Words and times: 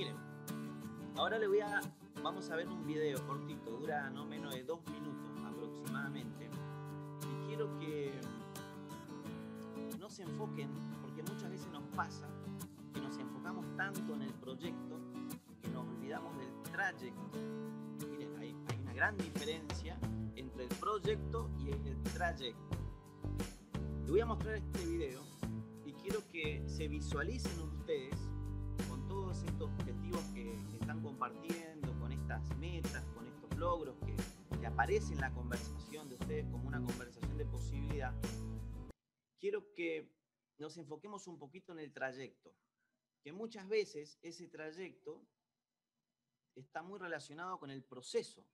Miren, 0.00 0.16
ahora 1.18 1.38
le 1.38 1.46
voy 1.46 1.60
a, 1.60 1.82
vamos 2.22 2.48
a 2.48 2.56
ver 2.56 2.66
un 2.66 2.86
video 2.86 3.22
cortito, 3.26 3.70
dura 3.72 4.08
no 4.08 4.24
menos 4.24 4.54
de 4.54 4.64
dos 4.64 4.80
minutos 4.86 5.28
aproximadamente. 5.44 6.48
Y 7.20 7.46
quiero 7.46 7.78
que 7.78 8.18
no 9.98 10.08
se 10.08 10.22
enfoquen, 10.22 10.70
porque 11.02 11.22
muchas 11.22 11.50
veces 11.50 11.70
nos 11.70 11.82
pasa 11.94 12.26
que 12.94 13.00
nos 13.02 13.18
enfocamos 13.18 13.66
tanto 13.76 14.14
en 14.14 14.22
el 14.22 14.32
proyecto 14.32 14.96
que 15.60 15.68
nos 15.68 15.86
olvidamos 15.86 16.34
del 16.38 16.72
trayecto. 16.72 17.38
Miren, 18.08 18.38
hay, 18.38 18.56
hay 18.68 18.80
una 18.80 18.94
gran 18.94 19.18
diferencia 19.18 19.98
entre 20.34 20.62
el 20.62 20.74
proyecto 20.76 21.50
y 21.58 21.72
el 21.72 22.02
trayecto. 22.04 22.78
Le 24.06 24.10
voy 24.10 24.20
a 24.20 24.24
mostrar 24.24 24.54
este 24.54 24.82
video 24.86 25.20
y 25.84 25.92
quiero 25.92 26.26
que 26.32 26.64
se 26.66 26.88
visualicen 26.88 27.60
ustedes 27.60 28.30
todos 29.30 29.44
estos 29.44 29.70
objetivos 29.70 30.24
que, 30.34 30.42
que 30.70 30.76
están 30.80 31.00
compartiendo, 31.02 31.96
con 32.00 32.10
estas 32.10 32.42
metas, 32.56 33.06
con 33.14 33.28
estos 33.28 33.56
logros 33.56 33.96
que, 34.00 34.16
que 34.58 34.66
aparecen 34.66 35.12
en 35.12 35.20
la 35.20 35.32
conversación 35.32 36.08
de 36.08 36.16
ustedes 36.16 36.46
como 36.46 36.66
una 36.66 36.84
conversación 36.84 37.38
de 37.38 37.46
posibilidad. 37.46 38.12
Quiero 39.38 39.72
que 39.72 40.12
nos 40.58 40.76
enfoquemos 40.78 41.28
un 41.28 41.38
poquito 41.38 41.70
en 41.70 41.78
el 41.78 41.92
trayecto, 41.92 42.56
que 43.22 43.32
muchas 43.32 43.68
veces 43.68 44.18
ese 44.20 44.48
trayecto 44.48 45.24
está 46.56 46.82
muy 46.82 46.98
relacionado 46.98 47.60
con 47.60 47.70
el 47.70 47.84
proceso. 47.84 48.44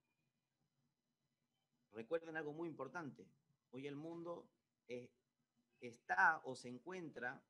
Recuerden 1.93 2.37
algo 2.37 2.53
muy 2.53 2.69
importante. 2.69 3.27
Hoy 3.71 3.87
el 3.87 3.97
mundo 3.97 4.47
eh, 4.89 5.11
está 5.81 6.43
o 6.45 6.55
se 6.55 6.69
encuentra 6.69 7.43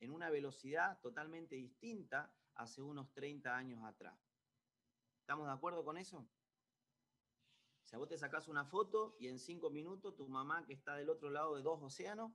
en 0.00 0.10
una 0.10 0.28
velocidad 0.28 1.00
totalmente 1.00 1.56
distinta 1.56 2.30
hace 2.54 2.82
unos 2.82 3.12
30 3.12 3.56
años 3.56 3.82
atrás. 3.84 4.18
¿Estamos 5.20 5.46
de 5.46 5.52
acuerdo 5.52 5.84
con 5.84 5.96
eso? 5.96 6.18
O 6.18 7.86
sea, 7.86 7.98
vos 7.98 8.08
te 8.08 8.18
sacás 8.18 8.48
una 8.48 8.64
foto 8.64 9.16
y 9.18 9.28
en 9.28 9.38
cinco 9.38 9.70
minutos 9.70 10.16
tu 10.16 10.28
mamá 10.28 10.64
que 10.66 10.72
está 10.72 10.96
del 10.96 11.10
otro 11.10 11.30
lado 11.30 11.56
de 11.56 11.62
dos 11.62 11.82
océanos 11.82 12.32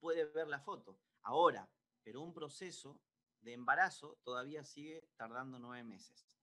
puede 0.00 0.24
ver 0.26 0.48
la 0.48 0.60
foto. 0.60 0.98
Ahora, 1.22 1.70
pero 2.02 2.22
un 2.22 2.32
proceso 2.32 3.00
de 3.40 3.52
embarazo 3.52 4.18
todavía 4.24 4.64
sigue 4.64 5.08
tardando 5.16 5.58
nueve 5.58 5.84
meses. 5.84 6.38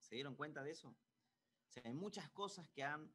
¿Se 0.00 0.14
dieron 0.14 0.36
cuenta 0.36 0.62
de 0.62 0.70
eso? 0.70 0.88
O 0.88 1.70
sea, 1.70 1.82
hay 1.86 1.94
muchas 1.94 2.28
cosas 2.30 2.68
que 2.68 2.84
han 2.84 3.12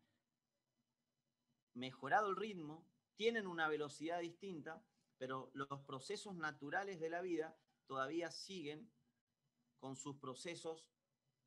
mejorado 1.73 2.29
el 2.29 2.35
ritmo, 2.35 2.87
tienen 3.15 3.47
una 3.47 3.67
velocidad 3.67 4.19
distinta, 4.19 4.83
pero 5.17 5.51
los 5.53 5.81
procesos 5.81 6.35
naturales 6.35 6.99
de 6.99 7.09
la 7.09 7.21
vida 7.21 7.57
todavía 7.87 8.29
siguen 8.31 8.91
con 9.79 9.95
sus 9.95 10.17
procesos 10.17 10.91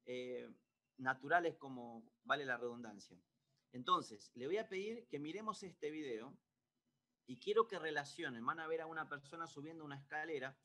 eh, 0.07 0.49
naturales 0.97 1.57
como 1.57 2.11
vale 2.25 2.45
la 2.45 2.57
redundancia. 2.57 3.21
Entonces, 3.73 4.31
le 4.35 4.47
voy 4.47 4.57
a 4.57 4.69
pedir 4.69 5.07
que 5.09 5.19
miremos 5.19 5.63
este 5.63 5.91
video 5.91 6.37
y 7.27 7.39
quiero 7.39 7.69
que 7.69 7.79
relacionen, 7.79 8.45
van 8.45 8.59
a 8.59 8.67
ver 8.67 8.81
a 8.81 8.87
una 8.87 9.09
persona 9.09 9.47
subiendo 9.47 9.85
una 9.85 9.97
escalera 9.97 10.59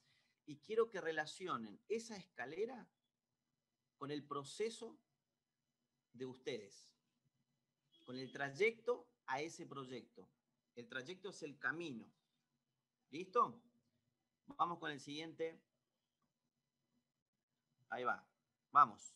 y 0.46 0.58
quiero 0.58 0.90
que 0.90 1.02
relacionen 1.02 1.80
esa 1.88 2.16
escalera 2.16 2.88
con 3.98 4.12
el 4.12 4.24
proceso 4.24 5.00
de 6.14 6.26
ustedes, 6.26 6.90
con 8.04 8.18
el 8.18 8.32
trayecto 8.32 9.08
a 9.28 9.42
ese 9.42 9.66
proyecto. 9.66 10.30
El 10.76 10.88
trayecto 10.88 11.30
es 11.30 11.44
el 11.44 11.58
camino. 11.58 12.12
¿Listo? 13.12 13.62
Vamos 14.58 14.80
con 14.80 14.92
el 14.92 15.00
siguiente. 15.00 15.60
Ahí 17.90 18.04
va. 18.04 18.24
Vamos. 18.72 19.14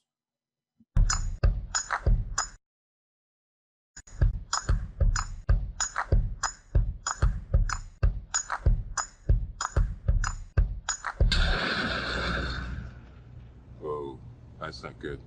Whoa, 13.81 14.19
that's 14.59 14.83
not 14.83 14.99
good. 14.99 15.19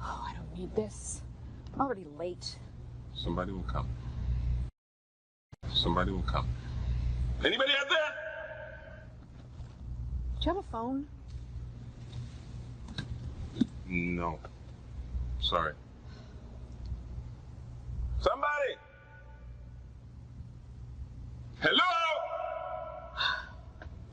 Oh, 0.00 0.26
I 0.28 0.34
don't 0.34 0.58
need 0.58 0.74
this. 0.74 1.22
I'm 1.74 1.80
already 1.80 2.06
late. 2.18 2.58
Somebody 3.14 3.52
will 3.52 3.62
come. 3.62 3.88
Somebody 5.72 6.10
will 6.12 6.22
come. 6.22 6.48
Anybody 7.44 7.72
out 7.80 7.88
there? 7.88 8.21
Do 10.42 10.50
you 10.50 10.56
have 10.56 10.64
a 10.64 10.72
phone? 10.72 11.06
No. 13.86 14.40
Sorry. 15.40 15.72
Somebody! 18.18 18.74
Hello? 21.60 21.78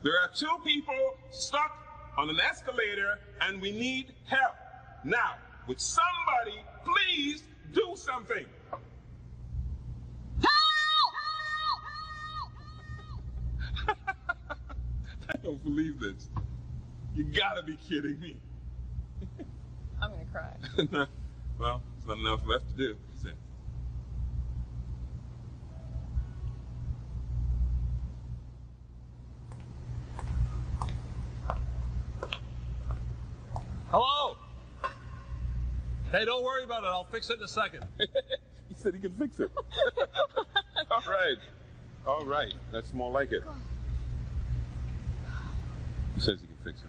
There 0.04 0.12
are 0.22 0.30
two 0.32 0.56
people 0.62 0.94
stuck 1.32 1.76
on 2.16 2.30
an 2.30 2.38
escalator 2.38 3.18
and 3.40 3.60
we 3.60 3.72
need 3.72 4.12
help. 4.28 4.54
Now, 5.02 5.34
would 5.66 5.80
somebody 5.80 6.60
please 6.84 7.42
do 7.74 7.94
something? 7.96 8.46
don't 15.44 15.62
believe 15.64 16.00
this. 16.00 16.28
You 17.14 17.24
gotta 17.24 17.62
be 17.62 17.76
kidding 17.76 18.20
me. 18.20 18.36
I'm 20.02 20.10
gonna 20.10 20.24
cry. 20.32 21.06
well, 21.58 21.82
there's 21.94 22.06
not 22.06 22.18
enough 22.18 22.40
left 22.46 22.68
to 22.70 22.76
do. 22.76 22.96
That's 23.08 23.24
it. 23.24 23.34
Hello? 33.90 34.36
Hey, 36.12 36.24
don't 36.24 36.44
worry 36.44 36.64
about 36.64 36.84
it. 36.84 36.86
I'll 36.86 37.04
fix 37.04 37.28
it 37.30 37.38
in 37.38 37.44
a 37.44 37.48
second. 37.48 37.84
he 37.98 38.74
said 38.74 38.94
he 38.94 39.00
can 39.00 39.12
fix 39.16 39.40
it. 39.40 39.50
All 40.90 41.02
right. 41.08 41.36
All 42.06 42.24
right. 42.24 42.54
That's 42.72 42.92
more 42.92 43.10
like 43.10 43.32
it. 43.32 43.42
Says 46.20 46.38
can 46.42 46.56
fix. 46.62 46.84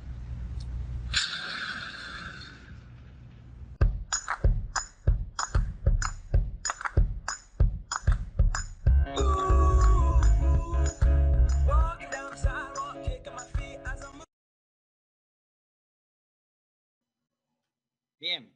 Bien. 18.20 18.54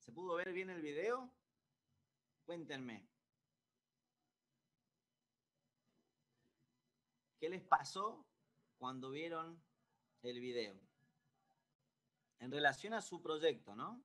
¿Se 0.00 0.10
pudo 0.10 0.34
ver 0.34 0.52
bien 0.52 0.70
el 0.70 0.82
video? 0.82 1.32
Cuéntenme. 2.44 3.06
¿Qué 7.48 7.52
les 7.54 7.64
pasó 7.64 8.26
cuando 8.76 9.08
vieron 9.10 9.58
el 10.20 10.38
video? 10.38 10.78
En 12.40 12.52
relación 12.52 12.92
a 12.92 13.00
su 13.00 13.22
proyecto, 13.22 13.74
¿no? 13.74 14.04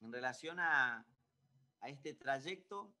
En 0.00 0.12
relación 0.12 0.58
a, 0.60 1.04
a 1.80 1.88
este 1.88 2.14
trayecto 2.14 2.92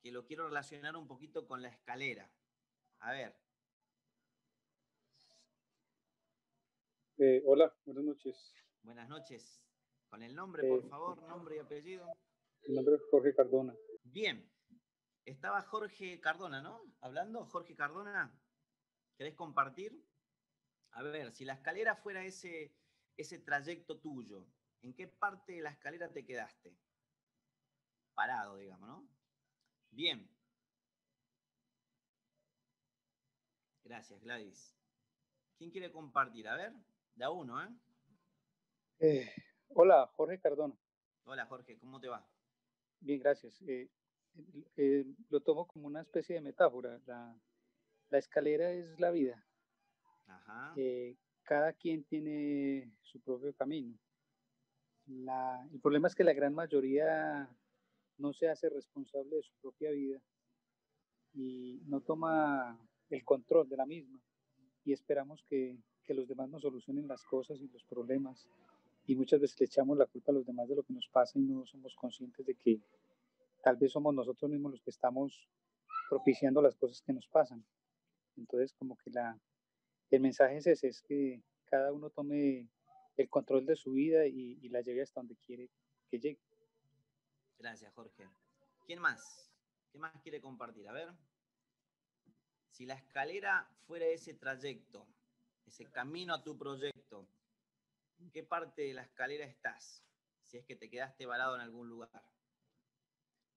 que 0.00 0.10
lo 0.10 0.24
quiero 0.24 0.46
relacionar 0.46 0.96
un 0.96 1.06
poquito 1.06 1.46
con 1.46 1.60
la 1.62 1.68
escalera. 1.68 2.30
A 3.00 3.12
ver, 3.12 3.36
Eh, 7.18 7.42
hola, 7.46 7.74
buenas 7.86 8.04
noches. 8.04 8.54
buenas 8.82 9.08
noches. 9.08 9.62
Con 10.10 10.22
el 10.22 10.34
nombre, 10.36 10.68
por 10.68 10.84
Eh, 10.84 10.88
favor, 10.88 11.22
nombre 11.22 11.56
y 11.56 11.58
apellido. 11.60 12.06
Mi 12.68 12.74
nombre 12.74 12.96
es 12.96 13.00
Jorge 13.10 13.34
Cardona. 13.34 13.74
Bien, 14.12 14.50
estaba 15.24 15.62
Jorge 15.62 16.20
Cardona, 16.20 16.62
¿no? 16.62 16.80
Hablando, 17.00 17.44
Jorge 17.46 17.74
Cardona, 17.74 18.32
¿querés 19.16 19.34
compartir? 19.34 20.00
A 20.92 21.02
ver, 21.02 21.32
si 21.32 21.44
la 21.44 21.54
escalera 21.54 21.96
fuera 21.96 22.24
ese, 22.24 22.74
ese 23.16 23.38
trayecto 23.38 23.98
tuyo, 23.98 24.46
¿en 24.82 24.94
qué 24.94 25.08
parte 25.08 25.54
de 25.54 25.62
la 25.62 25.70
escalera 25.70 26.12
te 26.12 26.24
quedaste? 26.24 26.78
Parado, 28.14 28.56
digamos, 28.56 28.88
¿no? 28.88 29.08
Bien. 29.90 30.30
Gracias, 33.84 34.20
Gladys. 34.22 34.74
¿Quién 35.58 35.70
quiere 35.70 35.92
compartir? 35.92 36.48
A 36.48 36.56
ver, 36.56 36.72
de 37.14 37.24
a 37.24 37.30
uno, 37.30 37.62
¿eh? 37.62 37.68
Eh, 39.00 39.34
hola, 39.68 40.06
Jorge 40.14 40.40
Cardona. 40.40 40.74
Hola, 41.24 41.46
Jorge, 41.46 41.78
¿cómo 41.78 42.00
te 42.00 42.08
va? 42.08 42.26
Bien, 43.00 43.20
gracias. 43.20 43.60
Eh, 43.62 43.88
eh, 44.76 45.04
lo 45.30 45.40
tomo 45.40 45.66
como 45.66 45.86
una 45.86 46.00
especie 46.02 46.34
de 46.36 46.40
metáfora. 46.40 47.00
La, 47.06 47.38
la 48.10 48.18
escalera 48.18 48.70
es 48.72 48.98
la 49.00 49.10
vida. 49.10 49.44
Ajá. 50.26 50.72
Eh, 50.76 51.16
cada 51.42 51.72
quien 51.72 52.04
tiene 52.04 52.90
su 53.02 53.20
propio 53.20 53.54
camino. 53.54 53.96
La- 55.06 55.66
el 55.72 55.80
problema 55.80 56.08
es 56.08 56.14
que 56.14 56.24
la 56.24 56.32
gran 56.32 56.52
mayoría 56.54 57.48
no 58.18 58.32
se 58.32 58.48
hace 58.48 58.68
responsable 58.68 59.36
de 59.36 59.42
su 59.42 59.54
propia 59.60 59.90
vida 59.92 60.20
y 61.34 61.80
no 61.86 62.00
toma 62.00 62.78
el 63.10 63.24
control 63.24 63.68
de 63.68 63.76
la 63.76 63.86
misma 63.86 64.18
y 64.84 64.92
esperamos 64.92 65.44
que, 65.44 65.78
que 66.02 66.14
los 66.14 66.26
demás 66.26 66.48
nos 66.48 66.62
solucionen 66.62 67.06
las 67.06 67.22
cosas 67.24 67.60
y 67.60 67.68
los 67.68 67.84
problemas 67.84 68.48
y 69.06 69.14
muchas 69.14 69.40
veces 69.40 69.58
le 69.60 69.66
echamos 69.66 69.96
la 69.96 70.06
culpa 70.06 70.32
a 70.32 70.34
los 70.34 70.46
demás 70.46 70.68
de 70.68 70.76
lo 70.76 70.82
que 70.82 70.92
nos 70.92 71.08
pasa 71.08 71.38
y 71.38 71.42
no 71.42 71.64
somos 71.66 71.94
conscientes 71.94 72.44
de 72.44 72.54
que 72.54 72.80
tal 73.62 73.76
vez 73.76 73.92
somos 73.92 74.14
nosotros 74.14 74.50
mismos 74.50 74.72
los 74.72 74.82
que 74.82 74.90
estamos 74.90 75.48
propiciando 76.08 76.60
las 76.60 76.76
cosas 76.76 77.02
que 77.02 77.12
nos 77.12 77.26
pasan. 77.28 77.64
Entonces 78.36 78.74
como 78.74 78.96
que 78.96 79.10
la, 79.10 79.38
el 80.10 80.20
mensaje 80.20 80.56
es 80.56 80.66
ese, 80.66 80.88
es 80.88 81.02
que 81.02 81.42
cada 81.64 81.92
uno 81.92 82.10
tome 82.10 82.68
el 83.16 83.28
control 83.28 83.64
de 83.64 83.76
su 83.76 83.92
vida 83.92 84.26
y, 84.26 84.58
y 84.60 84.68
la 84.68 84.80
lleve 84.80 85.02
hasta 85.02 85.20
donde 85.20 85.36
quiere 85.46 85.70
que 86.10 86.18
llegue. 86.18 86.40
Gracias, 87.58 87.92
Jorge. 87.94 88.28
¿Quién 88.84 89.00
más? 89.00 89.50
¿Qué 89.90 89.98
más 89.98 90.12
quiere 90.22 90.40
compartir? 90.40 90.88
A 90.88 90.92
ver. 90.92 91.08
Si 92.70 92.84
la 92.84 92.94
escalera 92.94 93.68
fuera 93.86 94.04
ese 94.06 94.34
trayecto, 94.34 95.06
ese 95.64 95.86
camino 95.86 96.34
a 96.34 96.42
tu 96.42 96.56
proyecto, 96.58 97.26
¿en 98.18 98.30
qué 98.30 98.42
parte 98.42 98.82
de 98.82 98.94
la 98.94 99.02
escalera 99.02 99.44
estás? 99.44 100.04
Si 100.42 100.58
es 100.58 100.64
que 100.64 100.76
te 100.76 100.88
quedaste 100.88 101.26
varado 101.26 101.54
en 101.56 101.62
algún 101.62 101.88
lugar. 101.88 102.10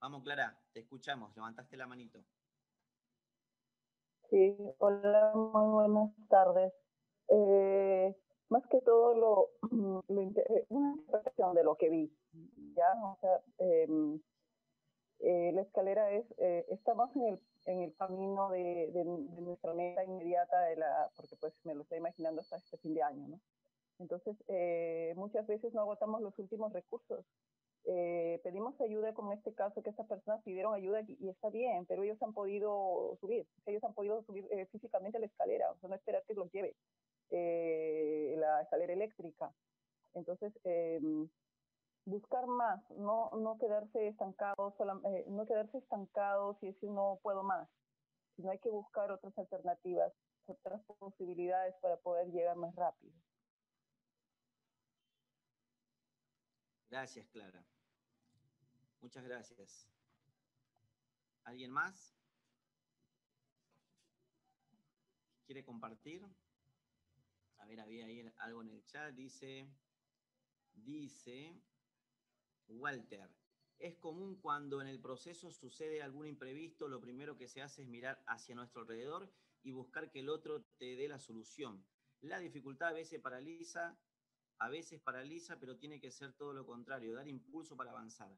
Vamos, 0.02 0.24
Clara, 0.24 0.58
te 0.74 0.80
escuchamos. 0.80 1.36
Levantaste 1.36 1.78
la 1.78 1.88
manito. 1.88 2.24
Sí, 4.30 4.56
hola, 4.78 5.34
muy 5.36 5.72
buenas 5.72 6.12
tardes. 6.30 6.72
Eh, 7.30 8.16
más 8.50 8.66
que 8.68 8.80
todo 8.82 9.16
lo, 9.16 9.50
lo 10.08 10.22
eh, 10.22 10.66
una 10.70 10.92
interpretación 10.92 11.56
de 11.56 11.64
lo 11.64 11.76
que 11.76 11.90
vi, 11.90 12.16
ya, 12.76 12.94
o 13.04 13.18
sea, 13.22 13.42
em, 13.58 14.22
eh, 15.20 15.52
la 15.52 15.62
escalera 15.62 16.12
es, 16.12 16.26
estamos 16.70 17.14
en 17.16 17.24
el, 17.24 17.42
en 17.66 17.82
el 17.82 17.96
camino 17.96 18.50
de, 18.50 18.92
de, 18.94 19.04
de 19.04 19.42
nuestra 19.42 19.74
meta 19.74 20.04
inmediata 20.04 20.62
de 20.62 20.78
la, 20.78 21.12
porque 21.16 21.36
pues 21.36 21.54
me 21.66 21.76
lo 21.76 21.82
estoy 21.82 21.98
imaginando 21.98 22.42
hasta 22.42 22.58
este 22.58 22.78
fin 22.78 22.94
de 22.94 23.04
año, 23.04 23.28
¿no? 23.28 23.40
Entonces, 24.00 24.36
eh, 24.48 25.14
muchas 25.16 25.46
veces 25.46 25.74
no 25.74 25.82
agotamos 25.82 26.22
los 26.22 26.38
últimos 26.40 26.74
recursos. 26.74 27.26
Eh, 27.86 28.40
pedimos 28.44 28.80
ayuda, 28.82 29.14
como 29.14 29.32
en 29.32 29.40
este 29.40 29.54
caso, 29.54 29.82
que 29.82 29.90
estas 29.90 30.08
personas 30.08 30.44
pidieron 30.44 30.74
ayuda 30.74 31.02
y, 31.08 31.30
está 31.30 31.50
bien, 31.50 31.86
pero 31.86 32.04
ellos 32.04 32.22
han 32.22 32.34
podido 32.34 33.18
subir, 33.20 33.48
ellos 33.66 33.84
han 33.84 33.94
podido 33.94 34.22
subir 34.24 34.46
eh, 34.52 34.68
físicamente 34.68 35.20
la 35.20 35.26
escalera, 35.26 35.72
o 35.72 35.78
sea, 35.80 35.90
no 35.90 35.96
esperar 35.96 36.24
que 36.28 36.34
los 36.34 36.52
lleve 36.52 36.76
eh, 37.32 38.36
la 38.38 38.62
escalera 38.62 38.94
eléctrica. 38.94 39.52
Entonces, 40.14 40.54
buscar 42.06 42.48
más, 42.48 42.82
no, 42.92 43.32
no 43.32 43.58
quedarse 43.58 44.08
estancados, 44.08 44.74
no 45.28 45.46
quedarse 45.46 45.78
estancados 45.78 46.58
y 46.62 46.68
decir 46.68 46.90
no 46.90 47.20
puedo 47.22 47.44
más, 47.44 47.70
sino 48.36 48.52
hay 48.52 48.60
que 48.60 48.70
buscar 48.70 49.12
otras 49.12 49.38
alternativas, 49.38 50.12
otras 50.46 50.82
posibilidades 51.00 51.76
para 51.82 51.98
poder 51.98 52.28
llegar 52.32 52.56
más 52.56 52.76
rápido. 52.76 53.14
Gracias, 56.90 57.28
Clara. 57.28 57.64
Muchas 59.02 59.24
gracias. 59.24 59.88
¿Alguien 61.44 61.72
más? 61.72 62.16
¿Quiere 65.46 65.64
compartir? 65.64 66.26
A 67.58 67.66
ver, 67.66 67.80
había 67.80 68.06
ahí 68.06 68.32
algo 68.38 68.62
en 68.62 68.70
el 68.70 68.86
chat. 68.86 69.14
Dice, 69.14 69.68
dice 70.74 71.62
Walter, 72.68 73.30
es 73.78 73.96
común 73.96 74.36
cuando 74.42 74.82
en 74.82 74.88
el 74.88 75.00
proceso 75.00 75.52
sucede 75.52 76.02
algún 76.02 76.26
imprevisto, 76.26 76.88
lo 76.88 77.00
primero 77.00 77.38
que 77.38 77.48
se 77.48 77.62
hace 77.62 77.84
es 77.84 77.88
mirar 77.88 78.22
hacia 78.28 78.56
nuestro 78.56 78.82
alrededor 78.82 79.32
y 79.64 79.72
buscar 79.72 80.12
que 80.12 80.20
el 80.20 80.30
otro 80.30 80.64
te 80.78 80.96
dé 80.96 81.08
la 81.08 81.20
solución. 81.20 81.86
La 82.22 82.40
dificultad 82.40 82.90
a 82.90 82.94
veces 82.94 83.22
paraliza, 83.22 83.98
a 84.60 84.70
veces 84.70 85.02
paraliza, 85.02 85.60
pero 85.60 85.78
tiene 85.78 86.00
que 86.00 86.12
ser 86.12 86.34
todo 86.34 86.54
lo 86.54 86.66
contrario, 86.66 87.16
dar 87.16 87.28
impulso 87.28 87.76
para 87.76 87.92
avanzar. 87.92 88.30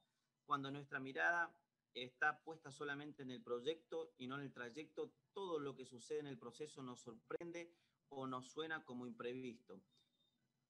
Cuando 0.45 0.71
nuestra 0.71 0.99
mirada 0.99 1.53
está 1.93 2.41
puesta 2.43 2.71
solamente 2.71 3.23
en 3.23 3.31
el 3.31 3.41
proyecto 3.41 4.13
y 4.17 4.27
no 4.27 4.35
en 4.35 4.41
el 4.41 4.53
trayecto, 4.53 5.13
todo 5.33 5.59
lo 5.59 5.75
que 5.75 5.85
sucede 5.85 6.19
en 6.19 6.27
el 6.27 6.37
proceso 6.37 6.83
nos 6.83 7.01
sorprende 7.01 7.73
o 8.09 8.27
nos 8.27 8.47
suena 8.51 8.83
como 8.85 9.07
imprevisto, 9.07 9.81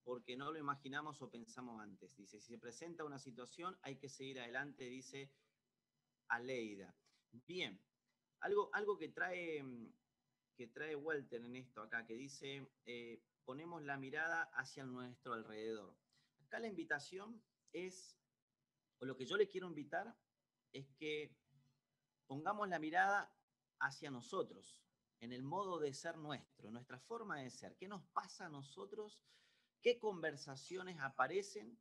porque 0.03 0.37
no 0.37 0.51
lo 0.51 0.59
imaginamos 0.59 1.21
o 1.21 1.29
pensamos 1.29 1.81
antes. 1.81 2.15
Dice, 2.15 2.39
si 2.39 2.53
se 2.53 2.57
presenta 2.57 3.03
una 3.03 3.19
situación, 3.19 3.77
hay 3.81 3.97
que 3.97 4.09
seguir 4.09 4.39
adelante, 4.39 4.85
dice 4.85 5.31
Aleida. 6.27 6.95
Bien, 7.31 7.79
algo, 8.39 8.69
algo 8.73 8.97
que 8.97 9.09
trae 9.09 9.63
que 10.55 10.67
trae 10.67 10.95
Walter 10.95 11.43
en 11.43 11.55
esto 11.55 11.81
acá, 11.81 12.05
que 12.05 12.13
dice, 12.13 12.69
eh, 12.85 13.19
ponemos 13.45 13.81
la 13.83 13.97
mirada 13.97 14.43
hacia 14.53 14.85
nuestro 14.85 15.33
alrededor. 15.33 15.97
Acá 16.39 16.59
la 16.59 16.67
invitación 16.67 17.41
es, 17.73 18.17
o 18.99 19.05
lo 19.05 19.15
que 19.15 19.25
yo 19.25 19.37
le 19.37 19.47
quiero 19.47 19.67
invitar, 19.67 20.15
es 20.73 20.87
que 20.97 21.35
pongamos 22.27 22.69
la 22.69 22.79
mirada 22.79 23.33
hacia 23.79 24.11
nosotros, 24.11 24.81
en 25.19 25.33
el 25.33 25.43
modo 25.43 25.79
de 25.79 25.93
ser 25.93 26.17
nuestro, 26.17 26.71
nuestra 26.71 26.99
forma 26.99 27.39
de 27.39 27.49
ser. 27.49 27.75
¿Qué 27.77 27.87
nos 27.87 28.03
pasa 28.07 28.45
a 28.45 28.49
nosotros? 28.49 29.23
¿Qué 29.81 29.99
conversaciones 29.99 30.99
aparecen 30.99 31.79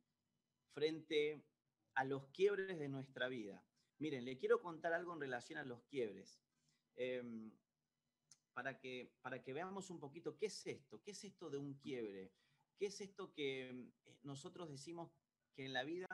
frente 0.73 1.45
a 1.93 2.03
los 2.03 2.27
quiebres 2.27 2.79
de 2.79 2.89
nuestra 2.89 3.27
vida? 3.27 3.63
Miren, 3.99 4.25
le 4.25 4.37
quiero 4.37 4.61
contar 4.61 4.93
algo 4.93 5.13
en 5.13 5.21
relación 5.21 5.59
a 5.59 5.63
los 5.63 5.83
quiebres. 5.83 6.41
Em, 6.95 7.51
para 8.53 8.79
que, 8.79 9.13
para 9.21 9.41
que 9.41 9.53
veamos 9.53 9.89
un 9.89 9.99
poquito 9.99 10.37
qué 10.37 10.47
es 10.47 10.67
esto, 10.67 11.01
qué 11.01 11.11
es 11.11 11.23
esto 11.23 11.49
de 11.49 11.57
un 11.57 11.75
quiebre, 11.75 12.31
qué 12.77 12.87
es 12.87 13.01
esto 13.01 13.33
que 13.33 13.69
eh, 13.69 13.91
nosotros 14.23 14.69
decimos 14.69 15.11
que 15.55 15.65
en 15.65 15.73
la 15.73 15.83
vida 15.83 16.07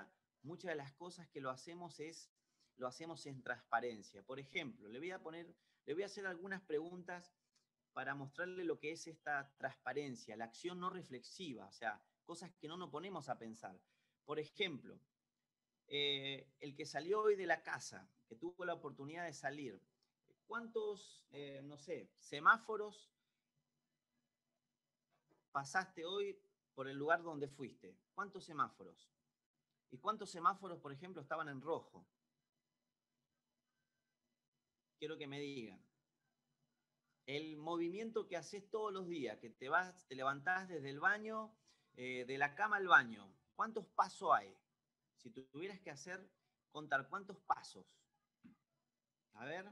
muchas 0.43 0.69
de 0.69 0.75
las 0.75 0.93
cosas 0.93 1.27
que 1.27 1.41
lo 1.41 1.49
hacemos 1.49 1.99
es, 1.99 2.31
lo 2.77 2.87
hacemos 2.87 3.25
en 3.25 3.41
transparencia. 3.41 4.23
Por 4.23 4.39
ejemplo, 4.39 4.87
le 4.89 4.99
voy 4.99 5.11
a 5.11 5.21
poner, 5.21 5.55
le 5.85 5.93
voy 5.93 6.03
a 6.03 6.07
hacer 6.07 6.25
algunas 6.25 6.61
preguntas 6.61 7.33
para 7.93 8.13
mostrarle 8.13 8.63
lo 8.63 8.79
que 8.79 8.91
es 8.91 9.07
esta 9.07 9.51
transparencia, 9.57 10.37
la 10.37 10.45
acción 10.45 10.79
no 10.79 10.89
reflexiva, 10.89 11.65
o 11.65 11.71
sea, 11.71 11.99
cosas 12.25 12.51
que 12.59 12.67
no 12.67 12.77
nos 12.77 12.91
ponemos 12.91 13.27
a 13.29 13.39
pensar. 13.39 13.79
Por 14.23 14.39
ejemplo, 14.39 14.99
eh, 15.87 16.51
el 16.59 16.75
que 16.75 16.85
salió 16.85 17.21
hoy 17.21 17.35
de 17.35 17.47
la 17.47 17.63
casa, 17.63 18.07
que 18.27 18.35
tuvo 18.35 18.65
la 18.65 18.73
oportunidad 18.73 19.25
de 19.25 19.33
salir, 19.33 19.81
¿cuántos, 20.47 21.23
eh, 21.31 21.61
no 21.63 21.77
sé, 21.77 22.09
semáforos 22.15 23.11
pasaste 25.51 26.05
hoy 26.05 26.39
por 26.73 26.87
el 26.87 26.97
lugar 26.97 27.21
donde 27.21 27.47
fuiste? 27.47 27.97
¿Cuántos 28.13 28.45
semáforos? 28.45 29.11
¿Y 29.91 29.97
cuántos 29.97 30.31
semáforos, 30.31 30.79
por 30.79 30.91
ejemplo, 30.91 31.21
estaban 31.21 31.49
en 31.49 31.61
rojo? 31.61 32.07
Quiero 34.97 35.17
que 35.17 35.27
me 35.27 35.39
digan. 35.39 35.83
El 37.25 37.57
movimiento 37.57 38.27
que 38.27 38.37
haces 38.37 38.69
todos 38.69 38.91
los 38.91 39.07
días, 39.07 39.37
que 39.39 39.49
te 39.49 39.69
vas, 39.69 40.07
te 40.07 40.15
levantás 40.15 40.69
desde 40.69 40.89
el 40.89 40.99
baño, 40.99 41.53
eh, 41.93 42.25
de 42.25 42.37
la 42.37 42.55
cama 42.55 42.77
al 42.77 42.87
baño, 42.87 43.33
¿cuántos 43.55 43.85
pasos 43.87 44.29
hay? 44.33 44.55
Si 45.17 45.29
tuvieras 45.31 45.79
que 45.79 45.91
hacer, 45.91 46.29
contar 46.71 47.09
cuántos 47.09 47.37
pasos. 47.39 47.85
A 49.33 49.45
ver. 49.45 49.69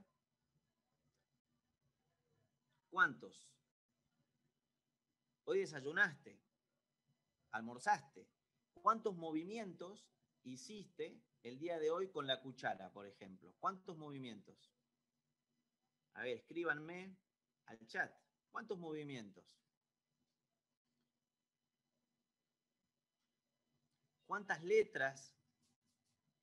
¿Cuántos? 2.96 3.52
Hoy 5.44 5.60
desayunaste, 5.60 6.40
almorzaste. 7.52 8.26
¿Cuántos 8.74 9.18
movimientos 9.18 10.08
hiciste 10.44 11.22
el 11.44 11.60
día 11.60 11.78
de 11.78 11.92
hoy 11.92 12.10
con 12.10 12.26
la 12.26 12.40
cuchara, 12.40 12.94
por 12.94 13.06
ejemplo? 13.06 13.54
¿Cuántos 13.60 13.98
movimientos? 13.98 14.72
A 16.14 16.24
ver, 16.24 16.38
escríbanme 16.38 17.18
al 17.66 17.86
chat. 17.86 18.18
¿Cuántos 18.50 18.80
movimientos? 18.80 19.60
¿Cuántas 24.26 24.64
letras 24.64 25.36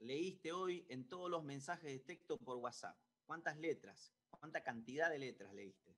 leíste 0.00 0.52
hoy 0.52 0.84
en 0.90 1.08
todos 1.08 1.30
los 1.30 1.42
mensajes 1.44 1.90
de 1.90 2.00
texto 2.00 2.36
por 2.36 2.58
WhatsApp? 2.58 2.98
¿Cuántas 3.24 3.56
letras? 3.56 4.12
¿Cuánta 4.28 4.62
cantidad 4.62 5.08
de 5.08 5.18
letras 5.18 5.54
leíste? 5.54 5.91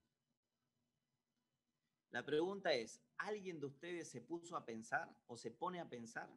La 2.14 2.24
pregunta 2.24 2.72
es, 2.72 3.02
¿alguien 3.16 3.58
de 3.58 3.66
ustedes 3.66 4.08
se 4.08 4.20
puso 4.20 4.56
a 4.56 4.64
pensar 4.64 5.12
o 5.26 5.36
se 5.36 5.50
pone 5.50 5.80
a 5.80 5.88
pensar? 5.88 6.30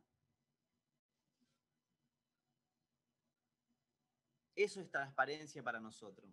Eso 4.56 4.82
es 4.82 4.90
transparencia 4.90 5.62
para 5.62 5.80
nosotros. 5.80 6.32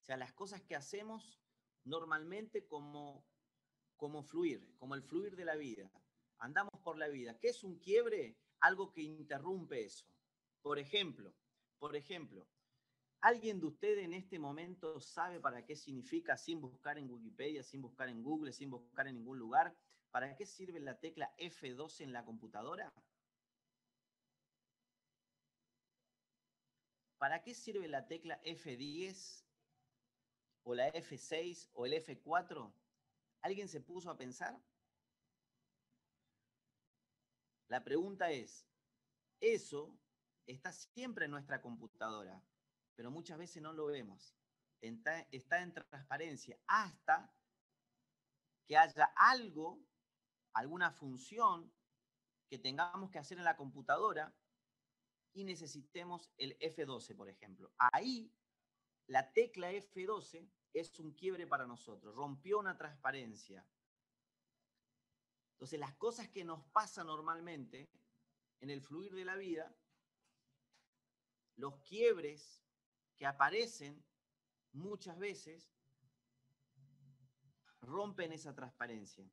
O 0.00 0.02
sea, 0.02 0.16
las 0.16 0.32
cosas 0.32 0.62
que 0.62 0.74
hacemos 0.74 1.42
normalmente 1.84 2.66
como, 2.66 3.26
como 3.98 4.22
fluir, 4.22 4.74
como 4.78 4.94
el 4.94 5.02
fluir 5.02 5.36
de 5.36 5.44
la 5.44 5.56
vida. 5.56 5.92
Andamos 6.38 6.80
por 6.82 6.96
la 6.96 7.08
vida. 7.08 7.38
¿Qué 7.38 7.48
es 7.48 7.64
un 7.64 7.78
quiebre? 7.80 8.38
Algo 8.60 8.94
que 8.94 9.02
interrumpe 9.02 9.84
eso. 9.84 10.06
Por 10.62 10.78
ejemplo, 10.78 11.34
por 11.78 11.96
ejemplo, 11.96 12.48
¿alguien 13.24 13.58
de 13.58 13.64
ustedes 13.64 14.04
en 14.04 14.12
este 14.12 14.38
momento 14.38 15.00
sabe 15.00 15.40
para 15.40 15.64
qué 15.64 15.74
significa, 15.76 16.36
sin 16.36 16.60
buscar 16.60 16.98
en 16.98 17.10
Wikipedia, 17.10 17.62
sin 17.62 17.80
buscar 17.80 18.10
en 18.10 18.22
Google, 18.22 18.52
sin 18.52 18.68
buscar 18.68 19.08
en 19.08 19.14
ningún 19.14 19.38
lugar, 19.38 19.74
para 20.10 20.36
qué 20.36 20.44
sirve 20.44 20.78
la 20.78 20.98
tecla 21.00 21.34
F12 21.38 22.02
en 22.02 22.12
la 22.12 22.22
computadora? 22.22 22.92
¿Para 27.16 27.42
qué 27.42 27.54
sirve 27.54 27.88
la 27.88 28.06
tecla 28.06 28.42
F10 28.42 29.42
o 30.64 30.74
la 30.74 30.92
F6 30.92 31.70
o 31.72 31.86
el 31.86 31.94
F4? 31.94 32.74
¿Alguien 33.40 33.68
se 33.68 33.80
puso 33.80 34.10
a 34.10 34.18
pensar? 34.18 34.60
La 37.68 37.82
pregunta 37.82 38.30
es, 38.30 38.66
eso 39.40 39.98
está 40.46 40.72
siempre 40.72 41.24
en 41.24 41.30
nuestra 41.30 41.62
computadora, 41.62 42.44
pero 42.94 43.10
muchas 43.10 43.38
veces 43.38 43.62
no 43.62 43.72
lo 43.72 43.86
vemos. 43.86 44.36
Está, 44.80 45.26
en 45.30 45.72
transparencia 45.72 46.58
hasta 46.66 47.34
que 48.66 48.76
haya 48.76 49.12
algo, 49.16 49.82
alguna 50.52 50.90
función 50.90 51.72
que 52.48 52.58
tengamos 52.58 53.10
que 53.10 53.18
hacer 53.18 53.38
en 53.38 53.44
la 53.44 53.56
computadora 53.56 54.34
y 55.32 55.44
necesitemos 55.44 56.30
el 56.36 56.58
F12, 56.58 57.16
por 57.16 57.28
ejemplo. 57.28 57.72
Ahí 57.78 58.32
la 59.06 59.32
tecla 59.32 59.72
F12 59.72 60.48
es 60.72 60.98
un 60.98 61.12
quiebre 61.12 61.46
para 61.46 61.66
nosotros, 61.66 62.14
rompió 62.14 62.58
una 62.58 62.76
transparencia. 62.76 63.66
Entonces, 65.52 65.78
las 65.78 65.94
cosas 65.94 66.28
que 66.28 66.44
nos 66.44 66.62
pasan 66.66 67.06
normalmente 67.06 67.90
en 68.60 68.70
el 68.70 68.82
fluir 68.82 69.14
de 69.14 69.24
la 69.24 69.36
vida, 69.36 69.74
los 71.56 71.78
quiebres 71.80 72.63
que 73.16 73.26
aparecen 73.26 74.02
muchas 74.72 75.18
veces 75.18 75.70
rompen 77.80 78.32
esa 78.32 78.54
transparencia. 78.54 79.24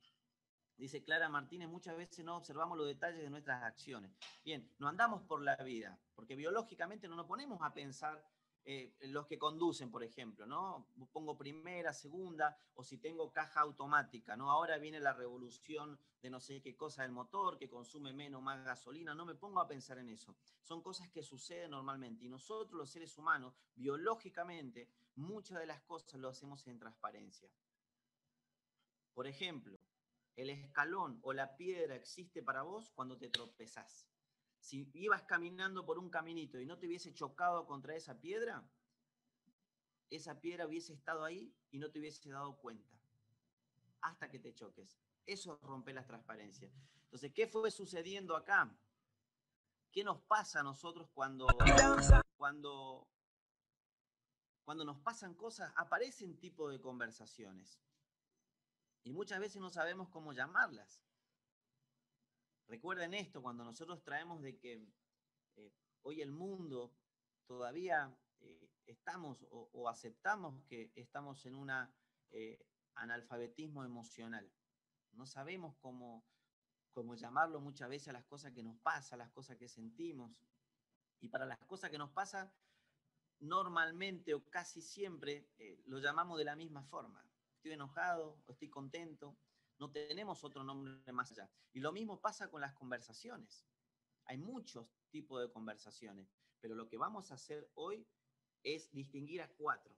Dice 0.78 1.04
Clara 1.04 1.30
Martínez, 1.30 1.70
muchas 1.70 1.96
veces 1.96 2.26
no 2.26 2.38
observamos 2.38 2.78
los 2.78 2.88
detalles 2.88 3.22
de 3.22 3.30
nuestras 3.30 3.64
acciones. 3.64 4.12
Bien, 4.44 4.68
no 4.80 4.88
andamos 4.88 5.22
por 5.24 5.42
la 5.42 5.56
vida, 5.58 6.00
porque 6.16 6.36
biológicamente 6.36 7.08
no 7.08 7.16
nos 7.16 7.28
ponemos 7.28 7.60
a 7.62 7.74
pensar 7.74 8.24
eh, 8.64 8.94
los 9.02 9.26
que 9.26 9.40
conducen, 9.40 9.90
por 9.90 10.04
ejemplo, 10.04 10.46
¿no? 10.46 10.88
Pongo 11.12 11.36
primera, 11.36 11.94
segunda, 11.94 12.56
o 12.76 12.84
si 12.84 12.98
tengo 12.98 13.32
caja 13.32 13.62
automática, 13.62 14.36
¿no? 14.36 14.52
Ahora 14.52 14.78
viene 14.78 15.00
la 15.00 15.14
revolución 15.14 15.98
de 16.22 16.30
no 16.30 16.40
sé 16.40 16.62
qué 16.62 16.76
cosa 16.76 17.02
del 17.02 17.12
motor, 17.12 17.58
que 17.58 17.68
consume 17.68 18.14
menos, 18.14 18.42
más 18.44 18.64
gasolina, 18.64 19.16
no 19.16 19.26
me 19.26 19.34
pongo 19.34 19.60
a 19.60 19.68
pensar 19.68 19.98
en 19.98 20.10
eso. 20.10 20.36
Son 20.62 20.84
cosas 20.84 21.10
que 21.10 21.24
suceden 21.24 21.72
normalmente 21.72 22.26
y 22.26 22.30
nosotros 22.30 22.78
los 22.78 22.92
seres 22.92 23.18
humanos, 23.18 23.56
biológicamente, 23.76 24.88
muchas 25.16 25.60
de 25.60 25.66
las 25.66 25.82
cosas 25.82 26.20
lo 26.20 26.30
hacemos 26.30 26.68
en 26.68 26.78
transparencia. 26.78 27.50
Por 29.16 29.26
ejemplo, 29.26 29.80
el 30.36 30.52
escalón 30.52 31.20
o 31.24 31.34
la 31.34 31.58
piedra 31.58 31.96
existe 31.96 32.44
para 32.44 32.62
vos 32.62 32.92
cuando 32.92 33.18
te 33.18 33.30
tropezás 33.30 34.11
si 34.62 34.88
ibas 34.94 35.24
caminando 35.24 35.86
por 35.86 35.98
un 35.98 36.10
caminito 36.10 36.60
y 36.60 36.66
no 36.66 36.78
te 36.78 36.86
hubiese 36.86 37.14
chocado 37.14 37.66
contra 37.66 37.96
esa 37.96 38.22
piedra, 38.22 38.64
esa 40.12 40.40
piedra 40.40 40.68
hubiese 40.68 40.94
estado 40.94 41.26
ahí 41.26 41.54
y 41.72 41.80
no 41.80 41.90
te 41.90 42.00
hubiese 42.00 42.30
dado 42.30 42.56
cuenta 42.58 42.90
hasta 44.02 44.30
que 44.30 44.40
te 44.40 44.54
choques. 44.54 45.00
Eso 45.26 45.60
rompe 45.64 45.94
la 45.94 46.06
transparencia. 46.06 46.72
Entonces, 47.06 47.34
¿qué 47.34 47.48
fue 47.48 47.72
sucediendo 47.72 48.36
acá? 48.36 48.72
¿Qué 49.92 50.04
nos 50.04 50.22
pasa 50.22 50.60
a 50.60 50.64
nosotros 50.64 51.10
cuando, 51.14 51.48
cuando, 52.38 53.08
cuando 54.64 54.86
nos 54.86 55.00
pasan 55.00 55.34
cosas? 55.34 55.74
Aparecen 55.76 56.40
tipo 56.40 56.70
de 56.70 56.80
conversaciones. 56.80 57.82
Y 59.04 59.12
muchas 59.12 59.40
veces 59.40 59.60
no 59.60 59.70
sabemos 59.70 60.10
cómo 60.10 60.34
llamarlas. 60.34 61.02
Recuerden 62.72 63.14
esto, 63.14 63.42
cuando 63.42 63.66
nosotros 63.66 64.02
traemos 64.02 64.42
de 64.42 64.58
que 64.58 64.82
eh, 65.58 65.74
hoy 66.04 66.22
el 66.22 66.32
mundo 66.32 66.96
todavía 67.46 68.18
eh, 68.40 68.72
estamos 68.86 69.46
o, 69.50 69.90
aceptamos 69.90 70.64
que 70.70 70.90
estamos 70.96 71.46
en 71.46 71.56
un 71.56 71.70
eh, 72.30 72.66
analfabetismo 72.96 73.84
emocional. 73.84 74.50
No 75.12 75.26
sabemos 75.26 75.76
cómo, 75.82 76.24
cómo 76.94 77.16
llamarlo 77.16 77.60
muchas 77.60 77.90
veces 77.90 78.08
a 78.08 78.14
las 78.14 78.24
cosas 78.24 78.54
que 78.54 78.64
nos 78.64 78.78
pasan, 78.78 79.20
las 79.20 79.32
cosas 79.32 79.58
que 79.58 79.68
sentimos. 79.68 80.32
Y 81.20 81.28
para 81.28 81.46
las 81.46 81.60
cosas 81.66 81.90
que 81.90 81.98
nos 81.98 82.12
pasan, 82.12 82.50
normalmente 83.42 84.34
o 84.34 84.46
casi 84.50 84.82
siempre 84.82 85.50
lo 85.88 86.00
llamamos 86.00 86.38
de 86.38 86.46
la 86.46 86.56
misma 86.56 86.86
forma. 86.86 87.22
Estoy 87.58 87.74
enojado 87.74 88.42
estoy 88.48 88.70
contento 88.70 89.38
no 89.82 89.90
tenemos 89.90 90.44
otro 90.44 90.64
nombre 90.64 91.12
más 91.12 91.32
allá. 91.32 91.50
Y 91.74 91.80
lo 91.80 91.92
mismo 91.92 92.22
pasa 92.22 92.52
con 92.52 92.62
las 92.62 92.76
conversaciones. 92.76 93.66
Hay 94.26 94.38
muchos 94.38 94.88
tipos 95.10 95.42
de 95.42 95.52
conversaciones, 95.52 96.32
pero 96.60 96.76
lo 96.76 96.88
que 96.88 96.98
vamos 96.98 97.32
a 97.32 97.34
hacer 97.34 97.68
hoy 97.74 98.08
es 98.62 98.92
distinguir 98.92 99.42
a 99.42 99.52
cuatro. 99.52 99.98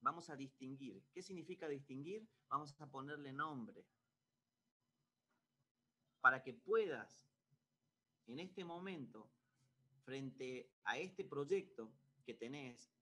Vamos 0.00 0.30
a 0.30 0.36
distinguir. 0.36 1.00
¿Qué 1.12 1.22
significa 1.22 1.68
distinguir? 1.68 2.28
Vamos 2.48 2.74
a 2.80 2.90
ponerle 2.90 3.32
nombre. 3.32 3.86
Para 6.20 6.42
que 6.42 6.52
puedas, 6.52 7.30
en 8.26 8.40
este 8.40 8.64
momento, 8.64 9.30
frente 10.02 10.72
a 10.82 10.98
este 10.98 11.24
proyecto 11.24 11.92
que 12.24 12.34
tenés, 12.34 12.92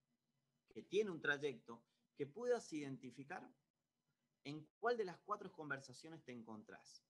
que 0.69 0.83
tiene 0.83 1.09
un 1.09 1.21
trayecto, 1.21 1.83
que 2.15 2.27
puedas 2.27 2.71
identificar 2.71 3.51
en 4.43 4.65
cuál 4.79 4.97
de 4.97 5.05
las 5.05 5.17
cuatro 5.19 5.51
conversaciones 5.51 6.23
te 6.23 6.31
encontrás. 6.31 7.03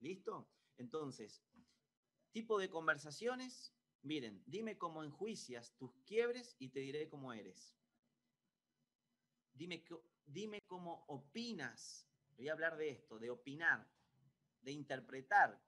¿Listo? 0.00 0.48
Entonces, 0.76 1.42
tipo 2.32 2.58
de 2.58 2.68
conversaciones, 2.68 3.74
miren, 4.02 4.42
dime 4.46 4.76
cómo 4.76 5.04
enjuicias 5.04 5.74
tus 5.76 5.94
quiebres 6.04 6.56
y 6.58 6.68
te 6.68 6.80
diré 6.80 7.08
cómo 7.08 7.32
eres. 7.32 7.76
Dime, 9.52 9.84
dime 10.26 10.60
cómo 10.66 11.04
opinas. 11.08 12.06
Voy 12.36 12.48
a 12.48 12.52
hablar 12.52 12.76
de 12.76 12.90
esto, 12.90 13.18
de 13.18 13.30
opinar, 13.30 13.88
de 14.62 14.72
interpretar. 14.72 15.62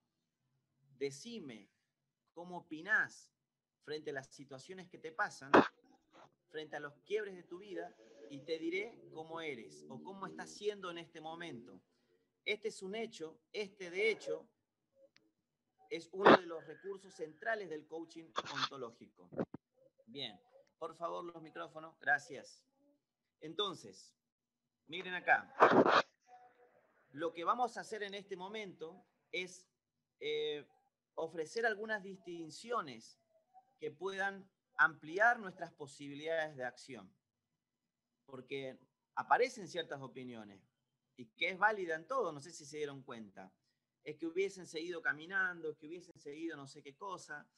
Decime 0.99 1.71
cómo 2.33 2.59
opinás 2.59 3.33
frente 3.85 4.11
a 4.11 4.15
las 4.15 4.27
situaciones 4.27 4.89
que 4.89 4.99
te 4.99 5.13
pasan, 5.13 5.53
frente 6.49 6.77
a 6.77 6.81
los 6.81 6.99
quiebres 7.05 7.37
de 7.37 7.45
tu 7.45 7.59
vida 7.59 7.97
y 8.31 8.41
te 8.41 8.59
diré 8.59 8.99
cómo 9.13 9.41
eres 9.41 9.85
o 9.89 10.03
cómo 10.03 10.27
estás 10.27 10.51
siendo 10.51 10.91
en 10.91 10.99
este 10.99 11.21
momento. 11.21 11.81
Este 12.45 12.69
es 12.69 12.83
un 12.83 12.95
hecho, 12.95 13.41
este 13.53 13.91
de 13.91 14.11
hecho 14.11 14.49
es 15.91 16.09
uno 16.13 16.37
de 16.37 16.47
los 16.47 16.65
recursos 16.67 17.15
centrales 17.15 17.69
del 17.69 17.87
coaching 17.87 18.31
ontológico. 18.55 19.29
Bien, 20.07 20.39
por 20.79 20.97
favor 20.97 21.25
los 21.25 21.43
micrófonos, 21.43 21.99
gracias. 21.99 22.63
Entonces, 23.41 24.15
miren 24.87 25.15
acá. 25.15 25.53
Lo 27.11 27.33
que 27.33 27.45
vamos 27.45 27.77
a 27.77 27.81
hacer 27.81 28.03
en 28.03 28.15
este 28.15 28.37
momento 28.37 29.07
es 29.33 29.67
eh, 30.21 30.67
ofrecer 31.15 31.65
algunas 31.67 32.03
distinciones 32.03 33.19
que 33.79 33.91
puedan 33.91 34.49
ampliar 34.77 35.39
nuestras 35.39 35.73
posibilidades 35.73 36.57
de 36.57 36.65
acción 36.65 37.11
porque 38.27 38.79
aparecen 39.15 39.69
ciertas 39.69 40.03
opiniones 40.03 40.61
y 41.17 41.27
que 41.27 41.51
es 41.51 41.59
válida 41.59 41.95
en 41.95 42.07
todo, 42.07 42.33
no 42.33 42.41
sé 42.41 42.53
si 42.53 42.67
se 42.67 42.77
dieron 42.77 43.03
cuenta. 43.03 43.53
Es 44.05 44.17
que 44.17 44.27
hubiesen 44.27 44.67
seguido 44.67 45.01
caminando, 45.01 45.77
que 45.77 45.87
hubiesen 45.87 46.19
seguido 46.19 46.57
no 46.57 46.67
sé 46.67 46.83
qué 46.83 46.97
cosa, 46.97 47.49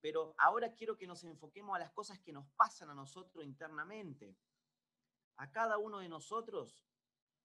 pero 0.00 0.34
ahora 0.38 0.74
quiero 0.74 0.98
que 0.98 1.06
nos 1.06 1.24
enfoquemos 1.24 1.76
a 1.76 1.78
las 1.78 1.92
cosas 1.92 2.18
que 2.18 2.32
nos 2.32 2.46
pasan 2.56 2.90
a 2.90 2.94
nosotros 2.94 3.44
internamente. 3.44 4.36
A 5.36 5.50
cada 5.50 5.78
uno 5.78 6.00
de 6.00 6.08
nosotros, 6.08 6.84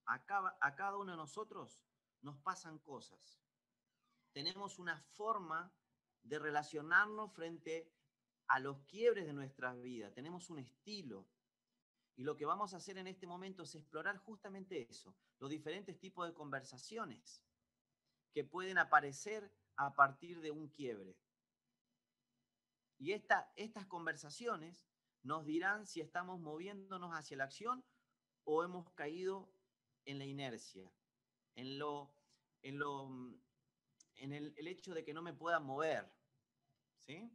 a 0.05 0.25
cada, 0.25 0.57
a 0.59 0.75
cada 0.75 0.97
uno 0.97 1.11
de 1.11 1.17
nosotros 1.17 1.81
nos 2.21 2.37
pasan 2.39 2.79
cosas. 2.79 3.39
Tenemos 4.33 4.77
una 4.77 4.99
forma 5.01 5.73
de 6.23 6.39
relacionarnos 6.39 7.31
frente 7.33 7.91
a 8.47 8.59
los 8.59 8.79
quiebres 8.81 9.25
de 9.25 9.33
nuestras 9.33 9.79
vidas. 9.81 10.13
Tenemos 10.13 10.49
un 10.49 10.59
estilo, 10.59 11.27
y 12.19 12.23
lo 12.23 12.35
que 12.35 12.45
vamos 12.45 12.73
a 12.73 12.77
hacer 12.77 12.97
en 12.97 13.07
este 13.07 13.25
momento 13.25 13.63
es 13.63 13.73
explorar 13.75 14.17
justamente 14.17 14.85
eso, 14.89 15.15
los 15.39 15.49
diferentes 15.49 15.97
tipos 15.97 16.27
de 16.27 16.33
conversaciones 16.33 17.41
que 18.33 18.43
pueden 18.43 18.77
aparecer 18.77 19.49
a 19.77 19.95
partir 19.95 20.41
de 20.41 20.51
un 20.51 20.67
quiebre. 20.67 21.15
Y 22.97 23.13
estas 23.13 23.85
conversaciones 23.87 24.85
nos 25.23 25.45
dirán 25.45 25.87
si 25.87 26.01
estamos 26.01 26.41
moviéndonos 26.41 27.11
hacia 27.13 27.37
la 27.37 27.45
acción 27.45 27.85
o 28.43 28.65
hemos 28.65 28.89
caído 28.89 29.49
en 30.03 30.19
la 30.19 30.25
inercia, 30.25 30.91
en 31.55 31.79
lo, 31.79 32.13
en 32.63 32.79
lo, 32.79 33.07
en 34.15 34.33
el, 34.33 34.53
el 34.57 34.67
hecho 34.67 34.93
de 34.93 35.05
que 35.05 35.13
no 35.13 35.21
me 35.21 35.31
pueda 35.31 35.61
mover. 35.61 36.11
¿Sí? 36.99 37.31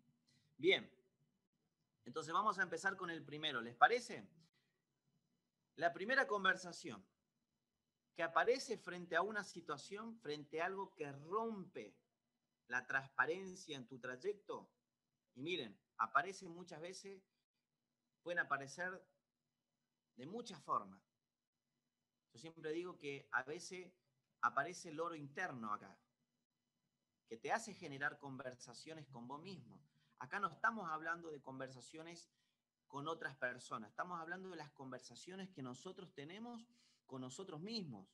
Bien. 0.59 0.93
Entonces 2.05 2.35
vamos 2.35 2.59
a 2.59 2.63
empezar 2.63 2.99
con 2.99 3.09
el 3.09 3.25
primero, 3.25 3.63
¿les 3.63 3.75
parece? 3.75 4.29
La 5.77 5.93
primera 5.93 6.27
conversación 6.27 7.05
que 8.15 8.23
aparece 8.23 8.79
frente 8.79 9.17
a 9.17 9.23
una 9.23 9.43
situación, 9.43 10.17
frente 10.21 10.63
a 10.63 10.67
algo 10.67 10.95
que 10.95 11.11
rompe 11.11 11.97
la 12.69 12.87
transparencia 12.87 13.77
en 13.77 13.87
tu 13.87 13.99
trayecto. 13.99 14.71
Y 15.35 15.43
miren, 15.43 15.77
aparece 15.99 16.49
muchas 16.49 16.81
veces, 16.81 17.23
pueden 18.23 18.39
aparecer 18.39 19.05
de 20.17 20.27
muchas 20.27 20.63
formas. 20.63 21.03
Yo 22.33 22.39
siempre 22.39 22.71
digo 22.71 22.97
que 22.97 23.29
a 23.33 23.43
veces 23.43 23.93
aparece 24.43 24.91
el 24.91 25.01
oro 25.01 25.17
interno 25.17 25.73
acá, 25.73 25.99
que 27.27 27.37
te 27.37 27.51
hace 27.51 27.75
generar 27.75 28.19
conversaciones 28.19 29.09
con 29.09 29.27
vos 29.27 29.43
mismo. 29.43 29.81
Acá 30.19 30.39
no 30.39 30.49
estamos 30.49 30.89
hablando 30.89 31.31
de 31.31 31.43
conversaciones 31.43 32.31
con 32.95 33.09
otras 33.09 33.35
personas, 33.35 33.91
estamos 33.91 34.21
hablando 34.21 34.51
de 34.51 34.57
las 34.57 34.71
conversaciones 34.71 35.51
que 35.51 35.65
nosotros 35.65 36.15
tenemos 36.15 36.65
con 37.09 37.23
nosotros 37.23 37.61
mismos. 37.61 38.09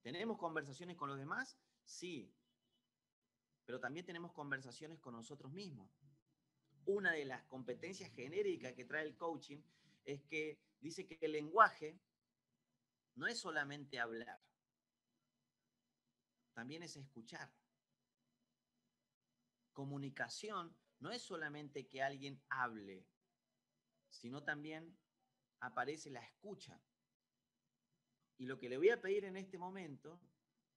¿Tenemos 0.00 0.38
conversaciones 0.38 0.96
con 0.96 1.08
los 1.08 1.18
demás? 1.18 1.56
Sí, 1.84 2.34
pero 3.64 3.78
también 3.78 4.04
tenemos 4.04 4.32
conversaciones 4.32 4.98
con 4.98 5.14
nosotros 5.14 5.52
mismos. 5.52 5.88
Una 6.84 7.12
de 7.12 7.26
las 7.26 7.44
competencias 7.44 8.10
genéricas 8.10 8.72
que 8.72 8.84
trae 8.84 9.06
el 9.06 9.16
coaching 9.16 9.62
es 10.04 10.20
que 10.24 10.58
dice 10.80 11.06
que 11.06 11.16
el 11.20 11.30
lenguaje 11.30 11.96
no 13.14 13.28
es 13.28 13.38
solamente 13.38 14.00
hablar, 14.00 14.42
también 16.54 16.82
es 16.82 16.96
escuchar. 16.96 17.54
Comunicación 19.72 20.76
no 21.02 21.10
es 21.10 21.20
solamente 21.20 21.88
que 21.88 22.00
alguien 22.00 22.40
hable, 22.48 23.04
sino 24.08 24.44
también 24.44 24.96
aparece 25.58 26.10
la 26.10 26.20
escucha. 26.20 26.80
Y 28.38 28.46
lo 28.46 28.56
que 28.56 28.68
le 28.68 28.76
voy 28.76 28.90
a 28.90 29.00
pedir 29.00 29.24
en 29.24 29.36
este 29.36 29.58
momento 29.58 30.20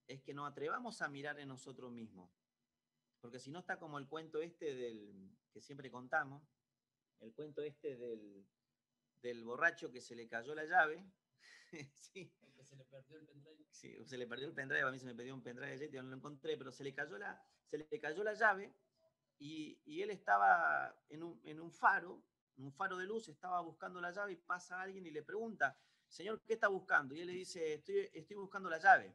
es 0.08 0.20
que 0.22 0.34
nos 0.34 0.50
atrevamos 0.50 1.00
a 1.00 1.08
mirar 1.08 1.38
en 1.38 1.48
nosotros 1.48 1.92
mismos. 1.92 2.28
Porque 3.20 3.38
si 3.38 3.50
no 3.50 3.60
está 3.60 3.78
como 3.78 3.98
el 3.98 4.08
cuento 4.08 4.42
este 4.42 4.74
del 4.74 5.30
que 5.52 5.60
siempre 5.60 5.92
contamos, 5.92 6.42
el 7.20 7.32
cuento 7.32 7.62
este 7.62 7.96
del, 7.96 8.44
del 9.22 9.44
borracho 9.44 9.92
que 9.92 10.00
se 10.00 10.16
le 10.16 10.26
cayó 10.26 10.56
la 10.56 10.64
llave. 10.64 11.08
sí. 11.94 12.32
Que 12.56 12.64
se 12.64 12.74
le 12.74 12.84
perdió 12.84 13.16
el 13.16 13.26
pendrive. 13.26 13.64
Sí, 13.70 14.04
se 14.04 14.18
le 14.18 14.26
perdió 14.26 14.48
el 14.48 14.54
pendrive, 14.54 14.82
a 14.82 14.90
mí 14.90 14.98
se 14.98 15.06
me 15.06 15.14
perdió 15.14 15.34
un 15.34 15.42
pendrive 15.42 15.72
ayer, 15.72 15.92
no 16.02 16.10
lo 16.10 16.16
encontré, 16.16 16.56
pero 16.56 16.72
se 16.72 16.82
le 16.82 16.92
cayó 16.92 17.16
la, 17.16 17.40
se 17.64 17.78
le 17.78 18.00
cayó 18.00 18.24
la 18.24 18.34
llave 18.34 18.74
y, 19.38 20.02
él 20.02 20.10
estaba 20.10 20.94
en 21.08 21.22
un, 21.22 21.40
en 21.44 21.60
un 21.60 21.72
faro, 21.72 22.22
en 22.56 22.64
un 22.64 22.72
faro 22.72 22.96
de 22.96 23.06
luz, 23.06 23.28
estaba 23.28 23.60
buscando 23.60 24.00
la 24.00 24.10
llave 24.10 24.32
y 24.32 24.36
pasa 24.36 24.80
alguien 24.80 25.06
y 25.06 25.10
le 25.10 25.22
pregunta, 25.22 25.78
señor, 26.08 26.42
¿qué 26.42 26.54
está 26.54 26.68
buscando? 26.68 27.14
Y 27.14 27.20
él 27.20 27.26
le 27.26 27.32
dice, 27.34 27.74
estoy, 27.74 28.08
estoy 28.12 28.36
buscando 28.36 28.70
la 28.70 28.78
llave. 28.78 29.14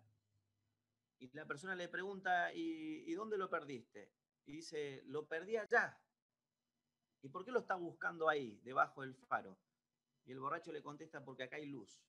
Y 1.20 1.30
la 1.34 1.46
persona 1.46 1.76
le 1.76 1.88
pregunta, 1.88 2.54
¿y, 2.54 3.04
¿y 3.08 3.14
dónde 3.14 3.38
lo 3.38 3.50
perdiste? 3.50 4.12
Y 4.46 4.54
dice, 4.54 5.02
lo 5.06 5.28
perdí 5.28 5.58
allá. 5.58 6.00
¿Y 7.22 7.30
por 7.30 7.46
qué 7.46 7.52
lo 7.52 7.60
está 7.60 7.76
buscando 7.76 8.28
ahí, 8.28 8.60
debajo 8.64 9.02
del 9.02 9.16
faro? 9.16 9.58
Y 10.26 10.32
el 10.32 10.40
borracho 10.40 10.72
le 10.72 10.82
contesta, 10.82 11.24
porque 11.24 11.44
acá 11.44 11.58
hay 11.58 11.68
luz. 11.68 12.04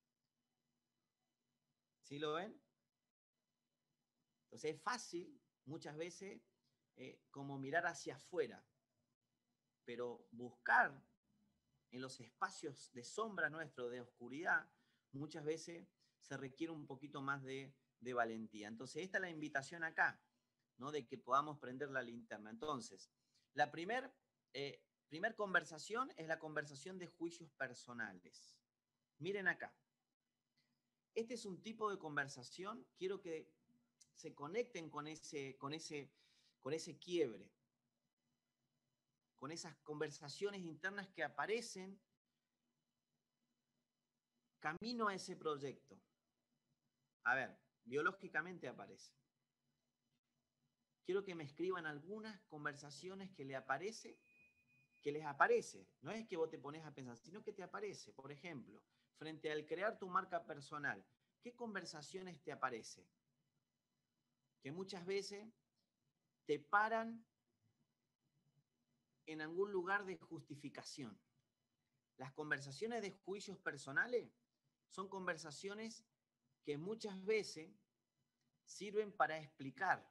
¿Sí 2.02 2.18
lo 2.18 2.34
ven? 2.34 2.58
Entonces 4.44 4.74
es 4.74 4.82
fácil 4.82 5.40
muchas 5.64 5.96
veces 5.96 6.42
eh, 6.96 7.20
como 7.30 7.58
mirar 7.58 7.86
hacia 7.86 8.16
afuera, 8.16 8.64
pero 9.84 10.26
buscar 10.30 11.02
en 11.90 12.00
los 12.00 12.20
espacios 12.20 12.92
de 12.92 13.04
sombra 13.04 13.50
nuestro, 13.50 13.88
de 13.88 14.00
oscuridad, 14.00 14.70
muchas 15.12 15.44
veces 15.44 15.86
se 16.20 16.36
requiere 16.36 16.72
un 16.72 16.86
poquito 16.86 17.20
más 17.20 17.42
de, 17.42 17.74
valentía. 18.14 18.66
Entonces 18.66 19.04
esta 19.04 19.18
es 19.18 19.22
la 19.22 19.30
invitación 19.30 19.84
acá, 19.84 20.20
¿no? 20.76 20.90
De 20.90 21.06
que 21.06 21.18
podamos 21.18 21.58
prender 21.58 21.90
la 21.90 22.02
linterna. 22.02 22.50
Entonces, 22.50 23.08
la 23.54 23.70
primera 23.70 24.12
eh, 24.54 24.82
primer 25.12 25.34
conversación 25.34 26.10
es 26.16 26.26
la 26.26 26.38
conversación 26.38 26.98
de 26.98 27.06
juicios 27.06 27.50
personales. 27.52 28.56
Miren 29.18 29.46
acá. 29.46 29.76
Este 31.14 31.34
es 31.34 31.44
un 31.44 31.62
tipo 31.62 31.90
de 31.90 31.98
conversación, 31.98 32.86
quiero 32.96 33.20
que 33.20 33.46
se 34.14 34.34
conecten 34.34 34.88
con 34.88 35.06
ese, 35.06 35.58
con 35.58 35.74
ese, 35.74 36.10
con 36.62 36.72
ese 36.72 36.98
quiebre, 36.98 37.52
con 39.36 39.50
esas 39.50 39.76
conversaciones 39.78 40.62
internas 40.62 41.08
que 41.08 41.24
aparecen 41.24 42.00
camino 44.60 45.08
a 45.08 45.14
ese 45.14 45.36
proyecto. 45.36 46.00
A 47.24 47.34
ver, 47.34 47.58
biológicamente 47.84 48.68
aparece. 48.68 49.12
Quiero 51.04 51.24
que 51.24 51.34
me 51.34 51.42
escriban 51.42 51.86
algunas 51.86 52.40
conversaciones 52.42 53.32
que 53.32 53.44
le 53.44 53.56
aparece, 53.56 54.20
que 55.00 55.10
les 55.10 55.24
aparece. 55.24 55.88
No 56.00 56.12
es 56.12 56.28
que 56.28 56.36
vos 56.36 56.48
te 56.48 56.60
pones 56.60 56.84
a 56.84 56.94
pensar, 56.94 57.16
sino 57.16 57.42
que 57.42 57.52
te 57.52 57.64
aparece. 57.64 58.12
Por 58.12 58.30
ejemplo, 58.30 58.80
frente 59.16 59.50
al 59.50 59.66
crear 59.66 59.98
tu 59.98 60.08
marca 60.08 60.46
personal, 60.46 61.04
¿qué 61.42 61.56
conversaciones 61.56 62.40
te 62.40 62.52
aparece? 62.52 63.04
Que 64.62 64.70
muchas 64.70 65.04
veces 65.04 65.52
te 66.46 66.58
paran 66.58 67.24
en 69.26 69.40
algún 69.40 69.72
lugar 69.72 70.04
de 70.04 70.16
justificación. 70.18 71.18
Las 72.16 72.32
conversaciones 72.32 73.02
de 73.02 73.12
juicios 73.12 73.58
personales 73.58 74.30
son 74.88 75.08
conversaciones 75.08 76.04
que 76.64 76.76
muchas 76.76 77.24
veces 77.24 77.70
sirven 78.64 79.12
para 79.12 79.38
explicar, 79.38 80.06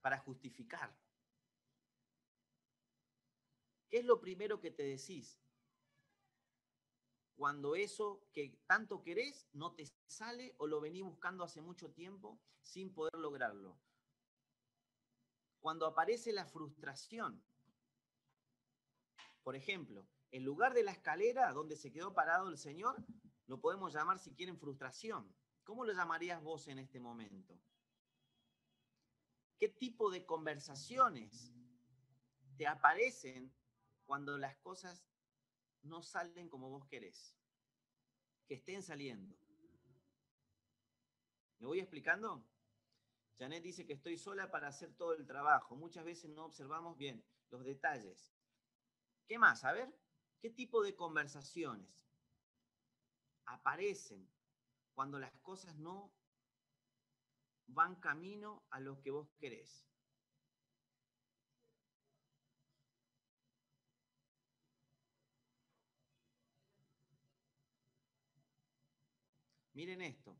para 0.00 0.18
justificar. 0.18 0.94
¿Qué 3.88 3.98
es 3.98 4.04
lo 4.04 4.20
primero 4.20 4.60
que 4.60 4.70
te 4.70 4.82
decís? 4.82 5.43
Cuando 7.36 7.74
eso 7.74 8.22
que 8.32 8.56
tanto 8.66 9.02
querés 9.02 9.48
no 9.52 9.74
te 9.74 9.86
sale 10.06 10.54
o 10.58 10.66
lo 10.66 10.80
venís 10.80 11.02
buscando 11.02 11.42
hace 11.42 11.60
mucho 11.60 11.90
tiempo 11.90 12.40
sin 12.62 12.94
poder 12.94 13.14
lograrlo. 13.18 13.76
Cuando 15.60 15.86
aparece 15.86 16.32
la 16.32 16.46
frustración. 16.46 17.42
Por 19.42 19.56
ejemplo, 19.56 20.06
en 20.30 20.44
lugar 20.44 20.74
de 20.74 20.84
la 20.84 20.92
escalera 20.92 21.52
donde 21.52 21.76
se 21.76 21.92
quedó 21.92 22.14
parado 22.14 22.48
el 22.48 22.58
Señor, 22.58 23.04
lo 23.46 23.60
podemos 23.60 23.92
llamar, 23.92 24.18
si 24.18 24.32
quieren, 24.34 24.58
frustración. 24.58 25.34
¿Cómo 25.64 25.84
lo 25.84 25.92
llamarías 25.92 26.42
vos 26.42 26.68
en 26.68 26.78
este 26.78 27.00
momento? 27.00 27.58
¿Qué 29.58 29.68
tipo 29.68 30.10
de 30.10 30.24
conversaciones 30.24 31.52
te 32.56 32.66
aparecen 32.66 33.52
cuando 34.04 34.36
las 34.38 34.56
cosas 34.56 35.04
no 35.84 36.02
salen 36.02 36.48
como 36.48 36.70
vos 36.70 36.86
querés? 36.86 37.36
Que 38.46 38.54
estén 38.54 38.82
saliendo. 38.82 39.36
¿Me 41.58 41.66
voy 41.66 41.80
explicando? 41.80 42.46
Janet 43.38 43.62
dice 43.62 43.86
que 43.86 43.94
estoy 43.94 44.16
sola 44.16 44.50
para 44.50 44.68
hacer 44.68 44.94
todo 44.94 45.14
el 45.14 45.26
trabajo. 45.26 45.76
Muchas 45.76 46.04
veces 46.04 46.30
no 46.30 46.44
observamos 46.44 46.96
bien 46.96 47.24
los 47.50 47.64
detalles. 47.64 48.34
¿Qué 49.26 49.38
más? 49.38 49.64
A 49.64 49.72
ver, 49.72 49.92
¿qué 50.40 50.50
tipo 50.50 50.82
de 50.82 50.94
conversaciones 50.94 52.06
aparecen 53.46 54.30
cuando 54.94 55.18
las 55.18 55.34
cosas 55.40 55.76
no 55.76 56.12
van 57.66 57.96
camino 57.96 58.66
a 58.70 58.80
lo 58.80 59.00
que 59.00 59.10
vos 59.10 59.32
querés? 59.38 59.86
Miren 69.74 70.00
esto. 70.02 70.36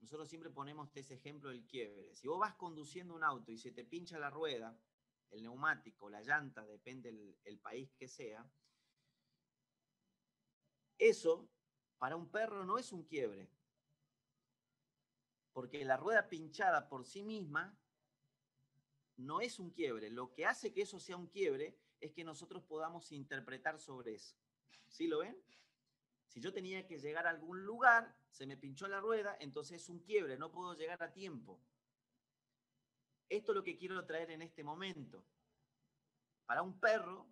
Nosotros 0.00 0.28
siempre 0.28 0.50
ponemos 0.50 0.96
ese 0.96 1.14
ejemplo 1.14 1.50
del 1.50 1.66
quiebre. 1.66 2.14
Si 2.14 2.28
vos 2.28 2.38
vas 2.38 2.54
conduciendo 2.54 3.14
un 3.14 3.24
auto 3.24 3.50
y 3.50 3.58
se 3.58 3.72
te 3.72 3.84
pincha 3.84 4.18
la 4.18 4.30
rueda, 4.30 4.80
el 5.30 5.42
neumático, 5.42 6.08
la 6.08 6.22
llanta, 6.22 6.64
depende 6.64 7.12
del 7.12 7.58
país 7.58 7.90
que 7.96 8.06
sea, 8.06 8.48
eso 10.96 11.50
para 11.98 12.16
un 12.16 12.30
perro 12.30 12.64
no 12.64 12.78
es 12.78 12.92
un 12.92 13.04
quiebre. 13.04 13.50
Porque 15.52 15.84
la 15.84 15.96
rueda 15.96 16.28
pinchada 16.28 16.88
por 16.88 17.04
sí 17.04 17.24
misma 17.24 17.76
no 19.16 19.40
es 19.40 19.58
un 19.58 19.70
quiebre. 19.70 20.10
Lo 20.10 20.32
que 20.32 20.46
hace 20.46 20.72
que 20.72 20.82
eso 20.82 21.00
sea 21.00 21.16
un 21.16 21.26
quiebre 21.26 21.76
es 22.00 22.12
que 22.12 22.22
nosotros 22.22 22.62
podamos 22.62 23.10
interpretar 23.10 23.80
sobre 23.80 24.14
eso. 24.14 24.36
¿Sí 24.86 25.08
lo 25.08 25.18
ven? 25.18 25.36
Si 26.28 26.40
yo 26.40 26.52
tenía 26.52 26.86
que 26.86 26.98
llegar 26.98 27.26
a 27.26 27.30
algún 27.30 27.64
lugar, 27.64 28.14
se 28.30 28.46
me 28.46 28.56
pinchó 28.56 28.86
la 28.86 29.00
rueda, 29.00 29.36
entonces 29.40 29.82
es 29.82 29.88
un 29.88 30.00
quiebre, 30.00 30.36
no 30.36 30.52
puedo 30.52 30.74
llegar 30.74 31.02
a 31.02 31.12
tiempo. 31.12 31.60
Esto 33.28 33.52
es 33.52 33.56
lo 33.56 33.64
que 33.64 33.76
quiero 33.76 34.04
traer 34.04 34.30
en 34.30 34.42
este 34.42 34.62
momento. 34.62 35.24
Para 36.46 36.62
un 36.62 36.78
perro, 36.78 37.26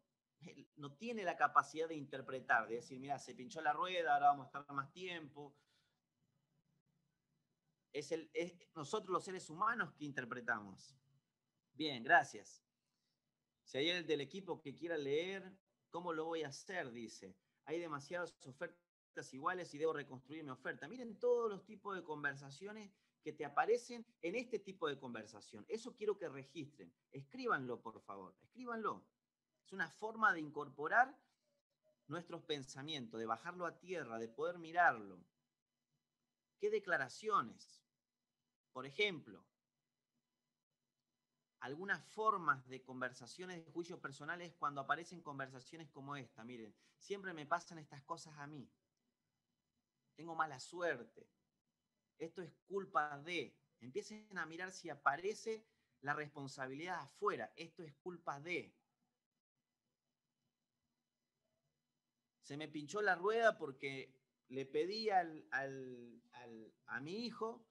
no 0.77 0.93
tiene 0.95 1.25
la 1.25 1.37
capacidad 1.37 1.89
de 1.89 1.95
interpretar, 1.95 2.69
de 2.69 2.77
decir, 2.77 2.99
mira, 2.99 3.19
se 3.19 3.35
pinchó 3.35 3.61
la 3.61 3.73
rueda, 3.73 4.15
ahora 4.15 4.29
vamos 4.29 4.45
a 4.47 4.59
estar 4.59 4.75
más 4.75 4.91
tiempo. 4.93 5.55
Es, 7.93 8.13
el, 8.13 8.31
es 8.35 8.55
nosotros 8.75 9.11
los 9.11 9.25
seres 9.25 9.49
humanos 9.49 9.95
que 9.95 10.05
interpretamos. 10.05 10.95
Bien, 11.73 12.03
gracias. 12.03 12.63
Si 13.65 13.79
hay 13.79 13.91
el 13.91 14.07
del 14.07 14.21
equipo 14.21 14.61
que 14.61 14.75
quiera 14.75 14.97
leer, 14.97 15.57
¿cómo 15.91 16.13
lo 16.13 16.25
voy 16.25 16.43
a 16.45 16.49
hacer? 16.49 16.91
Dice. 16.93 17.37
Hay 17.65 17.81
demasiadas 17.81 18.37
ofertas 18.47 18.86
iguales 19.33 19.73
y 19.75 19.79
debo 19.79 19.93
reconstruir 19.93 20.45
mi 20.45 20.51
oferta. 20.51 20.89
Miren 20.89 21.19
todos 21.19 21.51
los 21.51 21.65
tipos 21.65 21.97
de 21.97 22.05
conversaciones 22.05 22.93
que 23.23 23.33
te 23.33 23.45
aparecen 23.45 24.07
en 24.23 24.37
este 24.37 24.59
tipo 24.59 24.89
de 24.89 24.99
conversación. 24.99 25.65
Eso 25.69 25.97
quiero 25.97 26.17
que 26.17 26.29
registren. 26.29 26.93
Escríbanlo, 27.11 27.81
por 27.81 28.01
favor. 28.01 28.37
Escríbanlo. 28.43 29.05
Es 29.65 29.73
una 29.73 29.91
forma 29.91 30.33
de 30.33 30.41
incorporar 30.41 31.19
nuestros 32.07 32.43
pensamientos, 32.43 33.19
de 33.19 33.27
bajarlo 33.27 33.67
a 33.67 33.79
tierra, 33.79 34.19
de 34.19 34.29
poder 34.29 34.59
mirarlo. 34.59 35.19
¿Qué 36.59 36.71
declaraciones? 36.71 37.83
Por 38.73 38.87
ejemplo, 38.87 39.45
algunas 41.61 42.05
formas 42.05 42.67
de 42.69 42.83
conversaciones 42.83 43.65
de 43.65 43.73
juicios 43.73 43.99
personales 43.99 44.55
cuando 44.55 44.81
aparecen 44.81 45.21
conversaciones 45.21 45.91
como 45.91 46.15
esta. 46.15 46.45
Miren, 46.45 46.75
siempre 46.99 47.33
me 47.33 47.47
pasan 47.47 47.79
estas 47.79 48.03
cosas 48.03 48.39
a 48.39 48.47
mí. 48.47 48.71
Tengo 50.17 50.35
mala 50.35 50.59
suerte. 50.59 51.29
Esto 52.19 52.43
es 52.43 52.53
culpa 52.67 53.19
de. 53.19 53.55
Empiecen 53.81 54.27
a 54.39 54.47
mirar 54.47 54.73
si 54.73 54.89
aparece 54.89 55.67
la 56.01 56.15
responsabilidad 56.15 57.01
afuera. 57.01 57.53
Esto 57.57 57.83
es 57.83 57.95
culpa 57.97 58.41
de. 58.41 58.75
Se 62.41 62.57
me 62.57 62.69
pinchó 62.69 63.03
la 63.03 63.15
rueda 63.15 63.59
porque 63.59 64.15
le 64.49 64.65
pedí 64.65 65.11
al, 65.11 65.47
a 66.87 67.01
mi 67.01 67.27
hijo 67.27 67.67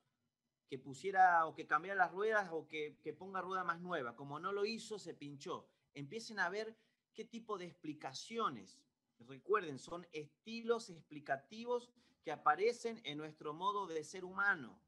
que 0.67 0.77
pusiera 0.77 1.45
o 1.47 1.55
que 1.55 1.65
cambiara 1.65 1.97
las 1.97 2.12
ruedas 2.12 2.49
o 2.51 2.67
que, 2.67 2.99
que 3.01 3.13
ponga 3.13 3.41
rueda 3.41 3.63
más 3.63 3.79
nueva. 3.81 4.15
Como 4.15 4.39
no 4.39 4.51
lo 4.51 4.65
hizo, 4.65 4.99
se 4.99 5.13
pinchó. 5.13 5.69
Empiecen 5.93 6.39
a 6.39 6.49
ver 6.49 6.77
qué 7.13 7.25
tipo 7.25 7.58
de 7.58 7.65
explicaciones. 7.65 8.79
Recuerden, 9.19 9.79
son 9.79 10.05
estilos 10.12 10.89
explicativos 10.89 11.93
que 12.26 12.32
aparecen 12.32 13.00
en 13.04 13.20
nuestro 13.20 13.54
modo 13.54 13.86
de 13.86 14.04
ser 14.04 14.26
humano. 14.26 14.82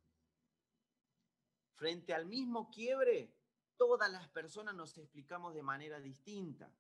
Frente 1.76 2.16
al 2.16 2.26
mismo 2.26 2.72
quiebre, 2.72 3.32
todas 3.78 4.12
las 4.12 4.28
personas 4.30 4.74
nos 4.74 4.98
explicamos 4.98 5.54
de 5.54 5.62
manera 5.62 6.00
distinta. 6.00 6.74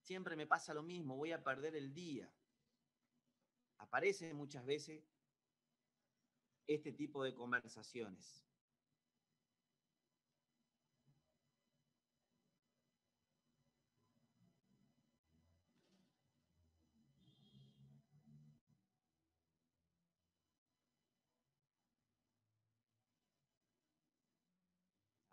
Siempre 0.00 0.34
me 0.34 0.48
pasa 0.48 0.74
lo 0.74 0.82
mismo, 0.82 1.16
voy 1.16 1.30
a 1.30 1.44
perder 1.44 1.76
el 1.76 1.94
día. 1.94 2.28
Aparece 3.78 4.34
muchas 4.34 4.66
veces 4.66 5.00
este 6.66 6.92
tipo 6.92 7.22
de 7.22 7.34
conversaciones. 7.34 8.44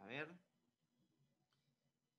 A 0.01 0.05
ver. 0.05 0.27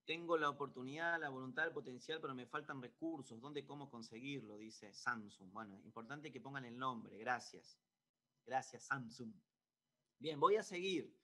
Tengo 0.04 0.36
la 0.36 0.50
oportunidad, 0.50 1.20
la 1.20 1.28
voluntad, 1.28 1.66
el 1.66 1.72
potencial, 1.72 2.20
pero 2.20 2.34
me 2.34 2.46
faltan 2.46 2.82
recursos. 2.82 3.40
¿Dónde, 3.40 3.64
cómo 3.64 3.88
conseguirlo? 3.88 4.56
Dice 4.56 4.92
Samsung. 4.92 5.52
Bueno, 5.52 5.80
importante 5.84 6.32
que 6.32 6.40
pongan 6.40 6.64
el 6.64 6.76
nombre. 6.76 7.16
Gracias. 7.18 7.78
Gracias, 8.44 8.84
Samsung. 8.84 9.32
Bien, 10.18 10.40
voy 10.40 10.56
a 10.56 10.62
seguir. 10.62 11.16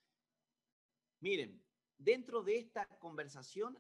Miren, 1.20 1.60
dentro 1.96 2.42
de 2.42 2.58
esta 2.58 2.86
conversación, 2.98 3.78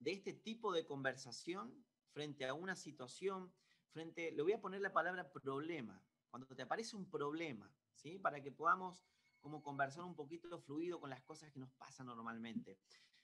de 0.00 0.12
este 0.12 0.32
tipo 0.32 0.72
de 0.72 0.84
conversación, 0.84 1.84
frente 2.12 2.46
a 2.46 2.54
una 2.54 2.74
situación, 2.74 3.52
frente, 3.92 4.32
le 4.32 4.42
voy 4.42 4.52
a 4.52 4.60
poner 4.60 4.80
la 4.80 4.92
palabra 4.92 5.30
problema. 5.30 6.02
Cuando 6.30 6.46
te 6.48 6.62
aparece 6.62 6.96
un 6.96 7.08
problema, 7.08 7.72
¿sí? 7.94 8.18
Para 8.18 8.42
que 8.42 8.50
podamos 8.50 9.04
como 9.40 9.62
conversar 9.62 10.04
un 10.04 10.14
poquito 10.14 10.60
fluido 10.60 11.00
con 11.00 11.10
las 11.10 11.22
cosas 11.22 11.50
que 11.52 11.60
nos 11.60 11.72
pasan 11.72 12.06
normalmente. 12.06 12.78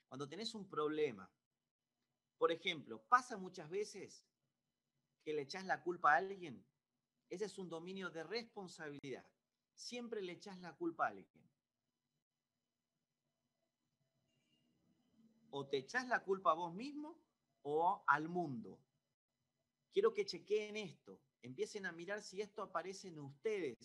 Cuando 0.08 0.28
tenés 0.28 0.54
un 0.54 0.68
problema, 0.68 1.30
por 2.38 2.52
ejemplo, 2.52 3.02
pasa 3.08 3.36
muchas 3.36 3.70
veces 3.70 4.26
que 5.24 5.32
le 5.32 5.42
echás 5.42 5.64
la 5.64 5.82
culpa 5.82 6.12
a 6.12 6.16
alguien. 6.16 6.64
Ese 7.30 7.46
es 7.46 7.58
un 7.58 7.68
dominio 7.68 8.10
de 8.10 8.22
responsabilidad. 8.22 9.26
Siempre 9.74 10.22
le 10.22 10.32
echás 10.32 10.58
la 10.60 10.76
culpa 10.76 11.06
a 11.06 11.08
alguien. 11.08 11.50
O 15.50 15.66
te 15.66 15.78
echás 15.78 16.06
la 16.08 16.22
culpa 16.22 16.50
a 16.50 16.54
vos 16.54 16.74
mismo 16.74 17.18
o 17.62 18.04
al 18.06 18.28
mundo. 18.28 18.78
Quiero 19.92 20.12
que 20.12 20.26
chequeen 20.26 20.76
esto. 20.76 21.20
Empiecen 21.42 21.86
a 21.86 21.92
mirar 21.92 22.22
si 22.22 22.40
esto 22.40 22.62
aparece 22.62 23.08
en 23.08 23.20
ustedes 23.20 23.76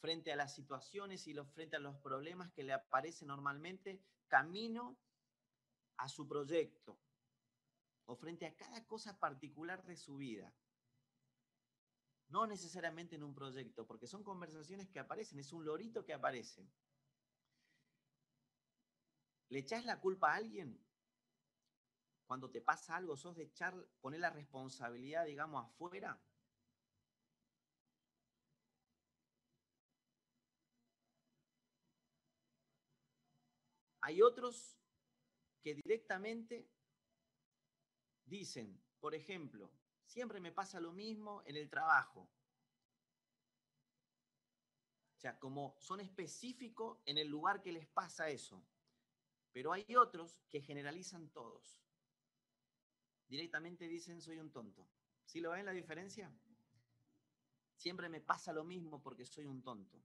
frente 0.00 0.30
a 0.30 0.36
las 0.36 0.54
situaciones 0.54 1.26
y 1.26 1.32
los, 1.32 1.48
frente 1.52 1.76
a 1.76 1.80
los 1.80 1.96
problemas 1.96 2.52
que 2.52 2.62
le 2.62 2.72
aparecen 2.72 3.28
normalmente 3.28 4.00
camino 4.28 4.98
a 5.98 6.08
su 6.08 6.26
proyecto 6.26 6.98
o 8.06 8.16
frente 8.16 8.46
a 8.46 8.56
cada 8.56 8.86
cosa 8.86 9.18
particular 9.18 9.84
de 9.84 9.96
su 9.96 10.16
vida. 10.16 10.52
No 12.28 12.46
necesariamente 12.46 13.16
en 13.16 13.22
un 13.22 13.34
proyecto, 13.34 13.86
porque 13.86 14.06
son 14.06 14.24
conversaciones 14.24 14.88
que 14.88 14.98
aparecen, 14.98 15.38
es 15.38 15.52
un 15.52 15.64
lorito 15.64 16.04
que 16.04 16.12
aparece. 16.12 16.68
¿Le 19.48 19.60
echas 19.60 19.84
la 19.84 20.00
culpa 20.00 20.32
a 20.32 20.36
alguien? 20.36 20.84
Cuando 22.26 22.50
te 22.50 22.60
pasa 22.60 22.96
algo, 22.96 23.16
sos 23.16 23.36
de 23.36 23.44
echar, 23.44 23.74
poner 24.00 24.20
la 24.20 24.30
responsabilidad, 24.30 25.24
digamos, 25.24 25.64
afuera. 25.64 26.20
Hay 34.00 34.22
otros 34.22 34.76
que 35.66 35.74
directamente 35.74 36.70
dicen, 38.24 38.80
por 39.00 39.16
ejemplo, 39.16 39.68
siempre 40.04 40.38
me 40.38 40.52
pasa 40.52 40.78
lo 40.78 40.92
mismo 40.92 41.42
en 41.44 41.56
el 41.56 41.68
trabajo. 41.68 42.30
O 45.16 45.18
sea, 45.18 45.40
como 45.40 45.74
son 45.80 45.98
específicos 45.98 47.00
en 47.04 47.18
el 47.18 47.26
lugar 47.26 47.62
que 47.62 47.72
les 47.72 47.88
pasa 47.88 48.28
eso. 48.28 48.64
Pero 49.50 49.72
hay 49.72 49.96
otros 49.96 50.40
que 50.48 50.60
generalizan 50.60 51.30
todos. 51.30 51.82
Directamente 53.26 53.88
dicen, 53.88 54.22
soy 54.22 54.38
un 54.38 54.52
tonto. 54.52 54.88
¿Sí 55.24 55.40
lo 55.40 55.50
ven 55.50 55.66
la 55.66 55.72
diferencia? 55.72 56.32
Siempre 57.74 58.08
me 58.08 58.20
pasa 58.20 58.52
lo 58.52 58.62
mismo 58.62 59.02
porque 59.02 59.26
soy 59.26 59.46
un 59.46 59.64
tonto. 59.64 60.00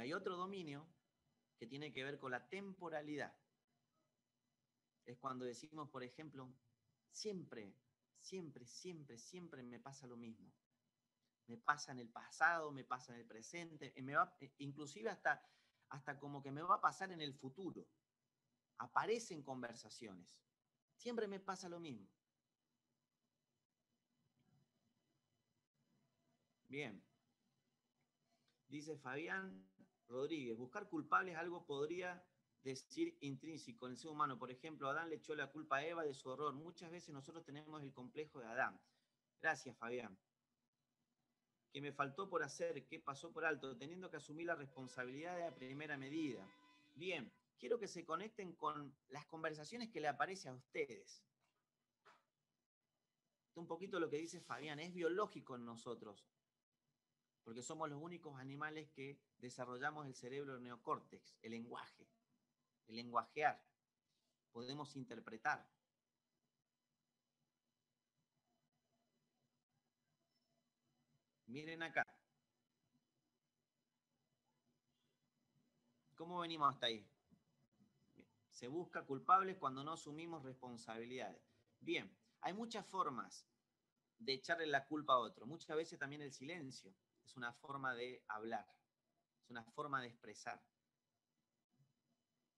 Hay 0.00 0.12
otro 0.12 0.36
dominio 0.36 0.86
que 1.58 1.66
tiene 1.66 1.92
que 1.92 2.04
ver 2.04 2.18
con 2.18 2.30
la 2.30 2.48
temporalidad. 2.48 3.36
Es 5.04 5.18
cuando 5.18 5.44
decimos, 5.44 5.88
por 5.88 6.02
ejemplo, 6.02 6.54
siempre, 7.10 7.74
siempre, 8.20 8.66
siempre, 8.66 9.18
siempre 9.18 9.62
me 9.62 9.80
pasa 9.80 10.06
lo 10.06 10.16
mismo. 10.16 10.52
Me 11.46 11.56
pasa 11.56 11.92
en 11.92 12.00
el 12.00 12.10
pasado, 12.10 12.70
me 12.70 12.84
pasa 12.84 13.14
en 13.14 13.20
el 13.20 13.26
presente, 13.26 13.94
me 14.02 14.14
va, 14.14 14.36
inclusive 14.58 15.08
hasta, 15.08 15.42
hasta 15.88 16.18
como 16.18 16.42
que 16.42 16.50
me 16.50 16.62
va 16.62 16.76
a 16.76 16.80
pasar 16.80 17.10
en 17.10 17.22
el 17.22 17.34
futuro. 17.34 17.88
Aparecen 18.76 19.42
conversaciones. 19.42 20.38
Siempre 20.94 21.26
me 21.26 21.40
pasa 21.40 21.68
lo 21.68 21.80
mismo. 21.80 22.08
Bien. 26.68 27.02
Dice 28.68 28.98
Fabián, 28.98 29.66
Rodríguez, 30.08 30.56
buscar 30.56 30.88
culpables 30.88 31.36
algo 31.36 31.64
podría 31.66 32.24
decir 32.62 33.16
intrínseco 33.20 33.86
en 33.86 33.92
el 33.92 33.98
ser 33.98 34.10
humano. 34.10 34.38
Por 34.38 34.50
ejemplo, 34.50 34.88
Adán 34.88 35.10
le 35.10 35.16
echó 35.16 35.34
la 35.34 35.50
culpa 35.50 35.76
a 35.76 35.86
Eva 35.86 36.04
de 36.04 36.14
su 36.14 36.28
horror. 36.28 36.54
Muchas 36.54 36.90
veces 36.90 37.14
nosotros 37.14 37.44
tenemos 37.44 37.82
el 37.82 37.92
complejo 37.92 38.40
de 38.40 38.46
Adán. 38.46 38.80
Gracias, 39.40 39.76
Fabián. 39.76 40.18
¿Qué 41.72 41.80
me 41.80 41.92
faltó 41.92 42.28
por 42.28 42.42
hacer? 42.42 42.86
¿Qué 42.86 42.98
pasó 42.98 43.32
por 43.32 43.44
alto? 43.44 43.76
Teniendo 43.76 44.10
que 44.10 44.16
asumir 44.16 44.46
la 44.46 44.54
responsabilidad 44.54 45.36
de 45.36 45.44
la 45.44 45.54
primera 45.54 45.96
medida. 45.96 46.48
Bien, 46.94 47.30
quiero 47.58 47.78
que 47.78 47.86
se 47.86 48.04
conecten 48.04 48.54
con 48.54 48.96
las 49.08 49.26
conversaciones 49.26 49.90
que 49.90 50.00
le 50.00 50.08
aparecen 50.08 50.52
a 50.52 50.56
ustedes. 50.56 51.22
Un 53.54 53.66
poquito 53.66 54.00
lo 54.00 54.08
que 54.08 54.16
dice 54.16 54.40
Fabián, 54.40 54.78
es 54.78 54.94
biológico 54.94 55.56
en 55.56 55.64
nosotros, 55.64 56.24
porque 57.48 57.62
somos 57.62 57.88
los 57.88 58.02
únicos 58.02 58.38
animales 58.38 58.90
que 58.90 59.18
desarrollamos 59.38 60.06
el 60.06 60.14
cerebro 60.14 60.60
neocórtex, 60.60 61.34
el 61.40 61.52
lenguaje, 61.52 62.06
el 62.88 62.96
lenguajear. 62.96 63.58
Podemos 64.52 64.94
interpretar. 64.96 65.66
Miren 71.46 71.82
acá. 71.82 72.04
¿Cómo 76.16 76.40
venimos 76.40 76.74
hasta 76.74 76.88
ahí? 76.88 77.08
Se 78.50 78.68
busca 78.68 79.06
culpables 79.06 79.56
cuando 79.56 79.82
no 79.82 79.94
asumimos 79.94 80.44
responsabilidades. 80.44 81.40
Bien, 81.80 82.14
hay 82.42 82.52
muchas 82.52 82.84
formas 82.84 83.46
de 84.18 84.34
echarle 84.34 84.66
la 84.66 84.86
culpa 84.86 85.14
a 85.14 85.18
otro. 85.20 85.46
Muchas 85.46 85.74
veces 85.78 85.98
también 85.98 86.20
el 86.20 86.34
silencio 86.34 86.94
es 87.28 87.36
una 87.36 87.52
forma 87.52 87.94
de 87.94 88.24
hablar, 88.28 88.66
es 89.42 89.50
una 89.50 89.62
forma 89.62 90.00
de 90.00 90.08
expresar. 90.08 90.62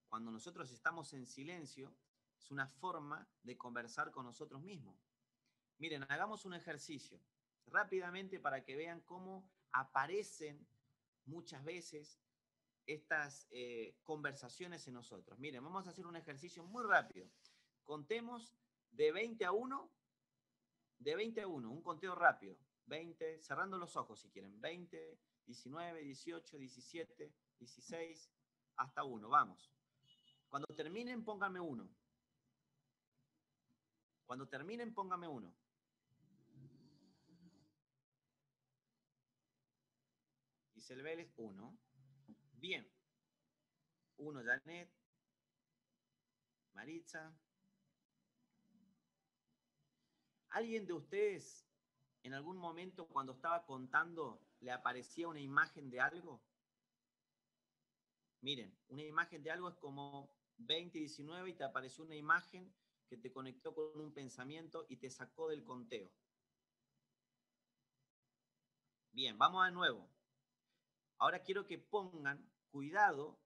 Cuando 0.08 0.30
nosotros 0.30 0.70
estamos 0.70 1.12
en 1.12 1.26
silencio, 1.26 1.92
es 2.38 2.52
una 2.52 2.68
forma 2.68 3.28
de 3.42 3.58
conversar 3.58 4.12
con 4.12 4.24
nosotros 4.24 4.62
mismos. 4.62 4.96
Miren, 5.78 6.04
hagamos 6.08 6.44
un 6.44 6.54
ejercicio 6.54 7.20
rápidamente 7.66 8.38
para 8.38 8.62
que 8.62 8.76
vean 8.76 9.00
cómo 9.00 9.50
aparecen 9.72 10.64
muchas 11.24 11.64
veces 11.64 12.20
estas 12.86 13.48
eh, 13.50 13.96
conversaciones 14.04 14.86
en 14.86 14.94
nosotros. 14.94 15.36
Miren, 15.40 15.64
vamos 15.64 15.88
a 15.88 15.90
hacer 15.90 16.06
un 16.06 16.14
ejercicio 16.14 16.62
muy 16.62 16.84
rápido. 16.84 17.28
Contemos 17.82 18.54
de 18.92 19.10
20 19.10 19.44
a 19.44 19.52
1, 19.52 19.90
de 21.00 21.16
20 21.16 21.40
a 21.40 21.48
1, 21.48 21.70
un 21.70 21.82
conteo 21.82 22.14
rápido. 22.14 22.56
20, 22.90 23.40
cerrando 23.40 23.78
los 23.78 23.96
ojos 23.96 24.20
si 24.20 24.28
quieren. 24.28 24.60
20, 24.60 25.18
19, 25.46 26.02
18, 26.02 26.58
17, 26.58 27.32
16, 27.58 28.30
hasta 28.76 29.04
1. 29.04 29.28
Vamos. 29.28 29.72
Cuando 30.48 30.66
terminen, 30.74 31.24
pónganme 31.24 31.60
1. 31.60 31.88
Cuando 34.26 34.48
terminen, 34.48 34.92
póngame 34.92 35.28
1. 35.28 35.54
el 40.90 41.02
Vélez, 41.02 41.32
1. 41.36 41.78
Bien. 42.54 42.90
1 44.16 44.42
Janet. 44.42 44.90
Maritza. 46.72 47.32
¿Alguien 50.48 50.84
de 50.84 50.92
ustedes 50.94 51.69
en 52.22 52.34
algún 52.34 52.58
momento 52.58 53.08
cuando 53.08 53.32
estaba 53.32 53.64
contando 53.64 54.40
le 54.60 54.72
aparecía 54.72 55.28
una 55.28 55.40
imagen 55.40 55.90
de 55.90 56.00
algo? 56.00 56.42
Miren, 58.42 58.76
una 58.88 59.02
imagen 59.02 59.42
de 59.42 59.50
algo 59.50 59.68
es 59.68 59.76
como 59.76 60.34
2019 60.58 61.50
y 61.50 61.54
te 61.54 61.64
apareció 61.64 62.04
una 62.04 62.16
imagen 62.16 62.72
que 63.08 63.16
te 63.16 63.32
conectó 63.32 63.74
con 63.74 64.00
un 64.00 64.12
pensamiento 64.12 64.86
y 64.88 64.96
te 64.96 65.10
sacó 65.10 65.48
del 65.48 65.64
conteo. 65.64 66.10
Bien, 69.12 69.36
vamos 69.36 69.66
de 69.66 69.72
nuevo. 69.72 70.08
Ahora 71.18 71.42
quiero 71.42 71.66
que 71.66 71.78
pongan 71.78 72.50
cuidado 72.70 73.38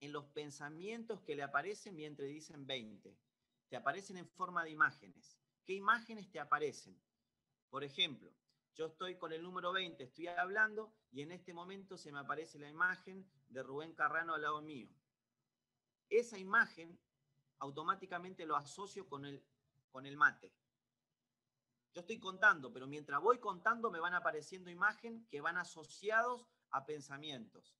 en 0.00 0.12
los 0.12 0.24
pensamientos 0.26 1.20
que 1.22 1.36
le 1.36 1.42
aparecen 1.42 1.94
mientras 1.94 2.28
dicen 2.28 2.66
20. 2.66 3.16
Te 3.68 3.76
aparecen 3.76 4.16
en 4.16 4.28
forma 4.28 4.64
de 4.64 4.70
imágenes. 4.70 5.38
¿Qué 5.64 5.74
imágenes 5.74 6.30
te 6.30 6.40
aparecen? 6.40 6.98
Por 7.70 7.84
ejemplo, 7.84 8.32
yo 8.74 8.86
estoy 8.86 9.16
con 9.16 9.32
el 9.32 9.42
número 9.42 9.72
20, 9.72 10.02
estoy 10.04 10.28
hablando 10.28 10.92
y 11.10 11.22
en 11.22 11.32
este 11.32 11.52
momento 11.52 11.98
se 11.98 12.12
me 12.12 12.20
aparece 12.20 12.58
la 12.58 12.68
imagen 12.68 13.28
de 13.48 13.62
Rubén 13.62 13.94
Carrano 13.94 14.34
al 14.34 14.42
lado 14.42 14.62
mío. 14.62 14.88
Esa 16.08 16.38
imagen 16.38 16.98
automáticamente 17.58 18.46
lo 18.46 18.56
asocio 18.56 19.06
con 19.08 19.24
el, 19.24 19.42
con 19.90 20.06
el 20.06 20.16
mate. 20.16 20.52
Yo 21.92 22.00
estoy 22.00 22.18
contando, 22.18 22.72
pero 22.72 22.86
mientras 22.86 23.20
voy 23.20 23.38
contando 23.38 23.90
me 23.90 24.00
van 24.00 24.14
apareciendo 24.14 24.70
imágenes 24.70 25.26
que 25.28 25.40
van 25.40 25.58
asociados 25.58 26.46
a 26.70 26.86
pensamientos. 26.86 27.76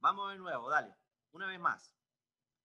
Vamos 0.00 0.30
de 0.30 0.38
nuevo, 0.38 0.68
dale, 0.68 0.94
una 1.32 1.46
vez 1.46 1.58
más. 1.58 1.94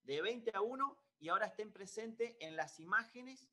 De 0.03 0.21
20 0.21 0.51
a 0.53 0.61
1 0.61 0.97
y 1.19 1.29
ahora 1.29 1.45
estén 1.45 1.71
presentes 1.71 2.35
en 2.39 2.55
las 2.55 2.79
imágenes 2.79 3.47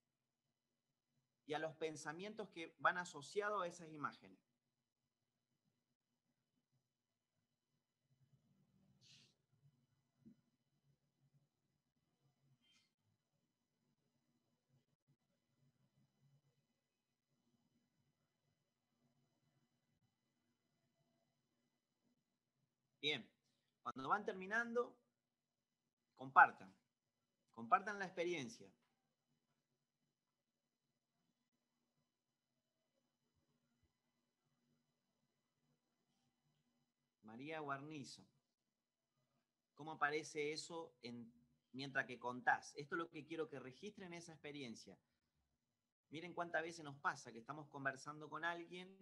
y 1.47 1.55
a 1.55 1.59
los 1.59 1.75
pensamientos 1.77 2.49
que 2.51 2.75
van 2.79 2.99
asociados 2.99 3.63
a 3.63 3.67
esas 3.67 3.91
imágenes. 3.93 4.39
Bien, 23.01 23.25
cuando 23.85 24.09
van 24.09 24.25
terminando, 24.25 24.99
compartan. 26.17 26.75
Compartan 27.55 28.01
la 28.01 28.07
experiencia. 28.07 28.69
María 37.37 37.61
Guarnizo. 37.61 38.27
¿Cómo 39.75 39.93
aparece 39.93 40.53
eso 40.53 40.97
en, 41.03 41.31
mientras 41.73 42.07
que 42.07 42.19
contás? 42.19 42.73
Esto 42.77 42.95
es 42.95 42.99
lo 42.99 43.11
que 43.11 43.27
quiero 43.27 43.47
que 43.47 43.61
registren 43.61 44.15
esa 44.15 44.33
experiencia. 44.33 44.99
Miren 46.09 46.33
cuántas 46.33 46.63
veces 46.63 46.83
nos 46.83 46.97
pasa 46.97 47.33
que 47.33 47.41
estamos 47.41 47.69
conversando 47.69 48.31
con 48.31 48.43
alguien 48.43 48.97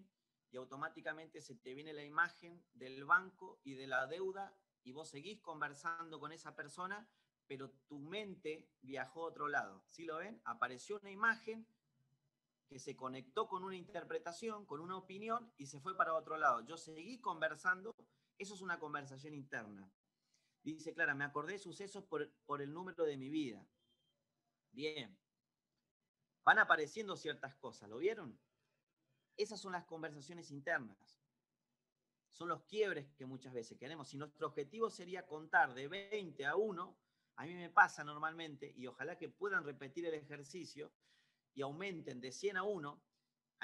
y 0.51 0.57
automáticamente 0.57 1.41
se 1.43 1.55
te 1.55 1.75
viene 1.75 1.93
la 1.93 2.03
imagen 2.03 2.61
del 2.73 3.05
banco 3.05 3.61
y 3.63 3.75
de 3.75 3.87
la 3.87 4.09
deuda 4.09 4.59
y 4.83 4.91
vos 4.91 5.11
seguís 5.11 5.41
conversando 5.41 6.19
con 6.19 6.33
esa 6.33 6.57
persona, 6.57 7.09
pero 7.47 7.71
tu 7.87 8.01
mente 8.01 8.69
viajó 8.81 9.27
a 9.27 9.29
otro 9.29 9.47
lado. 9.47 9.85
¿Sí 9.87 10.07
lo 10.07 10.17
ven? 10.17 10.43
Apareció 10.45 10.99
una 10.99 11.13
imagen 11.13 11.69
que 12.67 12.81
se 12.81 12.97
conectó 12.97 13.47
con 13.47 13.63
una 13.63 13.77
interpretación, 13.77 14.67
con 14.67 14.81
una 14.81 14.97
opinión 14.97 15.53
y 15.57 15.67
se 15.67 15.79
fue 15.79 15.97
para 15.97 16.15
otro 16.15 16.37
lado. 16.37 16.63
Yo 16.63 16.77
seguí 16.77 17.21
conversando, 17.21 17.95
eso 18.39 18.55
es 18.55 18.61
una 18.61 18.79
conversación 18.79 19.35
interna. 19.35 19.91
Dice 20.63 20.95
Clara, 20.95 21.15
me 21.15 21.25
acordé 21.25 21.53
de 21.53 21.59
sucesos 21.59 22.05
por, 22.05 22.33
por 22.47 22.63
el 22.63 22.73
número 22.73 23.05
de 23.05 23.17
mi 23.17 23.29
vida. 23.29 23.67
Bien. 24.73 25.17
Van 26.45 26.59
apareciendo 26.59 27.17
ciertas 27.17 27.55
cosas, 27.57 27.89
¿lo 27.89 27.99
vieron? 27.99 28.39
Esas 29.37 29.61
son 29.61 29.73
las 29.73 29.85
conversaciones 29.85 30.51
internas. 30.51 31.21
Son 32.31 32.49
los 32.49 32.65
quiebres 32.65 33.13
que 33.15 33.27
muchas 33.27 33.53
veces 33.53 33.79
queremos. 33.79 34.09
Si 34.09 34.17
nuestro 34.17 34.49
objetivo 34.49 34.91
sería 34.91 35.27
contar 35.27 35.75
de 35.75 35.89
20 35.89 36.47
a 36.47 36.57
1, 36.57 36.99
a 37.37 37.45
mí 37.45 37.55
me 37.55 37.71
pasa 37.71 38.05
normalmente, 38.05 38.73
y 38.77 38.87
ojalá 38.87 39.17
que 39.17 39.29
puedan 39.29 39.65
repetir 39.65 40.07
el 40.07 40.15
ejercicio 40.15 40.93
y 41.55 41.63
aumenten 41.63 42.21
de 42.21 42.33
100 42.33 42.57
a 42.57 42.63
1, 42.63 43.03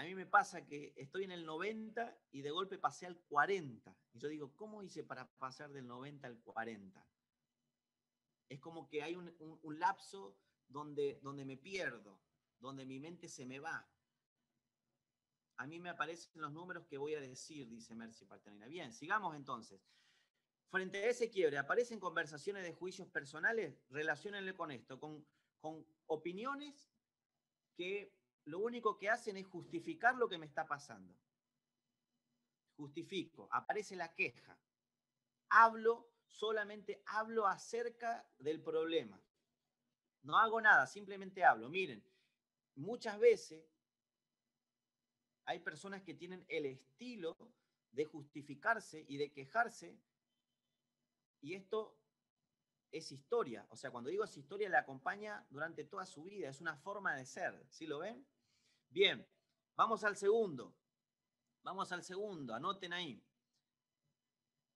a 0.01 0.05
mí 0.05 0.15
me 0.15 0.25
pasa 0.25 0.65
que 0.65 0.95
estoy 0.97 1.25
en 1.25 1.31
el 1.31 1.45
90 1.45 2.17
y 2.33 2.41
de 2.41 2.51
golpe 2.51 2.79
pasé 2.79 3.05
al 3.05 3.19
40. 3.19 3.95
Y 4.15 4.19
yo 4.19 4.29
digo, 4.29 4.57
¿cómo 4.57 4.83
hice 4.83 5.05
para 5.05 5.31
pasar 5.33 5.71
del 5.73 5.87
90 5.87 6.27
al 6.27 6.41
40? 6.41 7.07
Es 8.49 8.61
como 8.61 8.89
que 8.89 9.03
hay 9.03 9.15
un, 9.15 9.31
lapso 9.79 10.39
donde, 10.67 11.21
donde 11.23 11.45
me 11.45 11.59
pierdo, 11.59 12.19
donde 12.59 12.87
mi 12.87 12.99
mente 12.99 13.29
se 13.29 13.45
me 13.45 13.61
va 13.61 13.87
a 15.59 15.67
mí 15.67 15.79
me 15.79 15.91
aparecen 15.91 16.41
los 16.41 16.51
números 16.51 16.87
que 16.87 16.97
voy 16.97 17.15
a 17.15 17.21
decir, 17.21 17.69
dice 17.69 17.95
Mercy 17.95 18.25
Partenina. 18.25 18.67
Bien, 18.67 18.95
sigamos 18.95 19.37
entonces. 19.37 19.87
Frente 20.71 21.05
a 21.05 21.11
ese 21.11 21.29
quiebre, 21.29 21.59
¿aparecen 21.59 22.01
conversaciones 22.01 22.65
de 22.65 22.73
juicios 22.73 23.09
personales? 23.09 23.77
Relaciónenle 23.91 24.55
con 24.55 24.71
esto, 24.71 24.99
con, 24.99 25.23
con 25.61 25.87
opiniones 26.07 26.91
que 27.77 28.20
lo 28.45 28.59
único 28.59 28.97
que 28.97 29.11
hacen 29.11 29.37
es 29.37 29.47
justificar 29.47 30.17
lo 30.17 30.29
que 30.29 30.39
me 30.39 30.47
está 30.47 30.67
pasando. 30.67 31.15
Justifico, 32.77 33.49
aparece 33.51 33.97
la 33.97 34.15
queja. 34.15 34.59
Hablo, 35.51 36.11
solamente 36.27 37.03
hablo 37.07 37.47
acerca 37.47 38.27
del 38.39 38.61
problema. 38.63 39.21
No 40.23 40.39
hago 40.39 40.61
nada, 40.61 40.87
simplemente 40.87 41.45
hablo. 41.45 41.69
Miren, 41.69 42.03
muchas 42.75 43.19
veces 43.19 43.65
hay 45.45 45.59
personas 45.61 46.03
que 46.03 46.15
tienen 46.15 46.45
el 46.49 46.67
estilo 46.67 47.37
de 47.93 48.05
justificarse 48.05 49.05
y 49.09 49.17
de 49.17 49.33
quejarse, 49.33 49.99
y 51.41 51.55
esto 51.55 52.00
es 52.91 53.13
historia. 53.13 53.67
O 53.71 53.77
sea, 53.77 53.91
cuando 53.91 54.11
digo 54.11 54.25
es 54.25 54.37
historia, 54.37 54.69
le 54.69 54.77
acompaña 54.77 55.47
durante 55.51 55.85
toda 55.85 56.07
su 56.07 56.25
vida, 56.25 56.49
es 56.49 56.61
una 56.61 56.77
forma 56.77 57.15
de 57.15 57.25
ser. 57.25 57.67
¿Sí 57.69 57.87
lo 57.87 58.01
ven? 58.01 58.27
Bien, 58.89 59.27
vamos 59.77 60.05
al 60.05 60.17
segundo. 60.17 60.77
Vamos 61.63 61.93
al 61.93 62.03
segundo, 62.03 62.55
anoten 62.55 62.93
ahí. 62.93 63.23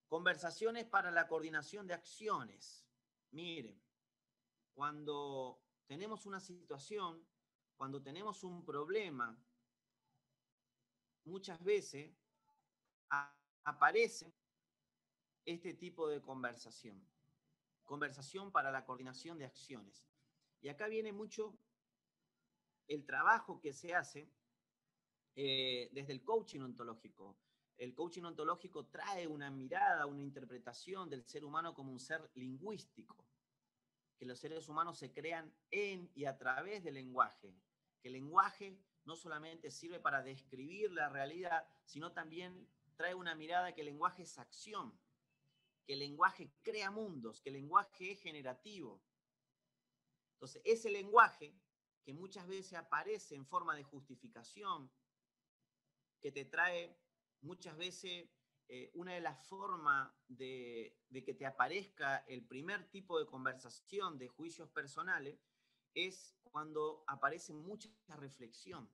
Conversaciones 0.09 0.85
para 0.85 1.11
la 1.11 1.27
coordinación 1.27 1.87
de 1.87 1.95
acciones. 1.95 2.87
Miren, 3.31 3.83
cuando 4.75 5.63
tenemos 5.87 6.27
una 6.27 6.41
situación, 6.41 7.27
cuando 7.77 8.03
tenemos 8.03 8.45
un 8.45 8.65
problema, 8.65 9.37
muchas 11.25 11.63
veces 11.65 12.15
aparece 13.65 14.33
este 15.45 15.75
tipo 15.75 16.09
de 16.09 16.21
conversación. 16.21 17.03
Conversación 17.85 18.51
para 18.51 18.71
la 18.71 18.85
coordinación 18.85 19.39
de 19.39 19.45
acciones. 19.45 20.07
Y 20.61 20.69
acá 20.69 20.89
viene 20.89 21.13
mucho 21.13 21.59
el 22.89 23.05
trabajo 23.05 23.61
que 23.61 23.73
se 23.73 23.95
hace 23.95 24.31
eh, 25.37 25.91
desde 25.93 26.13
el 26.13 26.23
coaching 26.23 26.61
ontológico. 26.61 27.37
El 27.77 27.95
coaching 27.95 28.23
ontológico 28.23 28.87
trae 28.87 29.27
una 29.27 29.51
mirada, 29.51 30.07
una 30.07 30.23
interpretación 30.23 31.11
del 31.11 31.25
ser 31.25 31.45
humano 31.45 31.75
como 31.75 31.93
un 31.93 31.99
ser 31.99 32.31
lingüístico, 32.35 33.17
que 34.17 34.27
los 34.27 34.39
seres 34.39 34.69
humanos 34.69 34.99
se 34.99 35.13
crean 35.13 35.53
en 35.71 36.11
y 36.15 36.27
a 36.27 36.39
través 36.39 36.85
del 36.85 36.95
lenguaje, 36.95 37.53
que 38.01 38.09
el 38.09 38.15
lenguaje 38.15 38.79
no 39.05 39.17
solamente 39.17 39.71
sirve 39.71 39.99
para 39.99 40.23
describir 40.23 40.93
la 40.93 41.09
realidad, 41.09 41.67
sino 41.85 42.13
también 42.13 42.69
trae 42.97 43.15
una 43.15 43.35
mirada 43.35 43.75
que 43.75 43.81
el 43.81 43.87
lenguaje 43.87 44.23
es 44.23 44.39
acción, 44.39 44.97
que 45.87 45.95
el 45.95 46.01
lenguaje 46.01 46.51
crea 46.63 46.91
mundos, 46.91 47.41
que 47.41 47.51
el 47.51 47.57
lenguaje 47.57 48.13
es 48.13 48.21
generativo. 48.21 49.03
Entonces, 50.35 50.63
ese 50.65 50.91
lenguaje 50.91 51.55
que 52.05 52.13
muchas 52.13 52.47
veces 52.47 52.75
aparece 52.75 53.35
en 53.35 53.47
forma 53.47 53.75
de 53.75 53.85
justificación, 53.85 54.91
que 56.21 56.33
te 56.33 56.45
trae 56.45 56.99
muchas 57.41 57.77
veces 57.77 58.29
eh, 58.69 58.91
una 58.95 59.13
de 59.13 59.21
las 59.21 59.47
formas 59.47 60.11
de, 60.27 60.97
que 61.13 61.35
te 61.35 61.47
aparezca 61.47 62.19
el 62.27 62.47
primer 62.47 62.91
tipo 62.91 63.19
de 63.19 63.27
conversación 63.27 64.19
de 64.19 64.29
juicios 64.29 64.71
personales 64.71 65.39
es 65.93 66.35
cuando 66.43 67.05
aparece 67.07 67.53
mucha 67.53 67.91
reflexión. 68.17 68.91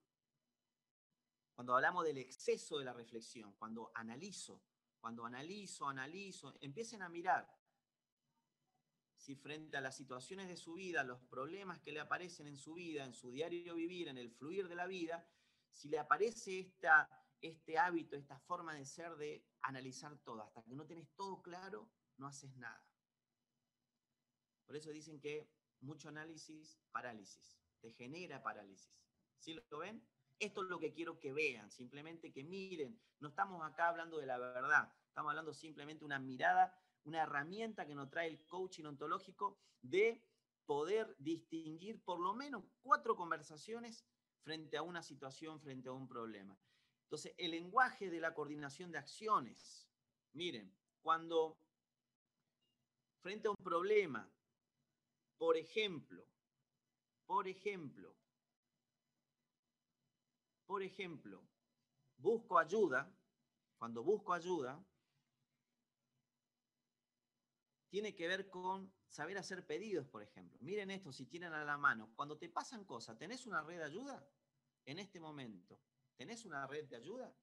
Cuando 1.55 1.75
hablamos 1.75 2.05
del 2.05 2.19
exceso 2.19 2.79
de 2.79 2.85
la 2.85 2.93
reflexión, 2.93 3.53
cuando 3.55 3.93
analizo, 3.95 4.63
cuando 5.01 5.25
analizo, 5.25 5.89
analizo, 5.89 6.55
empiecen 6.61 7.03
a 7.03 7.09
mirar 7.09 7.49
si 9.17 9.37
frente 9.37 9.77
a 9.77 9.83
las 9.83 9.97
situaciones 9.97 10.49
de 10.49 10.57
su 10.57 10.75
vida, 10.75 11.05
los 11.05 11.21
problemas 11.21 11.79
que 11.81 11.93
le 11.93 12.01
aparecen 12.01 12.47
en 12.47 12.57
su 12.57 12.75
vida, 12.75 13.05
en 13.05 13.13
su 13.13 13.31
diario 13.31 13.75
vivir, 13.75 14.09
en 14.09 14.17
el 14.17 14.31
fluir 14.31 14.67
de 14.67 14.75
la 14.75 14.87
vida, 14.87 15.29
si 15.71 15.91
le 15.91 15.99
aparece 15.99 16.61
esta, 16.61 17.09
este 17.41 17.79
hábito, 17.79 18.17
esta 18.17 18.39
forma 18.39 18.75
de 18.75 18.87
ser 18.87 19.17
de 19.17 19.47
analizar 19.61 20.17
todo, 20.25 20.43
hasta 20.43 20.63
que 20.63 20.75
no 20.75 20.87
tenés 20.87 21.11
todo 21.15 21.43
claro, 21.43 21.91
no 22.17 22.27
haces 22.27 22.57
nada. 22.57 22.83
Por 24.65 24.77
eso 24.77 24.91
dicen 24.91 25.21
que 25.21 25.51
mucho 25.81 26.09
análisis, 26.09 26.81
parálisis, 26.91 27.59
te 27.81 27.93
genera 27.93 28.43
parálisis. 28.43 28.91
¿Sí 29.39 29.55
lo 29.71 29.79
ven? 29.79 30.03
Esto 30.41 30.63
es 30.63 30.71
lo 30.71 30.79
que 30.79 30.93
quiero 30.93 31.21
que 31.21 31.35
vean, 31.35 31.71
simplemente 31.71 32.33
que 32.33 32.43
miren, 32.43 32.99
no 33.21 33.29
estamos 33.29 33.63
acá 33.63 33.89
hablando 33.89 34.17
de 34.17 34.25
la 34.25 34.39
verdad, 34.39 34.91
estamos 35.07 35.29
hablando 35.31 35.53
simplemente 35.53 36.01
de 36.01 36.07
una 36.07 36.19
mirada, 36.19 36.75
una 37.05 37.23
herramienta 37.23 37.87
que 37.87 37.95
nos 37.95 38.11
trae 38.11 38.27
el 38.29 38.47
coaching 38.47 38.85
ontológico 38.85 39.61
de 39.83 40.25
poder 40.65 41.15
distinguir 41.19 42.03
por 42.03 42.19
lo 42.21 42.33
menos 42.33 42.65
cuatro 42.81 43.17
conversaciones 43.17 44.07
frente 44.43 44.79
a 44.79 44.83
una 44.83 45.03
situación, 45.03 45.61
frente 45.61 45.91
a 45.91 45.93
un 45.93 46.09
problema. 46.09 46.59
Entonces, 47.03 47.35
el 47.37 47.51
lenguaje 47.51 48.09
de 48.09 48.21
la 48.21 48.33
coordinación 48.33 48.91
de 48.93 48.99
acciones. 48.99 49.91
Miren, 50.33 50.75
cuando 51.03 51.59
frente 53.21 53.49
a 53.49 53.51
un 53.51 53.63
problema, 53.63 54.33
por 55.37 55.59
ejemplo, 55.59 56.25
por 57.27 57.47
ejemplo, 57.47 58.17
por 60.71 60.85
ejemplo, 60.85 61.43
busco 62.17 62.57
ayuda, 62.57 63.13
cuando 63.77 64.05
busco 64.05 64.33
ayuda, 64.33 64.81
tiene 67.89 68.15
que 68.15 68.29
ver 68.29 68.49
con 68.49 68.95
saber 69.09 69.37
hacer 69.37 69.67
pedidos, 69.67 70.07
por 70.07 70.23
ejemplo. 70.23 70.61
Miren 70.61 70.93
esto, 70.93 71.11
si 71.11 71.27
tienen 71.27 71.53
a 71.55 71.65
la 71.65 71.77
mano, 71.77 72.13
cuando 72.15 72.39
te 72.39 72.49
pasan 72.49 72.85
cosas, 72.85 73.19
¿tenés 73.19 73.47
una 73.47 73.63
red 73.63 73.79
de 73.79 73.85
ayuda? 73.85 74.25
En 74.85 75.01
este 75.01 75.19
momento, 75.19 75.81
¿tenés 76.15 76.45
una 76.45 76.65
red 76.69 76.85
de 76.89 76.95
ayuda? 76.95 77.35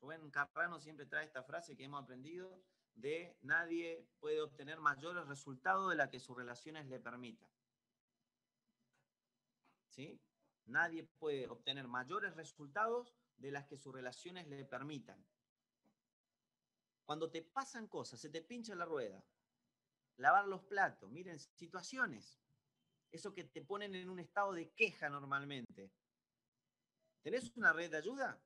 Rubén 0.00 0.30
Carrano 0.30 0.80
siempre 0.80 1.04
trae 1.04 1.26
esta 1.26 1.42
frase 1.42 1.76
que 1.76 1.84
hemos 1.84 2.02
aprendido 2.02 2.64
de 2.94 3.36
nadie 3.42 4.08
puede 4.18 4.40
obtener 4.40 4.80
mayores 4.80 5.26
resultados 5.26 5.90
de 5.90 5.96
la 5.96 6.08
que 6.08 6.20
sus 6.20 6.34
relaciones 6.34 6.86
le 6.86 7.00
permitan. 7.00 7.50
¿Sí? 9.90 10.18
Nadie 10.70 11.02
puede 11.18 11.48
obtener 11.48 11.88
mayores 11.88 12.36
resultados 12.36 13.12
de 13.36 13.50
las 13.50 13.66
que 13.66 13.76
sus 13.76 13.92
relaciones 13.92 14.46
le 14.46 14.64
permitan. 14.64 15.26
Cuando 17.04 17.28
te 17.28 17.42
pasan 17.42 17.88
cosas, 17.88 18.20
se 18.20 18.30
te 18.30 18.40
pincha 18.40 18.76
la 18.76 18.84
rueda, 18.84 19.24
lavar 20.16 20.46
los 20.46 20.62
platos, 20.62 21.10
miren, 21.10 21.40
situaciones, 21.40 22.40
eso 23.10 23.34
que 23.34 23.42
te 23.42 23.62
ponen 23.62 23.96
en 23.96 24.08
un 24.08 24.20
estado 24.20 24.52
de 24.52 24.70
queja 24.70 25.10
normalmente. 25.10 25.90
¿Tenés 27.22 27.56
una 27.56 27.72
red 27.72 27.90
de 27.90 27.96
ayuda? 27.96 28.40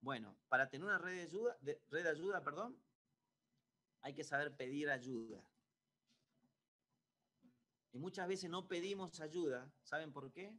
Bueno, 0.00 0.38
para 0.48 0.70
tener 0.70 0.86
una 0.86 0.98
red 0.98 1.16
de 1.16 1.22
ayuda, 1.22 1.58
red 1.60 2.04
de 2.04 2.08
ayuda, 2.08 2.44
perdón, 2.44 2.80
hay 4.00 4.14
que 4.14 4.22
saber 4.22 4.56
pedir 4.56 4.88
ayuda. 4.90 5.44
Y 7.90 7.98
muchas 7.98 8.28
veces 8.28 8.48
no 8.48 8.68
pedimos 8.68 9.20
ayuda, 9.20 9.72
¿saben 9.82 10.12
por 10.12 10.32
qué? 10.32 10.56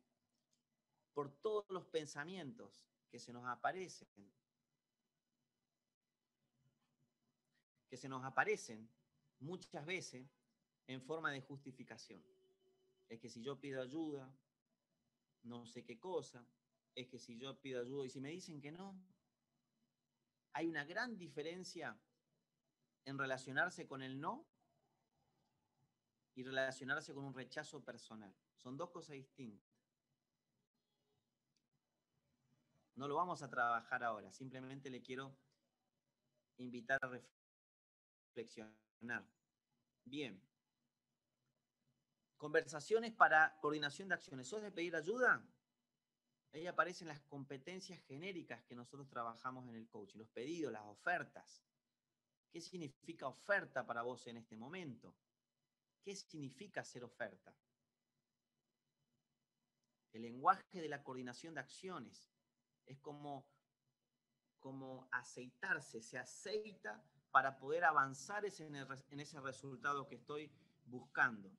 Por 1.14 1.32
todos 1.42 1.66
los 1.70 1.86
pensamientos 1.86 2.88
que 3.10 3.20
se 3.20 3.32
nos 3.32 3.46
aparecen 3.46 4.34
que 7.94 7.98
se 7.98 8.10
nos 8.10 8.26
aparecen 8.26 8.90
muchas 9.38 9.86
veces 9.86 10.28
en 10.88 11.00
forma 11.00 11.32
de 11.32 11.42
justificación. 11.42 12.26
Es 13.08 13.20
que 13.20 13.30
si 13.30 13.44
yo 13.44 13.60
pido 13.60 13.84
ayuda, 13.84 14.36
no 15.44 15.68
sé 15.68 15.84
qué 15.86 16.00
cosa, 16.00 16.44
es 16.96 17.08
que 17.08 17.20
si 17.20 17.38
yo 17.38 17.62
pido 17.62 17.82
ayuda 17.82 18.08
y 18.08 18.10
si 18.10 18.20
me 18.20 18.30
dicen 18.30 18.60
que 18.60 18.72
no, 18.72 19.00
hay 20.54 20.68
una 20.68 20.86
gran 20.86 21.20
diferencia 21.20 21.96
en 23.06 23.18
relacionarse 23.20 23.88
con 23.88 24.02
el 24.02 24.20
no 24.20 24.48
y 26.34 26.44
relacionarse 26.44 27.14
con 27.14 27.26
un 27.26 27.34
rechazo 27.36 27.84
personal. 27.84 28.36
Son 28.56 28.76
dos 28.76 28.90
cosas 28.90 29.14
distintas. 29.14 29.73
No 32.96 33.08
lo 33.08 33.16
vamos 33.16 33.42
a 33.42 33.50
trabajar 33.50 34.04
ahora, 34.04 34.32
simplemente 34.32 34.90
le 34.90 35.02
quiero 35.02 35.36
invitar 36.58 37.00
a 37.02 37.22
reflexionar. 38.36 39.26
Bien. 40.06 40.42
Conversaciones 42.38 43.14
para 43.14 43.58
coordinación 43.62 44.10
de 44.10 44.16
acciones. 44.16 44.48
¿Sos 44.48 44.62
de 44.62 44.72
pedir 44.72 44.96
ayuda? 44.96 45.44
Ahí 46.52 46.68
aparecen 46.68 47.08
las 47.08 47.22
competencias 47.22 48.00
genéricas 48.02 48.64
que 48.64 48.76
nosotros 48.76 49.10
trabajamos 49.10 49.68
en 49.68 49.76
el 49.76 49.88
coaching, 49.90 50.20
los 50.20 50.30
pedidos, 50.30 50.72
las 50.72 50.84
ofertas. 50.84 51.64
¿Qué 52.52 52.62
significa 52.62 53.28
oferta 53.28 53.86
para 53.86 54.04
vos 54.04 54.28
en 54.28 54.38
este 54.38 54.56
momento? 54.56 55.16
¿Qué 56.04 56.16
significa 56.16 56.84
ser 56.84 57.04
oferta? 57.04 57.56
El 60.12 60.22
lenguaje 60.22 60.80
de 60.80 60.90
la 60.90 61.02
coordinación 61.02 61.56
de 61.56 61.62
acciones 61.62 62.33
es 62.86 63.00
como, 63.00 63.46
como 64.60 65.08
aceitarse, 65.12 66.02
se 66.02 66.18
aceita 66.18 67.04
para 67.32 67.58
poder 67.58 67.84
avanzar 67.84 68.46
en 68.46 69.20
ese 69.20 69.40
resultado 69.40 70.08
que 70.08 70.16
estoy 70.16 70.52
buscando. 70.86 71.52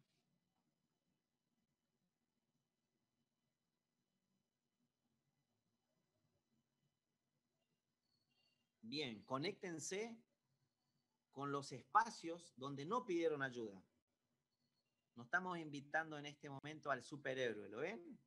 Bien, 8.83 9.25
conéctense 9.25 10.16
con 11.33 11.51
los 11.51 11.72
espacios 11.72 12.55
donde 12.57 12.85
no 12.87 13.05
pidieron 13.05 13.43
ayuda. 13.43 13.83
Nos 15.16 15.27
estamos 15.27 15.59
invitando 15.59 16.16
en 16.16 16.27
este 16.27 16.49
momento 16.49 16.93
al 16.93 17.03
superhéroe, 17.03 17.68
¿lo 17.68 17.79
ven? 17.79 18.18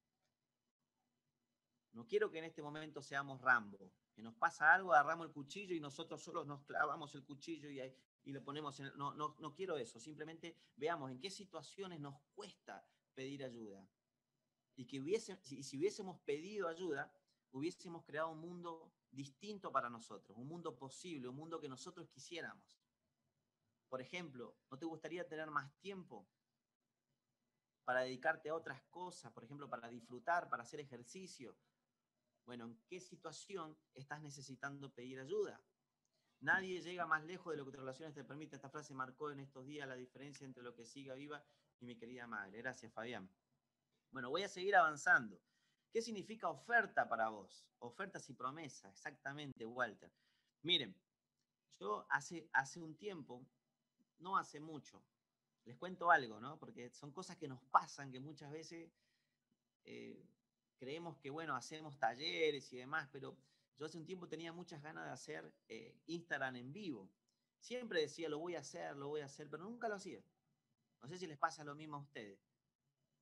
No 1.94 2.06
quiero 2.06 2.30
que 2.30 2.40
en 2.40 2.46
este 2.46 2.62
momento 2.62 3.02
seamos 3.02 3.42
Rambo, 3.42 3.92
que 4.14 4.22
nos 4.22 4.36
pasa 4.36 4.74
algo, 4.74 4.94
agarramos 4.94 5.28
el 5.28 5.34
cuchillo 5.34 5.76
y 5.76 5.80
nosotros 5.80 6.22
solos 6.22 6.46
nos 6.46 6.64
clavamos 6.64 7.14
el 7.16 7.24
cuchillo 7.24 7.70
y, 7.70 7.82
y 8.24 8.32
lo 8.32 8.44
ponemos 8.44 8.80
en... 8.80 8.92
No, 8.98 9.14
no, 9.14 9.36
no 9.40 9.54
quiero 9.54 9.78
eso, 9.78 10.00
simplemente 10.00 10.56
veamos 10.76 11.12
en 11.12 11.20
qué 11.20 11.30
situaciones 11.30 12.00
nos 12.00 12.20
cuesta 12.36 12.86
pedir 13.14 13.44
ayuda. 13.44 13.88
Y 14.76 14.86
que 14.86 15.00
hubiese, 15.00 15.38
si, 15.42 15.64
si 15.64 15.78
hubiésemos 15.78 16.20
pedido 16.20 16.68
ayuda, 16.68 17.12
hubiésemos 17.52 18.04
creado 18.04 18.30
un 18.30 18.40
mundo 18.40 18.94
distinto 19.12 19.72
para 19.72 19.90
nosotros, 19.90 20.38
un 20.38 20.48
mundo 20.48 20.78
posible, 20.78 21.28
un 21.28 21.36
mundo 21.36 21.60
que 21.60 21.70
nosotros 21.70 22.08
quisiéramos. 22.10 22.78
Por 23.90 24.02
ejemplo, 24.02 24.56
¿no 24.70 24.78
te 24.78 24.86
gustaría 24.86 25.28
tener 25.28 25.50
más 25.50 25.74
tiempo 25.80 26.28
para 27.86 28.02
dedicarte 28.02 28.50
a 28.50 28.56
otras 28.56 28.82
cosas? 28.84 29.32
Por 29.32 29.44
ejemplo, 29.44 29.70
para 29.70 29.88
disfrutar, 29.90 30.50
para 30.50 30.64
hacer 30.64 30.80
ejercicio. 30.80 31.56
Bueno, 32.48 32.64
¿en 32.64 32.80
qué 32.88 33.02
situación 33.02 33.78
estás 33.94 34.22
necesitando 34.22 34.90
pedir 34.94 35.20
ayuda? 35.20 35.62
Nadie 36.40 36.82
llega 36.82 37.06
más 37.06 37.26
lejos 37.26 37.52
de 37.52 37.58
lo 37.58 37.66
que 37.66 37.72
tus 37.72 37.82
relaciones 37.82 38.16
te 38.16 38.24
permiten. 38.24 38.56
Esta 38.56 38.70
frase 38.70 38.94
marcó 38.94 39.30
en 39.32 39.42
estos 39.42 39.68
días 39.68 39.86
la 39.86 39.98
diferencia 39.98 40.46
entre 40.46 40.64
lo 40.64 40.74
que 40.74 40.86
siga 40.86 41.14
viva 41.14 41.44
y 41.82 41.86
mi 41.86 41.98
querida 41.98 42.26
madre. 42.26 42.60
Gracias, 42.60 42.94
Fabián. 42.94 43.30
Bueno, 44.12 44.30
voy 44.30 44.44
a 44.44 44.48
seguir 44.48 44.78
avanzando. 44.78 45.42
¿Qué 45.92 46.02
significa 46.02 46.48
oferta 46.48 47.10
para 47.10 47.28
vos? 47.28 47.68
Ofertas 47.80 48.30
y 48.30 48.34
promesas, 48.34 48.94
exactamente, 48.94 49.66
Walter. 49.66 50.10
Miren, 50.62 50.96
yo 51.82 52.08
hace, 52.10 52.50
hace 52.54 52.80
un 52.80 52.96
tiempo 52.96 53.46
no 54.20 54.38
hace 54.38 54.62
mucho. 54.62 55.04
Les 55.66 55.76
cuento 55.76 56.10
algo, 56.10 56.40
¿no? 56.40 56.58
Porque 56.58 56.92
son 56.92 57.12
cosas 57.12 57.36
que 57.36 57.50
nos 57.50 57.62
pasan, 57.66 58.10
que 58.10 58.22
muchas 58.22 58.50
veces 58.54 58.90
eh, 59.84 60.26
creemos 60.78 61.18
que, 61.18 61.30
bueno, 61.30 61.56
hacemos 61.56 61.98
talleres 61.98 62.72
y 62.74 62.78
demás, 62.78 63.10
pero 63.12 63.38
yo 63.78 63.86
hace 63.86 63.98
un 63.98 64.06
tiempo 64.06 64.28
tenía 64.28 64.52
muchas 64.54 64.82
ganas 64.82 65.06
de 65.06 65.12
hacer 65.12 65.54
eh, 65.68 65.96
Instagram 66.08 66.56
en 66.56 66.74
vivo. 66.74 67.10
Siempre 67.60 68.02
decía, 68.02 68.30
lo 68.30 68.40
voy 68.40 68.56
a 68.56 68.60
hacer, 68.60 68.96
lo 68.96 69.10
voy 69.10 69.22
a 69.22 69.26
hacer, 69.26 69.50
pero 69.50 69.64
nunca 69.64 69.88
lo 69.88 69.96
hacía. 69.96 70.24
No 71.02 71.08
sé 71.08 71.18
si 71.18 71.28
les 71.28 71.38
pasa 71.38 71.64
lo 71.64 71.76
mismo 71.76 71.98
a 71.98 72.02
ustedes. 72.02 72.40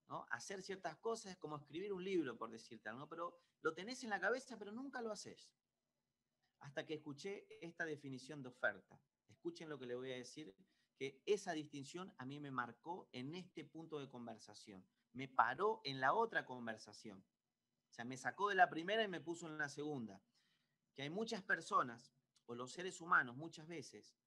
¿no? 0.07 0.25
Hacer 0.29 0.61
ciertas 0.61 0.95
cosas 0.97 1.33
es 1.33 1.37
como 1.37 1.57
escribir 1.57 1.91
un 1.91 2.03
libro, 2.03 2.37
por 2.37 2.51
decirte 2.51 2.89
algo, 2.89 3.07
pero 3.09 3.37
lo 3.61 3.73
tenés 3.73 4.03
en 4.03 4.11
la 4.11 4.19
cabeza, 4.19 4.57
pero 4.57 4.71
nunca 4.71 5.01
lo 5.01 5.11
haces. 5.11 5.51
Hasta 6.59 6.85
que 6.85 6.95
escuché 6.95 7.47
esta 7.61 7.85
definición 7.85 8.41
de 8.41 8.49
oferta. 8.49 8.99
Escuchen 9.27 9.69
lo 9.69 9.77
que 9.79 9.85
le 9.85 9.95
voy 9.95 10.11
a 10.11 10.15
decir 10.15 10.55
que 10.97 11.21
esa 11.25 11.51
distinción 11.51 12.13
a 12.17 12.25
mí 12.25 12.39
me 12.39 12.51
marcó 12.51 13.09
en 13.11 13.35
este 13.35 13.65
punto 13.65 13.99
de 13.99 14.09
conversación. 14.09 14.85
Me 15.13 15.27
paró 15.27 15.81
en 15.83 15.99
la 15.99 16.13
otra 16.13 16.45
conversación. 16.45 17.23
Sea, 17.95 18.03
me 18.03 18.17
sacó 18.17 18.49
de 18.49 18.55
la 18.55 18.69
primera 18.69 19.03
y 19.03 19.07
me 19.07 19.21
puso 19.21 19.47
en 19.47 19.57
la 19.57 19.69
segunda. 19.69 20.21
Que 20.93 21.03
hay 21.03 21.09
muchas 21.09 21.41
personas, 21.41 22.13
o 22.45 22.53
los 22.53 22.73
seres 22.73 22.99
humanos 22.99 23.37
muchas 23.37 23.69
veces, 23.69 24.17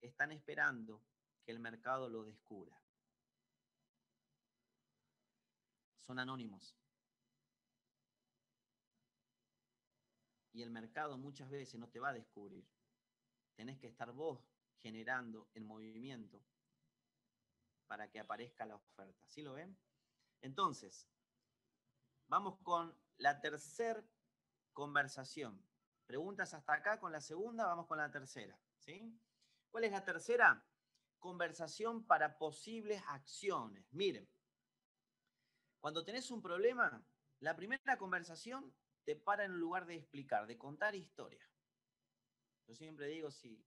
están 0.00 0.32
esperando 0.32 1.04
que 1.44 1.52
el 1.52 1.60
mercado 1.60 2.08
lo 2.08 2.24
descubra. 2.24 2.82
Son 5.98 6.18
anónimos. 6.18 6.74
Y 10.54 10.62
el 10.62 10.70
mercado 10.70 11.18
muchas 11.18 11.50
veces 11.50 11.78
no 11.78 11.90
te 11.90 12.00
va 12.00 12.08
a 12.08 12.14
descubrir. 12.14 12.66
Tenés 13.56 13.78
que 13.78 13.88
estar 13.88 14.10
vos 14.10 14.42
generando 14.78 15.50
el 15.52 15.66
movimiento 15.66 16.42
para 17.88 18.10
que 18.10 18.20
aparezca 18.20 18.64
la 18.64 18.76
oferta. 18.76 19.28
¿Sí 19.28 19.42
lo 19.42 19.52
ven? 19.52 19.76
Entonces, 20.40 21.06
vamos 22.26 22.56
con 22.60 22.96
la 23.18 23.40
tercera 23.40 24.02
conversación. 24.72 25.62
Preguntas 26.06 26.54
hasta 26.54 26.72
acá 26.72 26.98
con 26.98 27.12
la 27.12 27.20
segunda, 27.20 27.66
vamos 27.66 27.86
con 27.86 27.98
la 27.98 28.10
tercera. 28.10 28.58
¿sí? 28.78 29.20
¿Cuál 29.70 29.84
es 29.84 29.92
la 29.92 30.04
tercera? 30.04 30.64
Conversación 31.18 32.06
para 32.06 32.38
posibles 32.38 33.02
acciones. 33.08 33.84
Miren, 33.92 34.28
cuando 35.80 36.04
tenés 36.04 36.30
un 36.30 36.40
problema, 36.40 37.04
la 37.40 37.56
primera 37.56 37.98
conversación 37.98 38.74
te 39.04 39.16
para 39.16 39.44
en 39.44 39.52
lugar 39.52 39.86
de 39.86 39.96
explicar, 39.96 40.46
de 40.46 40.56
contar 40.56 40.94
historia. 40.94 41.48
Yo 42.66 42.74
siempre 42.74 43.06
digo, 43.06 43.30
si 43.30 43.64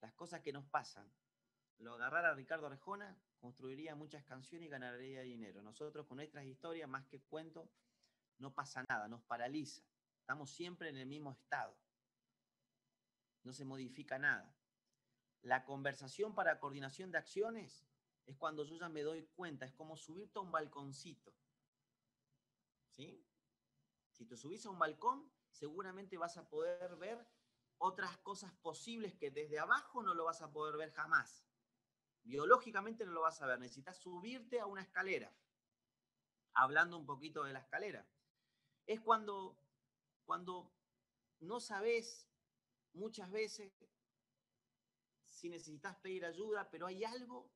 las 0.00 0.12
cosas 0.14 0.40
que 0.40 0.52
nos 0.52 0.64
pasan, 0.66 1.12
lo 1.78 1.94
agarrara 1.94 2.34
Ricardo 2.34 2.66
Arjona, 2.66 3.18
construiría 3.38 3.94
muchas 3.94 4.24
canciones 4.24 4.66
y 4.66 4.70
ganaría 4.70 5.22
dinero. 5.22 5.62
Nosotros 5.62 6.06
con 6.06 6.16
nuestras 6.16 6.44
historias, 6.44 6.88
más 6.88 7.06
que 7.06 7.22
cuento, 7.22 7.70
no 8.40 8.52
pasa 8.52 8.84
nada, 8.88 9.06
nos 9.06 9.22
paraliza. 9.22 9.82
Estamos 10.18 10.50
siempre 10.50 10.88
en 10.88 10.96
el 10.96 11.06
mismo 11.06 11.30
estado. 11.30 11.76
No 13.42 13.52
se 13.52 13.64
modifica 13.64 14.18
nada. 14.18 14.54
La 15.42 15.64
conversación 15.64 16.34
para 16.34 16.58
coordinación 16.58 17.10
de 17.10 17.18
acciones 17.18 17.86
es 18.26 18.36
cuando 18.36 18.64
yo 18.64 18.76
ya 18.76 18.88
me 18.88 19.02
doy 19.02 19.26
cuenta, 19.34 19.64
es 19.64 19.72
como 19.72 19.96
subirte 19.96 20.38
a 20.38 20.42
un 20.42 20.52
balconcito. 20.52 21.34
¿Sí? 22.88 23.24
Si 24.10 24.26
te 24.26 24.36
subís 24.36 24.66
a 24.66 24.70
un 24.70 24.78
balcón, 24.78 25.30
seguramente 25.50 26.18
vas 26.18 26.36
a 26.36 26.48
poder 26.48 26.96
ver 26.96 27.26
otras 27.78 28.18
cosas 28.18 28.52
posibles 28.52 29.14
que 29.14 29.30
desde 29.30 29.58
abajo 29.58 30.02
no 30.02 30.14
lo 30.14 30.24
vas 30.24 30.42
a 30.42 30.52
poder 30.52 30.76
ver 30.76 30.92
jamás. 30.92 31.46
Biológicamente 32.22 33.06
no 33.06 33.12
lo 33.12 33.22
vas 33.22 33.40
a 33.40 33.46
ver. 33.46 33.58
Necesitas 33.58 33.98
subirte 33.98 34.60
a 34.60 34.66
una 34.66 34.82
escalera. 34.82 35.34
Hablando 36.52 36.98
un 36.98 37.06
poquito 37.06 37.44
de 37.44 37.54
la 37.54 37.60
escalera. 37.60 38.06
Es 38.86 39.00
cuando, 39.00 39.56
cuando 40.24 40.72
no 41.40 41.60
sabes 41.60 42.28
muchas 42.92 43.30
veces 43.30 43.72
si 45.28 45.48
necesitas 45.48 45.96
pedir 45.96 46.24
ayuda, 46.24 46.68
pero 46.70 46.86
hay 46.86 47.04
algo, 47.04 47.50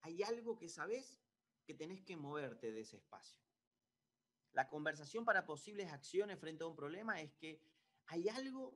hay 0.00 0.22
algo 0.22 0.56
que 0.56 0.68
sabes 0.68 1.20
que 1.64 1.74
tenés 1.74 2.02
que 2.02 2.16
moverte 2.16 2.72
de 2.72 2.80
ese 2.80 2.96
espacio. 2.96 3.38
La 4.52 4.68
conversación 4.68 5.24
para 5.24 5.44
posibles 5.46 5.92
acciones 5.92 6.38
frente 6.38 6.64
a 6.64 6.66
un 6.66 6.74
problema 6.74 7.20
es 7.20 7.32
que 7.34 7.60
hay 8.06 8.28
algo, 8.28 8.74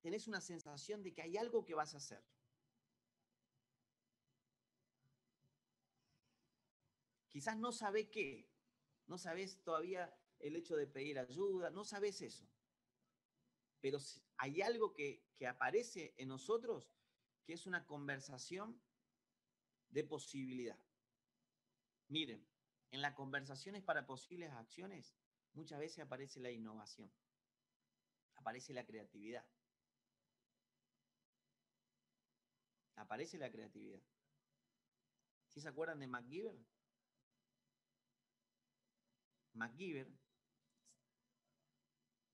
tenés 0.00 0.28
una 0.28 0.40
sensación 0.40 1.02
de 1.02 1.12
que 1.12 1.22
hay 1.22 1.36
algo 1.36 1.64
que 1.64 1.74
vas 1.74 1.94
a 1.94 1.96
hacer. 1.96 2.22
Quizás 7.28 7.56
no 7.56 7.72
sabés 7.72 8.08
qué, 8.08 8.48
no 9.06 9.18
sabés 9.18 9.62
todavía 9.62 10.14
el 10.38 10.56
hecho 10.56 10.76
de 10.76 10.86
pedir 10.86 11.18
ayuda, 11.18 11.70
no 11.70 11.84
sabés 11.84 12.20
eso. 12.22 12.48
Pero 13.80 13.98
hay 14.36 14.62
algo 14.62 14.92
que, 14.92 15.24
que 15.36 15.46
aparece 15.46 16.14
en 16.16 16.28
nosotros 16.28 16.92
que 17.44 17.52
es 17.52 17.66
una 17.66 17.86
conversación 17.86 18.80
de 19.90 20.04
posibilidad. 20.04 20.78
Miren, 22.08 22.46
en 22.90 23.02
las 23.02 23.14
conversaciones 23.14 23.82
para 23.82 24.06
posibles 24.06 24.50
acciones 24.52 25.16
muchas 25.52 25.78
veces 25.78 26.00
aparece 26.04 26.40
la 26.40 26.50
innovación 26.50 27.12
aparece 28.36 28.72
la 28.72 28.86
creatividad. 28.86 29.44
Aparece 32.94 33.38
la 33.38 33.50
creatividad. 33.50 34.00
¿Sí 35.48 35.60
se 35.60 35.68
acuerdan 35.68 35.98
de 35.98 36.06
MacGyver? 36.06 36.56
MacGyver, 39.56 40.12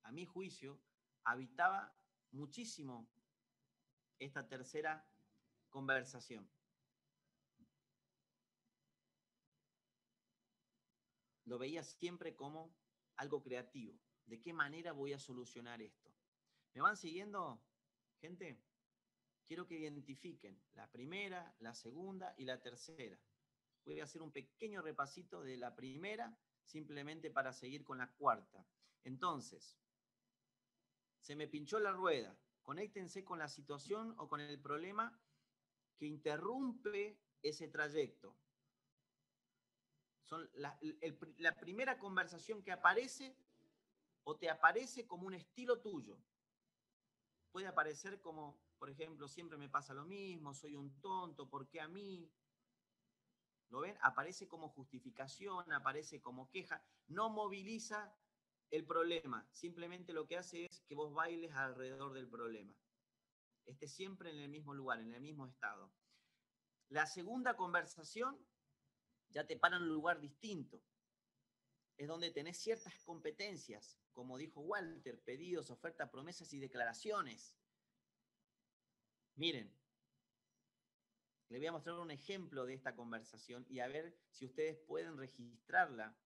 a 0.03 0.13
mi 0.13 0.27
juicio, 0.27 0.81
habitaba 1.25 1.97
muchísimo 2.33 3.09
esta 4.19 4.49
tercera 4.49 5.09
conversación. 5.71 6.51
Lo 11.45 11.59
veía 11.59 11.83
siempre 11.83 12.35
como 12.35 12.75
algo 13.17 13.43
creativo. 13.43 13.99
¿De 14.27 14.41
qué 14.41 14.53
manera 14.53 14.93
voy 14.93 15.13
a 15.13 15.19
solucionar 15.19 15.83
esto? 15.83 16.11
¿Me 16.75 16.81
van 16.81 16.97
siguiendo, 16.97 17.63
gente? 18.21 18.61
Quiero 19.47 19.67
que 19.67 19.79
identifiquen 19.79 20.63
la 20.73 20.91
primera, 20.91 21.55
la 21.59 21.75
segunda 21.75 22.35
y 22.39 22.45
la 22.45 22.63
tercera. 22.63 23.21
Voy 23.85 24.01
a 24.01 24.05
hacer 24.05 24.23
un 24.23 24.33
pequeño 24.33 24.81
repasito 24.81 25.43
de 25.43 25.57
la 25.57 25.75
primera, 25.75 26.39
simplemente 26.65 27.31
para 27.31 27.53
seguir 27.53 27.85
con 27.85 27.99
la 27.99 28.11
cuarta. 28.13 28.65
Entonces, 29.05 29.79
se 31.21 31.37
me 31.37 31.49
pinchó 31.49 31.79
la 31.79 31.93
rueda. 31.93 32.37
Conéctense 32.63 33.25
con 33.25 33.39
la 33.39 33.49
situación 33.49 34.15
o 34.19 34.29
con 34.29 34.41
el 34.41 34.61
problema 34.61 35.19
que 35.97 36.07
interrumpe 36.07 37.19
ese 37.43 37.69
trayecto. 37.69 38.37
Son 40.23 40.49
la, 40.55 40.79
la 41.39 41.59
primera 41.59 41.99
conversación 41.99 42.63
que 42.63 42.73
aparece 42.73 43.37
o 44.25 44.37
te 44.37 44.49
aparece 44.49 45.07
como 45.07 45.27
un 45.27 45.35
estilo 45.35 45.81
tuyo. 45.81 46.19
Puede 47.51 47.67
aparecer 47.67 48.21
como, 48.21 48.59
por 48.79 48.89
ejemplo, 48.89 49.29
siempre 49.29 49.59
me 49.59 49.69
pasa 49.69 49.93
lo 49.93 50.05
mismo, 50.05 50.55
soy 50.55 50.77
un 50.77 51.01
tonto, 51.01 51.49
¿por 51.49 51.69
qué 51.69 51.81
a 51.81 51.89
mí? 51.89 52.31
¿Lo 53.73 53.81
ven? 53.81 53.97
Aparece 54.03 54.47
como 54.47 54.69
justificación, 54.69 55.73
aparece 55.73 56.21
como 56.21 56.51
queja, 56.51 56.85
no 57.09 57.31
moviliza 57.31 58.15
el 58.71 58.85
problema, 58.85 59.49
simplemente 59.51 60.13
lo 60.13 60.27
que 60.27 60.37
hace 60.37 60.67
es 60.67 60.83
que 60.83 60.95
vos 60.95 61.15
bailes 61.15 61.55
alrededor 61.55 62.13
del 62.13 62.29
problema. 62.29 62.77
Esté 63.65 63.89
siempre 63.89 64.31
en 64.31 64.39
el 64.41 64.51
mismo 64.51 64.75
lugar, 64.75 65.01
en 65.01 65.15
el 65.15 65.23
mismo 65.23 65.47
estado. 65.47 65.91
La 66.91 67.07
segunda 67.07 67.57
conversación 67.57 68.39
ya 69.31 69.47
te 69.47 69.57
para 69.57 69.79
en 69.79 69.85
un 69.85 69.89
lugar 69.89 70.21
distinto. 70.21 70.83
Es 71.97 72.09
donde 72.09 72.31
tenés 72.31 72.59
ciertas 72.59 72.95
competencias, 73.05 73.99
como 74.13 74.37
dijo 74.37 74.61
Walter, 74.61 75.19
pedidos, 75.23 75.71
ofertas, 75.71 76.11
promesas 76.11 76.53
y 76.53 76.59
declaraciones. 76.59 77.57
Miren, 79.37 79.75
le 81.53 81.59
voy 81.59 81.67
a 81.67 81.73
mostrar 81.73 81.99
un 81.99 82.11
ejemplo 82.11 82.65
de 82.65 82.73
esta 82.73 82.97
conversación 82.97 83.67
y 83.69 83.81
a 83.81 83.89
ver 83.89 84.17
si 84.31 84.47
ustedes 84.47 84.79
pueden 84.87 85.19
registrarla 85.19 86.17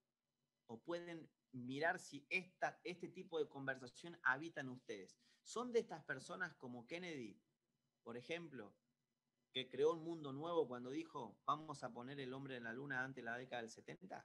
o 0.68 0.80
pueden 0.80 1.28
mirar 1.50 1.98
si 1.98 2.24
esta, 2.30 2.80
este 2.84 3.08
tipo 3.08 3.40
de 3.40 3.48
conversación 3.48 4.16
habita 4.22 4.60
en 4.60 4.68
ustedes. 4.68 5.18
¿Son 5.42 5.72
de 5.72 5.80
estas 5.80 6.04
personas 6.04 6.54
como 6.54 6.86
Kennedy, 6.86 7.42
por 8.04 8.16
ejemplo, 8.16 8.76
que 9.52 9.68
creó 9.68 9.94
un 9.94 10.04
mundo 10.04 10.32
nuevo 10.32 10.68
cuando 10.68 10.90
dijo, 10.90 11.36
vamos 11.44 11.82
a 11.82 11.92
poner 11.92 12.20
el 12.20 12.32
hombre 12.32 12.58
en 12.58 12.64
la 12.64 12.72
luna 12.72 13.02
antes 13.02 13.24
de 13.24 13.28
la 13.28 13.36
década 13.36 13.62
del 13.62 13.70
70? 13.72 14.24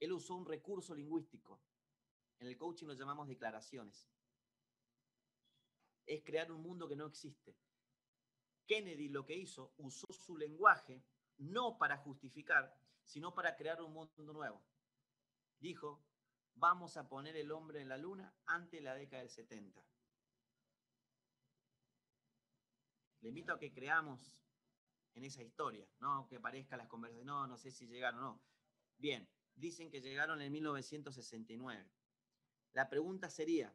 Él 0.00 0.12
usó 0.12 0.34
un 0.34 0.46
recurso 0.46 0.96
lingüístico. 0.96 1.62
En 2.40 2.48
el 2.48 2.56
coaching 2.56 2.86
lo 2.86 2.94
llamamos 2.94 3.28
declaraciones. 3.28 4.10
Es 6.06 6.24
crear 6.24 6.50
un 6.50 6.60
mundo 6.60 6.88
que 6.88 6.96
no 6.96 7.06
existe. 7.06 7.56
Kennedy 8.70 9.08
lo 9.08 9.26
que 9.26 9.34
hizo, 9.34 9.74
usó 9.78 10.06
su 10.12 10.36
lenguaje 10.36 11.02
no 11.38 11.76
para 11.76 11.96
justificar, 11.96 12.72
sino 13.02 13.34
para 13.34 13.56
crear 13.56 13.82
un 13.82 13.92
mundo 13.92 14.32
nuevo. 14.32 14.62
Dijo, 15.58 16.06
vamos 16.54 16.96
a 16.96 17.08
poner 17.08 17.34
el 17.34 17.50
hombre 17.50 17.80
en 17.80 17.88
la 17.88 17.98
luna 17.98 18.32
antes 18.46 18.78
de 18.78 18.84
la 18.84 18.94
década 18.94 19.22
del 19.22 19.30
70. 19.30 19.84
Le 23.22 23.28
invito 23.28 23.52
a 23.52 23.58
que 23.58 23.72
creamos 23.72 24.32
en 25.14 25.24
esa 25.24 25.42
historia, 25.42 25.84
no 25.98 26.28
que 26.28 26.38
parezca 26.38 26.76
las 26.76 26.86
conversaciones, 26.86 27.26
no, 27.26 27.48
no 27.48 27.58
sé 27.58 27.72
si 27.72 27.88
llegaron 27.88 28.20
o 28.20 28.22
no. 28.22 28.42
Bien, 28.98 29.28
dicen 29.56 29.90
que 29.90 30.00
llegaron 30.00 30.40
en 30.42 30.52
1969. 30.52 31.90
La 32.74 32.88
pregunta 32.88 33.30
sería, 33.30 33.74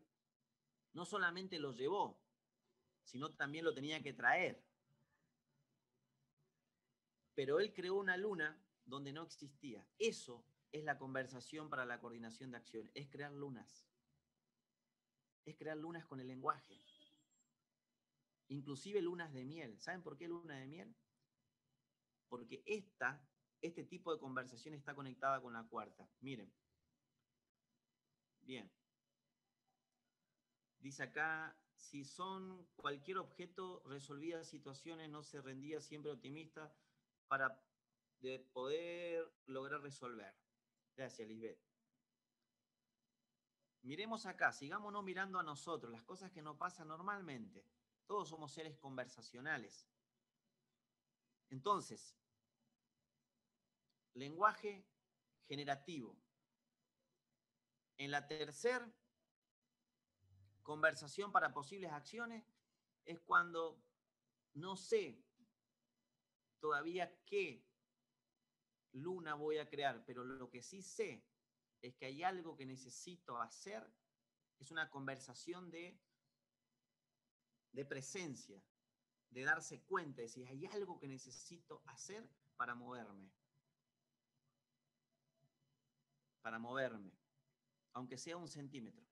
no 0.93 1.03
solamente 1.03 1.59
lo 1.59 1.73
llevó, 1.73 2.17
sino 3.03 3.35
también 3.35 3.65
lo 3.65 3.73
tenía 3.73 4.01
que 4.01 4.13
traer 4.13 4.64
pero 7.35 7.59
él 7.59 7.73
creó 7.73 7.95
una 7.95 8.17
luna 8.17 8.59
donde 8.85 9.11
no 9.11 9.23
existía. 9.23 9.85
Eso 9.99 10.45
es 10.71 10.83
la 10.83 10.97
conversación 10.97 11.69
para 11.69 11.85
la 11.85 11.99
coordinación 11.99 12.51
de 12.51 12.57
acciones, 12.57 12.91
es 12.95 13.09
crear 13.09 13.31
lunas. 13.31 13.85
Es 15.45 15.55
crear 15.57 15.77
lunas 15.77 16.05
con 16.05 16.19
el 16.19 16.27
lenguaje. 16.27 16.81
Inclusive 18.47 19.01
lunas 19.01 19.33
de 19.33 19.43
miel. 19.43 19.79
¿Saben 19.79 20.01
por 20.01 20.17
qué 20.17 20.27
luna 20.27 20.57
de 20.57 20.67
miel? 20.67 20.95
Porque 22.29 22.63
esta, 22.65 23.27
este 23.61 23.83
tipo 23.83 24.13
de 24.13 24.19
conversación 24.19 24.73
está 24.73 24.95
conectada 24.95 25.41
con 25.41 25.53
la 25.53 25.63
cuarta. 25.63 26.09
Miren. 26.21 26.51
Bien. 28.41 28.71
Dice 30.79 31.03
acá, 31.03 31.57
si 31.75 32.03
son 32.03 32.67
cualquier 32.75 33.17
objeto, 33.17 33.81
resolvía 33.85 34.43
situaciones, 34.43 35.09
no 35.09 35.23
se 35.23 35.41
rendía, 35.41 35.81
siempre 35.81 36.11
optimista, 36.11 36.75
para 37.27 37.61
de 38.19 38.39
poder 38.39 39.31
lograr 39.45 39.81
resolver. 39.81 40.35
Gracias, 40.95 41.27
Lisbeth. 41.27 41.59
Miremos 43.81 44.25
acá, 44.25 44.51
sigámonos 44.51 45.03
mirando 45.03 45.39
a 45.39 45.43
nosotros, 45.43 45.91
las 45.91 46.03
cosas 46.03 46.31
que 46.31 46.41
nos 46.41 46.57
pasan 46.57 46.87
normalmente. 46.87 47.67
Todos 48.07 48.29
somos 48.29 48.51
seres 48.51 48.75
conversacionales. 48.77 49.87
Entonces, 51.49 52.17
lenguaje 54.13 54.87
generativo. 55.47 56.17
En 57.97 58.11
la 58.11 58.27
tercera 58.27 58.91
conversación 60.63 61.31
para 61.31 61.53
posibles 61.53 61.91
acciones 61.91 62.43
es 63.05 63.19
cuando 63.21 63.81
no 64.55 64.75
sé 64.75 65.23
todavía 66.59 67.15
qué 67.25 67.65
luna 68.91 69.35
voy 69.35 69.57
a 69.57 69.69
crear, 69.69 70.03
pero 70.05 70.23
lo 70.23 70.49
que 70.49 70.61
sí 70.61 70.81
sé 70.81 71.25
es 71.81 71.95
que 71.95 72.05
hay 72.05 72.23
algo 72.23 72.55
que 72.55 72.65
necesito 72.65 73.39
hacer, 73.39 73.85
es 74.59 74.71
una 74.71 74.89
conversación 74.89 75.69
de, 75.69 75.99
de 77.71 77.85
presencia, 77.85 78.61
de 79.29 79.43
darse 79.43 79.81
cuenta, 79.83 80.21
de 80.21 80.29
si 80.29 80.45
hay 80.45 80.65
algo 80.67 80.99
que 80.99 81.07
necesito 81.07 81.83
hacer 81.87 82.27
para 82.55 82.73
moverme. 82.73 83.31
Para 86.41 86.59
moverme, 86.59 87.11
aunque 87.93 88.17
sea 88.17 88.37
un 88.37 88.47
centímetro. 88.47 89.05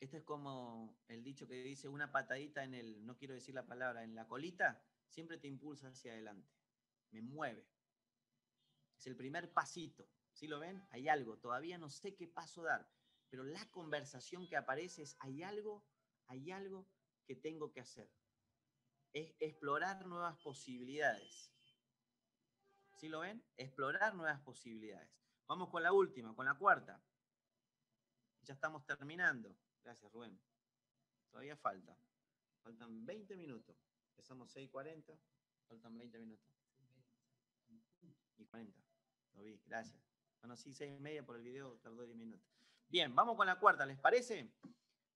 Esto 0.00 0.16
es 0.16 0.24
como 0.24 0.98
el 1.08 1.22
dicho 1.22 1.46
que 1.46 1.62
dice 1.62 1.88
una 1.88 2.10
patadita 2.10 2.64
en 2.64 2.74
el, 2.74 3.06
no 3.06 3.16
quiero 3.16 3.32
decir 3.32 3.54
la 3.54 3.66
palabra, 3.66 4.02
en 4.02 4.14
la 4.14 4.26
colita, 4.26 4.82
siempre 5.14 5.38
te 5.38 5.46
impulsa 5.46 5.88
hacia 5.88 6.12
adelante, 6.12 6.52
me 7.12 7.22
mueve. 7.22 7.66
Es 8.98 9.06
el 9.06 9.16
primer 9.16 9.52
pasito. 9.52 10.08
¿Sí 10.32 10.48
lo 10.48 10.58
ven? 10.58 10.84
Hay 10.90 11.08
algo, 11.08 11.38
todavía 11.38 11.78
no 11.78 11.88
sé 11.88 12.16
qué 12.16 12.26
paso 12.26 12.64
dar, 12.64 12.90
pero 13.30 13.44
la 13.44 13.70
conversación 13.70 14.48
que 14.48 14.56
aparece 14.56 15.02
es, 15.02 15.16
hay 15.20 15.44
algo, 15.44 15.86
hay 16.26 16.50
algo 16.50 16.88
que 17.24 17.36
tengo 17.36 17.70
que 17.72 17.80
hacer. 17.80 18.10
Es 19.12 19.36
explorar 19.38 20.04
nuevas 20.06 20.36
posibilidades. 20.38 21.52
¿Sí 22.96 23.08
lo 23.08 23.20
ven? 23.20 23.44
Explorar 23.56 24.16
nuevas 24.16 24.40
posibilidades. 24.40 25.08
Vamos 25.46 25.68
con 25.70 25.84
la 25.84 25.92
última, 25.92 26.34
con 26.34 26.46
la 26.46 26.58
cuarta. 26.58 27.00
Ya 28.42 28.54
estamos 28.54 28.84
terminando. 28.84 29.56
Gracias, 29.84 30.10
Rubén. 30.10 30.40
Todavía 31.30 31.56
falta. 31.56 31.96
Faltan 32.62 33.06
20 33.06 33.36
minutos. 33.36 33.76
Empezamos 34.16 34.54
6.40, 34.56 35.18
faltan 35.66 35.98
20 35.98 36.18
minutos. 36.18 36.46
Y 38.36 38.44
40. 38.46 38.82
Lo 39.34 39.42
vi, 39.42 39.60
gracias. 39.66 40.00
Bueno, 40.40 40.56
sí, 40.56 40.72
6 40.72 40.96
y 40.96 41.00
media 41.00 41.24
por 41.24 41.36
el 41.36 41.42
video, 41.42 41.76
tardó 41.78 42.04
10 42.04 42.16
minutos. 42.16 42.48
Bien, 42.88 43.14
vamos 43.14 43.36
con 43.36 43.46
la 43.46 43.58
cuarta, 43.58 43.84
¿les 43.84 43.98
parece? 43.98 44.52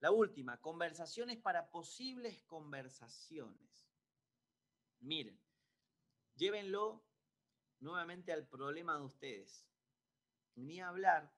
La 0.00 0.10
última, 0.10 0.60
conversaciones 0.60 1.38
para 1.38 1.70
posibles 1.70 2.42
conversaciones. 2.42 3.88
Miren, 5.00 5.40
llévenlo 6.34 7.04
nuevamente 7.80 8.32
al 8.32 8.46
problema 8.46 8.96
de 8.96 9.04
ustedes. 9.04 9.64
Ni 10.56 10.80
hablar 10.80 11.32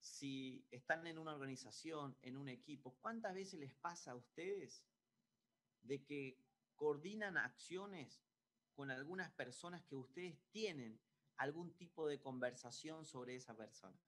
si 0.00 0.66
están 0.70 1.06
en 1.06 1.18
una 1.18 1.34
organización, 1.34 2.16
en 2.22 2.36
un 2.36 2.48
equipo. 2.48 2.96
¿Cuántas 3.00 3.34
veces 3.34 3.60
les 3.60 3.74
pasa 3.74 4.12
a 4.12 4.14
ustedes 4.14 4.84
de 5.86 6.02
que 6.04 6.38
coordinan 6.74 7.36
acciones 7.36 8.22
con 8.74 8.90
algunas 8.90 9.30
personas 9.32 9.82
que 9.84 9.96
ustedes 9.96 10.38
tienen 10.50 11.00
algún 11.36 11.74
tipo 11.74 12.06
de 12.06 12.20
conversación 12.20 13.04
sobre 13.04 13.36
esa 13.36 13.56
persona. 13.56 13.98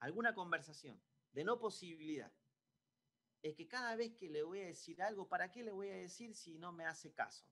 Alguna 0.00 0.34
conversación, 0.34 1.00
de 1.32 1.44
no 1.44 1.58
posibilidad. 1.58 2.32
Es 3.42 3.54
que 3.54 3.68
cada 3.68 3.94
vez 3.96 4.14
que 4.14 4.28
le 4.28 4.42
voy 4.42 4.60
a 4.60 4.66
decir 4.66 5.02
algo, 5.02 5.28
¿para 5.28 5.50
qué 5.50 5.62
le 5.62 5.70
voy 5.70 5.88
a 5.88 5.96
decir 5.96 6.34
si 6.34 6.58
no 6.58 6.72
me 6.72 6.84
hace 6.84 7.12
caso? 7.12 7.46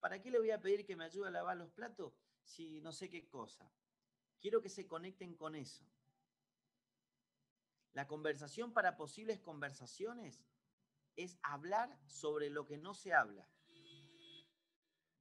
¿Para 0.00 0.20
qué 0.20 0.30
le 0.30 0.38
voy 0.38 0.50
a 0.50 0.60
pedir 0.60 0.86
que 0.86 0.96
me 0.96 1.04
ayude 1.04 1.28
a 1.28 1.30
lavar 1.30 1.56
los 1.56 1.70
platos 1.70 2.14
si 2.42 2.80
no 2.80 2.92
sé 2.92 3.10
qué 3.10 3.28
cosa? 3.28 3.70
Quiero 4.40 4.62
que 4.62 4.68
se 4.68 4.86
conecten 4.86 5.34
con 5.34 5.54
eso. 5.54 5.84
La 7.92 8.06
conversación 8.06 8.72
para 8.72 8.96
posibles 8.96 9.40
conversaciones 9.40 10.44
es 11.16 11.38
hablar 11.42 11.98
sobre 12.06 12.50
lo 12.50 12.66
que 12.66 12.76
no 12.76 12.94
se 12.94 13.12
habla. 13.12 13.48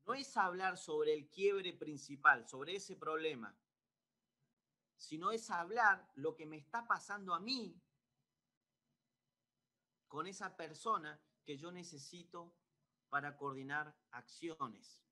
No 0.06 0.14
es 0.14 0.38
hablar 0.38 0.78
sobre 0.78 1.14
el 1.14 1.30
quiebre 1.30 1.74
principal, 1.74 2.48
sobre 2.48 2.76
ese 2.76 2.96
problema, 2.96 3.58
sino 4.98 5.32
es 5.32 5.50
hablar 5.50 6.12
lo 6.16 6.36
que 6.36 6.46
me 6.46 6.58
está 6.58 6.86
pasando 6.86 7.34
a 7.34 7.40
mí 7.40 7.82
con 10.08 10.28
esa 10.28 10.56
persona 10.56 11.20
que 11.44 11.58
yo 11.58 11.72
necesito 11.72 12.56
para 13.10 13.36
coordinar 13.36 13.98
acciones. 14.12 15.04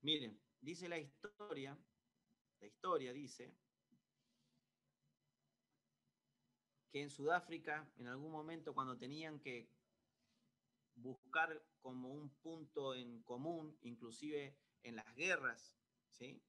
Miren, 0.00 0.40
dice 0.60 0.88
la 0.88 0.98
historia, 0.98 1.78
la 2.60 2.66
historia 2.66 3.12
dice 3.12 3.56
que 6.90 7.02
en 7.02 7.10
Sudáfrica, 7.10 7.88
en 7.96 8.08
algún 8.08 8.32
momento 8.32 8.74
cuando 8.74 8.96
tenían 8.96 9.40
que 9.40 9.68
buscar 10.94 11.62
como 11.80 12.10
un 12.10 12.30
punto 12.36 12.94
en 12.94 13.22
común, 13.22 13.76
inclusive 13.82 14.56
en 14.82 14.96
las 14.96 15.14
guerras, 15.14 15.76
¿sí? 16.10 16.42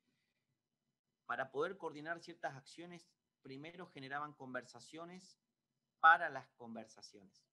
Para 1.25 1.51
poder 1.51 1.77
coordinar 1.77 2.21
ciertas 2.21 2.55
acciones, 2.55 3.09
primero 3.41 3.87
generaban 3.87 4.33
conversaciones 4.33 5.37
para 5.99 6.29
las 6.29 6.47
conversaciones. 6.51 7.45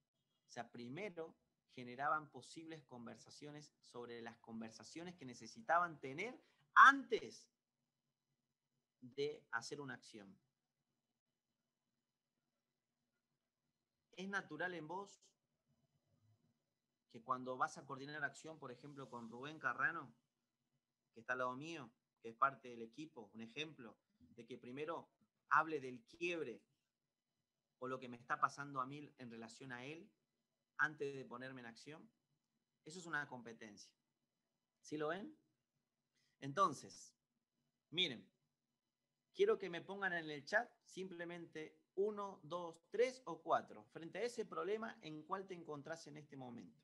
O 0.48 0.52
sea, 0.52 0.70
primero 0.70 1.36
generaban 1.74 2.30
posibles 2.30 2.84
conversaciones 2.84 3.74
sobre 3.80 4.22
las 4.22 4.38
conversaciones 4.38 5.16
que 5.16 5.24
necesitaban 5.24 5.98
tener 5.98 6.40
antes 6.74 7.48
de 9.00 9.44
hacer 9.50 9.80
una 9.80 9.94
acción. 9.94 10.38
Es 14.16 14.28
natural 14.28 14.74
en 14.74 14.86
vos 14.86 15.24
que 17.10 17.22
cuando 17.22 17.56
vas 17.56 17.78
a 17.78 17.86
coordinar 17.86 18.24
acción, 18.24 18.58
por 18.58 18.72
ejemplo, 18.72 19.08
con 19.08 19.30
Rubén 19.30 19.58
Carrano, 19.58 20.14
que 21.12 21.20
está 21.20 21.34
al 21.34 21.40
lado 21.40 21.56
mío, 21.56 21.92
que 22.20 22.30
es 22.30 22.34
parte 22.36 22.68
del 22.68 22.82
equipo, 22.82 23.30
un 23.34 23.40
ejemplo, 23.40 23.96
de 24.18 24.46
que 24.46 24.58
primero 24.58 25.10
hable 25.48 25.80
del 25.80 26.04
quiebre 26.06 26.62
o 27.78 27.86
lo 27.86 28.00
que 28.00 28.08
me 28.08 28.16
está 28.16 28.40
pasando 28.40 28.80
a 28.80 28.86
mí 28.86 29.14
en 29.18 29.30
relación 29.30 29.72
a 29.72 29.84
él 29.84 30.10
antes 30.78 31.14
de 31.14 31.24
ponerme 31.24 31.60
en 31.60 31.66
acción. 31.66 32.10
Eso 32.84 32.98
es 32.98 33.06
una 33.06 33.28
competencia. 33.28 33.92
¿Sí 34.80 34.96
lo 34.96 35.08
ven? 35.08 35.36
Entonces, 36.40 37.14
miren, 37.90 38.28
quiero 39.34 39.58
que 39.58 39.70
me 39.70 39.80
pongan 39.80 40.12
en 40.12 40.30
el 40.30 40.44
chat 40.44 40.70
simplemente 40.84 41.78
uno, 41.96 42.40
dos, 42.42 42.84
tres 42.90 43.22
o 43.24 43.42
cuatro. 43.42 43.84
Frente 43.92 44.18
a 44.18 44.22
ese 44.22 44.44
problema, 44.44 44.98
¿en 45.02 45.22
cuál 45.22 45.46
te 45.46 45.54
encontrás 45.54 46.06
en 46.06 46.16
este 46.16 46.36
momento? 46.36 46.82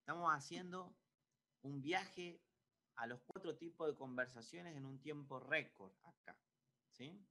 Estamos 0.00 0.30
haciendo 0.32 0.94
un 1.62 1.82
viaje 1.82 2.40
a 2.96 3.06
los 3.06 3.20
cuatro 3.22 3.56
tipos 3.56 3.88
de 3.88 3.94
conversaciones 3.94 4.76
en 4.76 4.86
un 4.86 5.00
tiempo 5.00 5.40
récord 5.40 5.92
acá. 6.02 6.38
¿Sí? 6.90 7.26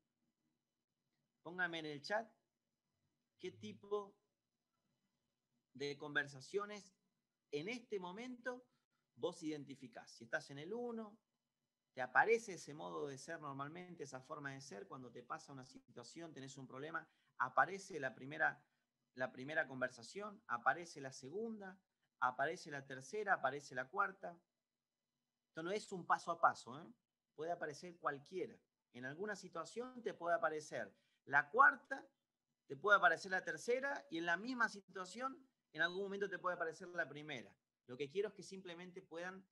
Póngame 1.44 1.80
en 1.80 1.86
el 1.86 2.02
chat 2.02 2.30
qué 3.40 3.52
tipo 3.52 4.16
de 5.74 5.98
conversaciones 5.98 6.94
en 7.52 7.70
este 7.70 8.00
momento 8.00 8.66
vos 9.16 9.42
identificás. 9.44 10.12
Si 10.12 10.26
estás 10.26 10.50
en 10.50 10.60
el 10.60 10.74
1, 10.74 11.18
te 11.96 12.02
aparece 12.02 12.56
ese 12.56 12.74
modo 12.74 13.08
de 13.08 13.18
ser 13.18 13.40
normalmente, 13.40 14.04
esa 14.04 14.20
forma 14.20 14.52
de 14.52 14.60
ser, 14.60 14.86
cuando 14.86 15.12
te 15.12 15.24
pasa 15.24 15.54
una 15.54 15.66
situación, 15.66 16.34
tenés 16.34 16.58
un 16.58 16.68
problema, 16.68 17.08
aparece 17.38 18.02
la 18.02 18.14
primera, 18.14 18.62
la 19.14 19.32
primera 19.32 19.66
conversación, 19.66 20.44
aparece 20.48 21.00
la 21.00 21.14
segunda, 21.14 21.80
aparece 22.20 22.70
la 22.70 22.86
tercera, 22.86 23.36
aparece 23.36 23.76
la 23.76 23.88
cuarta. 23.88 24.38
Esto 25.48 25.64
no 25.64 25.72
es 25.72 25.90
un 25.94 26.06
paso 26.06 26.32
a 26.32 26.42
paso, 26.42 26.78
¿eh? 26.82 26.94
puede 27.34 27.54
aparecer 27.54 27.98
cualquiera. 27.98 28.60
En 28.92 29.06
alguna 29.06 29.38
situación 29.38 30.02
te 30.02 30.14
puede 30.14 30.36
aparecer 30.36 30.94
la 31.24 31.50
cuarta, 31.50 32.06
te 32.68 32.76
puede 32.76 32.98
aparecer 32.98 33.32
la 33.32 33.46
tercera 33.46 34.06
y 34.10 34.18
en 34.18 34.26
la 34.26 34.36
misma 34.36 34.68
situación 34.68 35.48
en 35.72 35.82
algún 35.82 36.04
momento 36.04 36.28
te 36.28 36.40
puede 36.40 36.56
aparecer 36.56 36.90
la 36.90 37.08
primera. 37.08 37.56
Lo 37.88 37.96
que 37.96 38.10
quiero 38.10 38.28
es 38.28 38.34
que 38.34 38.44
simplemente 38.44 39.02
puedan 39.02 39.46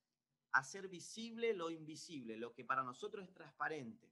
hacer 0.54 0.88
visible 0.88 1.54
lo 1.54 1.70
invisible, 1.70 2.38
lo 2.38 2.54
que 2.54 2.64
para 2.64 2.84
nosotros 2.84 3.26
es 3.26 3.34
transparente. 3.34 4.12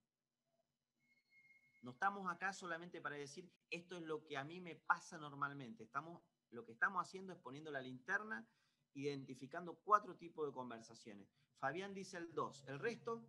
No 1.84 1.92
estamos 1.92 2.30
acá 2.32 2.54
solamente 2.54 3.02
para 3.02 3.16
decir 3.16 3.52
esto 3.70 3.98
es 3.98 4.04
lo 4.04 4.24
que 4.24 4.38
a 4.38 4.44
mí 4.44 4.60
me 4.60 4.76
pasa 4.76 5.18
normalmente. 5.18 5.84
Estamos, 5.84 6.22
lo 6.50 6.66
que 6.66 6.74
estamos 6.74 7.02
haciendo 7.02 7.34
es 7.34 7.40
poniendo 7.40 7.72
la 7.72 7.82
linterna, 7.82 8.48
identificando 8.94 9.76
cuatro 9.84 10.16
tipos 10.16 10.46
de 10.48 10.54
conversaciones. 10.54 11.28
Fabián 11.58 11.94
dice 11.94 12.18
el 12.18 12.34
2. 12.34 12.66
El 12.68 12.80
resto, 12.80 13.28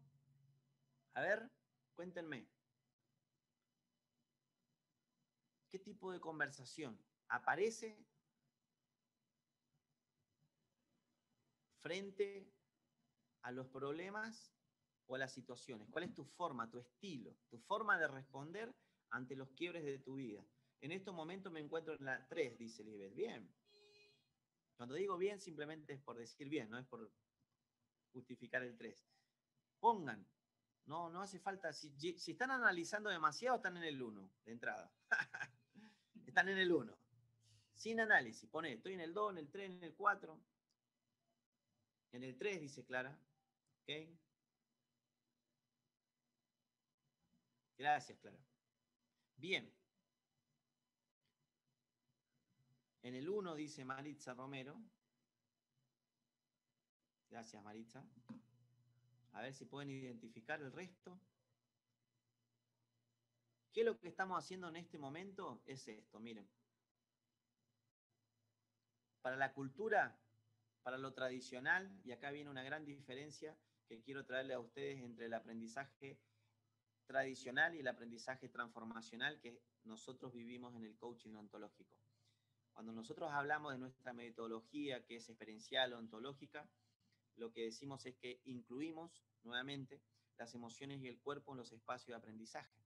a 1.15 1.21
ver, 1.21 1.51
cuéntenme. 1.95 2.49
¿Qué 5.71 5.79
tipo 5.79 6.13
de 6.13 6.21
conversación 6.21 7.03
aparece 7.29 7.99
frente 11.81 12.53
a 13.43 13.53
los 13.53 13.67
problemas 13.69 14.53
o 15.07 15.15
a 15.15 15.19
las 15.19 15.33
situaciones? 15.33 15.89
¿Cuál 15.91 16.05
es 16.05 16.15
tu 16.15 16.25
forma, 16.25 16.71
tu 16.71 16.79
estilo, 16.79 17.37
tu 17.51 17.59
forma 17.59 17.99
de 17.99 18.09
responder 18.09 18.75
ante 19.11 19.37
los 19.37 19.51
quiebres 19.51 19.85
de 19.85 19.99
tu 19.99 20.17
vida? 20.17 20.45
En 20.81 20.91
estos 20.91 21.15
momentos 21.15 21.53
me 21.53 21.61
encuentro 21.61 21.95
en 21.95 22.05
la 22.05 22.27
3, 22.29 22.59
dice 22.59 22.83
Libet. 22.83 23.15
Bien. 23.15 23.49
Cuando 24.77 24.95
digo 24.95 25.17
bien, 25.17 25.41
simplemente 25.41 25.93
es 25.93 26.01
por 26.01 26.17
decir 26.19 26.49
bien, 26.49 26.69
no 26.69 26.79
es 26.79 26.87
por 26.87 27.09
justificar 28.13 28.63
el 28.63 28.77
3. 28.77 29.07
Pongan. 29.79 30.27
No, 30.87 31.09
no 31.09 31.23
hace 31.23 31.39
falta. 31.39 31.73
Si, 31.73 32.19
si 32.19 32.33
están 32.33 32.51
analizando 32.51 33.11
demasiado, 33.11 33.57
están 33.57 33.77
en 33.77 33.85
el 33.85 34.03
1 34.03 34.31
de 34.45 34.53
entrada. 34.53 34.93
están 36.27 36.49
en 36.49 36.59
el 36.59 36.73
1. 36.73 36.99
Sin 37.75 38.01
análisis. 38.01 38.49
Pone, 38.49 38.73
estoy 38.73 38.95
en 38.95 39.01
el 39.01 39.15
2, 39.15 39.33
en 39.33 39.39
el 39.39 39.51
3, 39.51 39.71
en 39.71 39.85
el 39.85 39.95
4. 39.95 40.41
En 42.13 42.23
el 42.25 42.37
3 42.37 42.61
dice 42.61 42.85
Clara. 42.85 43.17
¿Ok? 43.83 43.91
Gracias, 47.77 48.19
Clara. 48.19 48.39
Bien. 49.37 49.73
En 53.03 53.17
el 53.17 53.29
1 53.29 53.57
dice 53.57 53.85
Maritza 53.85 54.35
Romero. 54.35 54.81
Gracias, 57.29 57.61
Maritza. 57.65 58.05
A 59.33 59.43
ver 59.43 59.53
si 59.53 59.65
pueden 59.65 59.91
identificar 59.91 60.61
el 60.61 60.71
resto. 60.71 61.19
¿Qué 63.73 63.81
es 63.81 63.87
lo 63.87 63.99
que 63.99 64.09
estamos 64.09 64.39
haciendo 64.39 64.69
en 64.69 64.77
este 64.77 64.99
momento? 64.99 65.63
Es 65.67 65.89
esto, 65.89 66.21
miren. 66.21 66.49
Para 69.23 69.37
la 69.37 69.53
cultura 69.53 70.17
para 70.83 70.99
lo 70.99 71.13
tradicional, 71.13 71.91
y 72.05 72.13
acá 72.13 72.31
viene 72.31 72.51
una 72.51 72.63
gran 72.63 72.85
diferencia 72.85 73.57
quiero 74.01 74.25
traerle 74.25 74.55
a 74.55 74.61
ustedes 74.61 75.01
entre 75.03 75.27
el 75.27 75.35
aprendizaje 75.35 76.19
tradicional 77.07 77.75
y 77.75 77.81
el 77.81 77.89
aprendizaje 77.89 78.49
transformacional 78.49 79.41
que 79.41 79.61
nosotros 79.85 80.33
vivimos 80.33 80.75
en 80.75 80.85
el 80.85 80.97
coaching 80.97 81.35
ontológico. 81.35 81.99
Cuando 82.73 82.93
nosotros 82.93 83.31
hablamos 83.33 83.73
de 83.73 83.79
nuestra 83.79 84.13
metodología, 84.13 85.05
que 85.05 85.17
es 85.17 85.29
experiencial 85.29 85.93
ontológica, 85.93 86.69
lo 87.37 87.53
que 87.53 87.65
decimos 87.65 88.07
es 88.07 88.17
que 88.17 88.41
incluimos 88.45 89.23
nuevamente 89.43 90.01
las 90.39 90.55
emociones 90.55 91.03
y 91.03 91.09
el 91.09 91.21
cuerpo 91.21 91.53
en 91.53 91.59
los 91.59 91.73
espacios 91.73 92.09
de 92.09 92.15
aprendizaje. 92.15 92.83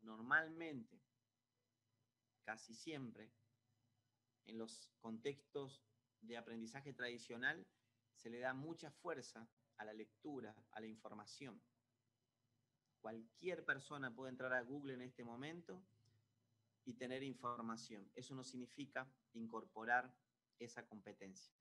Normalmente, 0.00 1.00
casi 2.42 2.74
siempre, 2.74 3.30
en 4.46 4.58
los 4.58 4.90
contextos 5.00 5.84
de 6.20 6.36
aprendizaje 6.36 6.92
tradicional 6.92 7.66
se 8.14 8.30
le 8.30 8.40
da 8.40 8.52
mucha 8.52 8.90
fuerza 8.90 9.48
a 9.80 9.84
la 9.84 9.94
lectura, 9.94 10.54
a 10.72 10.80
la 10.80 10.86
información. 10.86 11.60
Cualquier 13.00 13.64
persona 13.64 14.14
puede 14.14 14.30
entrar 14.30 14.52
a 14.52 14.62
Google 14.62 14.92
en 14.92 15.00
este 15.00 15.24
momento 15.24 15.82
y 16.84 16.92
tener 16.92 17.22
información. 17.22 18.10
Eso 18.14 18.34
no 18.34 18.44
significa 18.44 19.10
incorporar 19.32 20.14
esa 20.58 20.86
competencia. 20.86 21.54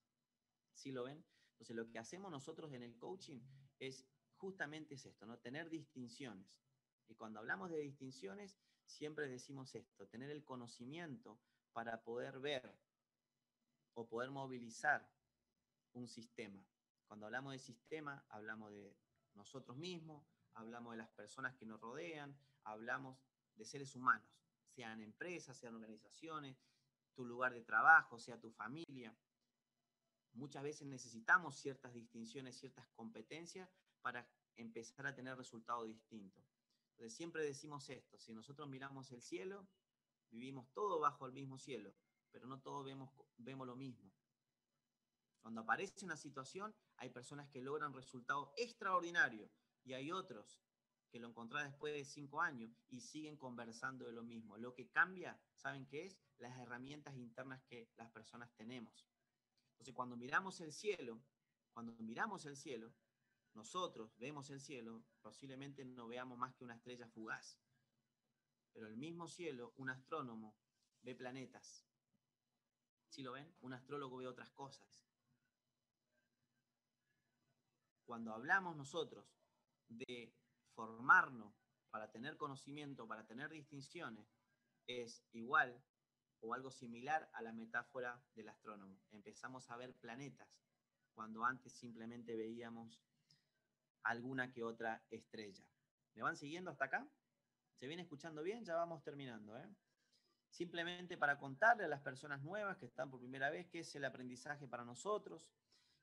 ¿Sí 0.74 0.92
lo 0.92 1.06
ven? 1.06 1.24
Entonces, 1.54 1.78
lo 1.78 1.90
que 1.90 1.98
hacemos 1.98 2.30
nosotros 2.30 2.74
en 2.74 2.84
el 2.84 2.98
coaching 2.98 3.40
es 3.80 4.06
justamente 4.36 4.96
es 4.96 5.06
esto, 5.06 5.26
¿no? 5.26 5.38
Tener 5.38 5.70
distinciones. 5.70 6.60
Y 7.08 7.16
cuando 7.16 7.40
hablamos 7.40 7.70
de 7.70 7.80
distinciones, 7.80 8.58
siempre 8.86 9.30
decimos 9.30 9.76
esto, 9.76 10.08
tener 10.08 10.30
el 10.30 10.44
conocimiento 10.44 11.40
para 11.72 12.02
poder 12.04 12.40
ver 12.40 12.78
o 13.94 14.08
poder 14.08 14.30
movilizar 14.30 15.10
un 15.94 16.10
sistema. 16.10 16.66
Cuando 17.10 17.26
hablamos 17.26 17.52
de 17.52 17.60
sistema, 17.60 18.26
hablamos 18.30 18.72
de 18.72 18.96
nosotros 19.34 19.76
mismos, 19.76 20.26
hablamos 20.54 20.94
de 20.94 21.00
las 21.00 21.10
personas 21.10 21.54
que 21.58 21.66
nos 21.66 21.82
rodean, 21.82 22.40
hablamos 22.64 23.20
de 23.56 23.66
seres 23.66 23.94
humanos, 23.96 24.32
sean 24.64 25.02
empresas, 25.02 25.58
sean 25.58 25.76
organizaciones, 25.76 26.56
tu 27.14 27.26
lugar 27.26 27.54
de 27.54 27.62
trabajo, 27.64 28.18
sea 28.18 28.40
tu 28.40 28.50
familia. 28.52 29.14
Muchas 30.32 30.64
veces 30.64 30.88
necesitamos 30.88 31.58
ciertas 31.58 31.94
distinciones, 31.94 32.58
ciertas 32.58 32.88
competencias 32.96 33.70
para 34.02 34.26
empezar 34.56 35.06
a 35.06 35.14
tener 35.14 35.36
resultados 35.36 35.86
distintos. 35.86 36.46
Entonces 36.92 37.14
siempre 37.14 37.44
decimos 37.44 37.90
esto, 37.90 38.18
si 38.18 38.34
nosotros 38.34 38.70
miramos 38.70 39.12
el 39.12 39.22
cielo, 39.22 39.68
vivimos 40.30 40.72
todo 40.72 41.02
bajo 41.02 41.26
el 41.26 41.34
mismo 41.34 41.60
cielo 41.60 41.94
pero 42.32 42.48
no 42.48 42.60
todos 42.60 42.86
vemos, 42.86 43.10
vemos 43.38 43.68
lo 43.68 43.76
mismo. 43.76 44.12
Cuando 45.42 45.62
aparece 45.62 46.06
una 46.06 46.18
situación, 46.18 46.76
hay 46.98 47.10
personas 47.10 47.50
que 47.50 47.62
logran 47.62 47.94
resultados 47.94 48.50
extraordinarios 48.58 49.52
y 49.84 49.94
hay 49.94 50.12
otros 50.12 50.62
que 51.10 51.20
lo 51.20 51.28
encontrán 51.28 51.70
después 51.72 51.94
de 51.94 52.06
cinco 52.06 52.42
años 52.42 52.72
y 52.90 53.02
siguen 53.02 53.36
conversando 53.36 54.06
de 54.06 54.12
lo 54.12 54.24
mismo. 54.24 54.58
Lo 54.58 54.74
que 54.74 54.90
cambia, 54.90 55.40
¿saben 55.56 55.86
qué 55.88 56.06
es? 56.06 56.20
Las 56.38 56.58
herramientas 56.60 57.16
internas 57.16 57.64
que 57.64 57.90
las 57.98 58.12
personas 58.12 58.54
tenemos. 58.56 59.08
Entonces, 59.72 59.96
cuando 59.96 60.16
miramos 60.16 60.62
el 60.62 60.72
cielo, 60.72 61.20
cuando 61.74 61.94
miramos 61.94 62.46
el 62.46 62.56
cielo, 62.56 62.94
nosotros 63.54 64.16
vemos 64.18 64.50
el 64.52 64.60
cielo, 64.60 65.04
posiblemente 65.22 65.84
no 65.84 66.08
veamos 66.08 66.38
más 66.38 66.54
que 66.54 66.64
una 66.64 66.76
estrella 66.76 67.08
fugaz. 67.08 67.58
Pero 68.72 68.88
el 68.88 68.98
mismo 68.98 69.28
cielo, 69.28 69.74
un 69.78 69.90
astrónomo 69.90 70.56
ve 71.02 71.16
planetas. 71.16 71.86
¿Sí 73.08 73.24
lo 73.24 73.32
ven? 73.32 73.52
Un 73.62 73.74
astrólogo 73.74 74.18
ve 74.18 74.28
otras 74.28 74.52
cosas. 74.52 75.09
Cuando 78.10 78.34
hablamos 78.34 78.76
nosotros 78.76 79.24
de 79.88 80.34
formarnos 80.74 81.54
para 81.92 82.10
tener 82.10 82.38
conocimiento, 82.38 83.08
para 83.08 83.28
tener 83.28 83.52
distinciones, 83.52 84.36
es 84.88 85.24
igual 85.32 85.80
o 86.40 86.56
algo 86.56 86.72
similar 86.72 87.30
a 87.34 87.44
la 87.44 87.54
metáfora 87.54 88.20
del 88.34 88.50
astrónomo. 88.50 89.00
Empezamos 89.12 89.70
a 89.70 89.78
ver 89.78 89.94
planetas 89.94 90.60
cuando 91.14 91.46
antes 91.46 91.72
simplemente 91.72 92.36
veíamos 92.36 93.00
alguna 94.02 94.52
que 94.52 94.64
otra 94.64 95.06
estrella. 95.12 95.64
¿Me 96.16 96.24
van 96.24 96.36
siguiendo 96.36 96.72
hasta 96.72 96.86
acá? 96.86 97.08
¿Se 97.76 97.86
viene 97.86 98.02
escuchando 98.02 98.42
bien? 98.42 98.66
Ya 98.66 98.74
vamos 98.74 99.04
terminando. 99.04 99.56
¿eh? 99.56 99.70
Simplemente 100.50 101.16
para 101.16 101.38
contarle 101.38 101.84
a 101.84 101.88
las 101.88 102.02
personas 102.02 102.42
nuevas 102.42 102.76
que 102.78 102.88
están 102.88 103.12
por 103.12 103.20
primera 103.20 103.52
vez 103.52 103.68
qué 103.68 103.82
es 103.82 103.96
el 103.96 104.04
aprendizaje 104.04 104.68
para 104.68 104.84
nosotros. 104.84 105.48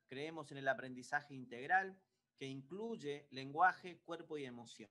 Creemos 0.07 0.51
en 0.51 0.57
el 0.57 0.67
aprendizaje 0.67 1.33
integral 1.33 1.99
que 2.37 2.45
incluye 2.45 3.27
lenguaje, 3.31 3.99
cuerpo 4.05 4.37
y 4.37 4.45
emoción. 4.45 4.89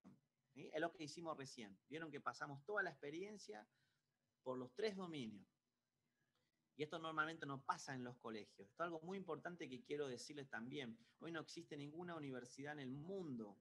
Es 0.55 0.81
lo 0.81 0.93
que 0.93 1.05
hicimos 1.05 1.37
recién. 1.37 1.79
Vieron 1.89 2.11
que 2.11 2.21
pasamos 2.21 2.65
toda 2.65 2.83
la 2.83 2.91
experiencia 2.91 3.67
por 4.43 4.59
los 4.59 4.75
tres 4.75 4.97
dominios. 4.97 5.47
Y 6.77 6.83
esto 6.83 6.99
normalmente 6.99 7.47
no 7.47 7.63
pasa 7.63 7.95
en 7.95 8.05
los 8.05 8.17
colegios. 8.19 8.69
Esto 8.69 8.83
es 8.83 8.87
algo 8.87 9.01
muy 9.01 9.17
importante 9.17 9.69
que 9.69 9.83
quiero 9.83 10.09
decirles 10.09 10.49
también. 10.49 10.99
Hoy 11.21 11.33
no 11.33 11.41
existe 11.41 11.77
ninguna 11.77 12.17
universidad 12.17 12.75
en 12.75 12.81
el 12.81 12.91
mundo 12.91 13.59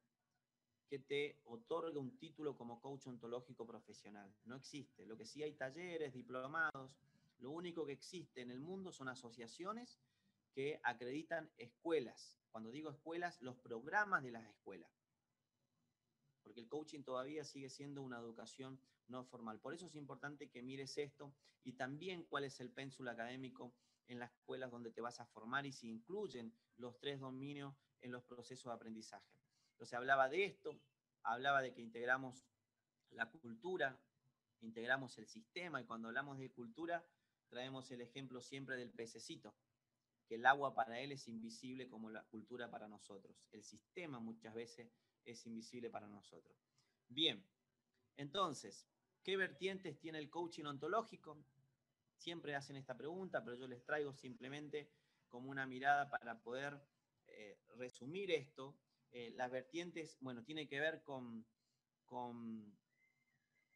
que 0.89 0.99
te 0.99 1.39
otorgue 1.45 1.97
un 1.97 2.17
título 2.17 2.55
como 2.55 2.81
coach 2.81 3.07
ontológico 3.07 3.65
profesional. 3.65 4.33
No 4.43 4.55
existe. 4.55 5.05
Lo 5.05 5.17
que 5.17 5.25
sí 5.25 5.43
hay 5.43 5.53
talleres, 5.53 6.13
diplomados. 6.13 6.97
Lo 7.39 7.51
único 7.51 7.85
que 7.85 7.93
existe 7.93 8.41
en 8.41 8.51
el 8.51 8.59
mundo 8.59 8.91
son 8.91 9.07
asociaciones 9.07 9.99
que 10.55 10.79
acreditan 10.83 11.51
escuelas. 11.57 12.39
Cuando 12.49 12.71
digo 12.71 12.89
escuelas, 12.89 13.41
los 13.41 13.57
programas 13.57 14.23
de 14.23 14.31
las 14.31 14.47
escuelas. 14.47 14.89
Porque 16.43 16.61
el 16.61 16.69
coaching 16.69 17.03
todavía 17.03 17.43
sigue 17.43 17.69
siendo 17.69 18.01
una 18.01 18.19
educación 18.19 18.79
no 19.09 19.25
formal. 19.25 19.59
Por 19.59 19.73
eso 19.73 19.85
es 19.85 19.95
importante 19.95 20.49
que 20.49 20.63
mires 20.63 20.97
esto 20.97 21.35
y 21.63 21.73
también 21.73 22.23
cuál 22.23 22.45
es 22.45 22.61
el 22.61 22.71
pénsul 22.71 23.09
académico 23.09 23.75
en 24.07 24.19
las 24.19 24.31
escuelas 24.31 24.71
donde 24.71 24.91
te 24.91 25.01
vas 25.01 25.19
a 25.19 25.25
formar 25.25 25.65
y 25.65 25.73
si 25.73 25.89
incluyen 25.89 26.53
los 26.77 26.97
tres 26.99 27.19
dominios 27.19 27.75
en 27.99 28.11
los 28.11 28.23
procesos 28.23 28.71
de 28.71 28.75
aprendizaje. 28.75 29.27
Entonces 29.71 29.93
hablaba 29.93 30.29
de 30.29 30.45
esto, 30.45 30.79
hablaba 31.23 31.61
de 31.61 31.73
que 31.73 31.81
integramos 31.81 32.47
la 33.09 33.29
cultura, 33.29 33.99
integramos 34.61 35.17
el 35.17 35.27
sistema 35.27 35.81
y 35.81 35.85
cuando 35.85 36.07
hablamos 36.07 36.37
de 36.37 36.49
cultura 36.49 37.05
traemos 37.49 37.91
el 37.91 38.01
ejemplo 38.01 38.41
siempre 38.41 38.77
del 38.77 38.91
pececito 38.91 39.53
que 40.27 40.35
el 40.35 40.45
agua 40.45 40.73
para 40.73 40.99
él 40.99 41.11
es 41.11 41.27
invisible 41.27 41.87
como 41.87 42.09
la 42.09 42.23
cultura 42.23 42.69
para 42.69 42.87
nosotros. 42.87 43.45
El 43.51 43.63
sistema 43.63 44.19
muchas 44.19 44.53
veces 44.53 44.91
es 45.23 45.45
invisible 45.45 45.89
para 45.89 46.07
nosotros. 46.07 46.57
Bien, 47.07 47.45
entonces, 48.17 48.87
¿qué 49.23 49.37
vertientes 49.37 49.99
tiene 49.99 50.19
el 50.19 50.29
coaching 50.29 50.65
ontológico? 50.65 51.43
Siempre 52.17 52.55
hacen 52.55 52.75
esta 52.75 52.97
pregunta, 52.97 53.43
pero 53.43 53.57
yo 53.57 53.67
les 53.67 53.83
traigo 53.83 54.13
simplemente 54.13 54.91
como 55.27 55.49
una 55.49 55.65
mirada 55.65 56.09
para 56.09 56.41
poder 56.41 56.81
eh, 57.27 57.59
resumir 57.75 58.31
esto. 58.31 58.77
Eh, 59.11 59.31
las 59.35 59.51
vertientes, 59.51 60.17
bueno, 60.21 60.43
tiene 60.43 60.67
que 60.67 60.79
ver 60.79 61.03
con, 61.03 61.45
con... 62.05 62.77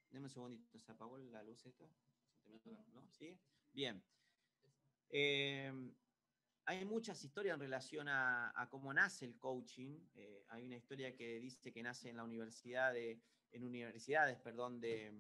Deme 0.10 0.26
un 0.26 0.30
segundito, 0.30 0.80
¿se 0.80 0.91
apagó 0.91 1.18
la 1.18 1.43
luz 1.43 1.66
esto? 1.66 1.89
¿No? 2.93 3.08
¿Sí? 3.12 3.39
Bien. 3.72 4.04
Eh, 5.10 5.72
hay 6.70 6.86
muchas 6.86 7.24
historias 7.24 7.55
en 7.55 7.61
relación 7.61 8.07
a, 8.09 8.67
cómo 8.70 8.93
nace 8.93 9.26
el 9.26 9.39
coaching. 9.39 9.99
Eh, 10.13 10.45
hay 10.49 10.63
una 10.63 10.76
historia 10.76 11.15
que 11.15 11.39
dice 11.39 11.74
que 11.74 11.82
nace 11.82 12.09
en 12.09 12.17
la 12.17 12.24
universidad 12.24 12.95
en 12.95 13.63
universidades, 13.63 14.38
perdón, 14.38 14.80
de, 14.80 15.11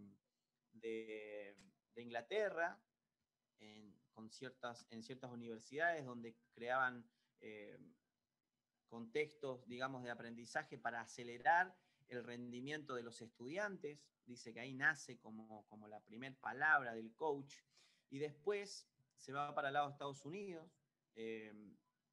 Inglaterra, 1.95 2.79
en, 3.57 3.95
ciertas, 4.29 4.85
universidades 5.31 6.05
donde 6.05 6.37
creaban 6.53 7.03
eh, 7.41 7.79
contextos, 8.87 9.67
digamos, 9.67 10.03
de 10.03 10.11
aprendizaje 10.11 10.77
para 10.77 11.01
acelerar 11.01 11.75
el 12.09 12.23
rendimiento 12.23 12.93
de 12.93 13.01
los 13.01 13.23
estudiantes. 13.23 14.05
Dice 14.23 14.53
que 14.53 14.59
ahí 14.59 14.75
nace 14.75 15.17
como, 15.17 15.65
como 15.65 15.87
la 15.87 15.99
primera 16.01 16.35
palabra 16.39 16.93
del 16.93 17.15
coach. 17.15 17.55
Y 18.11 18.19
después 18.19 18.87
se 19.17 19.33
va 19.33 19.55
para 19.55 19.69
el 19.69 19.73
lado 19.73 19.87
de 19.87 19.93
Estados 19.93 20.23
Unidos, 20.25 20.78
eh, 21.15 21.53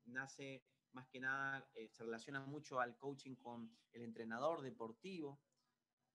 nace 0.05 0.65
más 0.93 1.07
que 1.09 1.21
nada, 1.21 1.69
eh, 1.75 1.89
se 1.89 2.05
relaciona 2.05 2.41
mucho 2.41 2.81
al 2.81 2.97
coaching 2.97 3.35
con 3.35 3.71
el 3.93 4.03
entrenador 4.03 4.63
deportivo. 4.63 5.39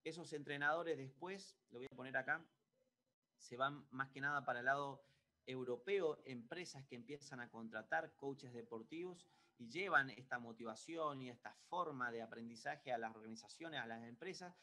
Esos 0.02 0.32
entrenadores 0.32 0.98
después, 0.98 1.56
lo 1.70 1.78
voy 1.78 1.86
a 1.90 1.96
poner 1.96 2.16
acá, 2.16 2.44
se 3.38 3.56
van 3.56 3.86
más 3.90 4.10
que 4.10 4.20
nada 4.20 4.44
para 4.44 4.58
el 4.58 4.66
lado 4.66 5.04
europeo, 5.46 6.20
empresas 6.24 6.84
que 6.86 6.96
empiezan 6.96 7.40
a 7.40 7.48
contratar 7.50 8.14
coaches 8.16 8.52
deportivos 8.52 9.28
y 9.58 9.68
llevan 9.68 10.10
esta 10.10 10.38
motivación 10.38 11.22
y 11.22 11.30
esta 11.30 11.54
forma 11.68 12.10
de 12.10 12.22
aprendizaje 12.22 12.92
a 12.92 12.98
las 12.98 13.14
organizaciones, 13.14 13.80
a 13.80 13.86
las 13.86 14.02
empresas. 14.04 14.56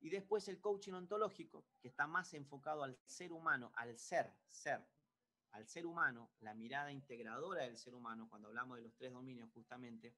Y 0.00 0.10
después 0.10 0.48
el 0.48 0.60
coaching 0.60 0.92
ontológico, 0.92 1.66
que 1.80 1.88
está 1.88 2.06
más 2.06 2.34
enfocado 2.34 2.82
al 2.82 2.98
ser 3.06 3.32
humano, 3.32 3.72
al 3.76 3.98
ser, 3.98 4.34
ser, 4.46 4.86
al 5.54 5.68
ser 5.68 5.86
humano, 5.86 6.32
la 6.40 6.52
mirada 6.52 6.90
integradora 6.90 7.62
del 7.62 7.78
ser 7.78 7.94
humano, 7.94 8.28
cuando 8.28 8.48
hablamos 8.48 8.76
de 8.76 8.82
los 8.82 8.94
tres 8.96 9.12
dominios 9.12 9.50
justamente, 9.52 10.16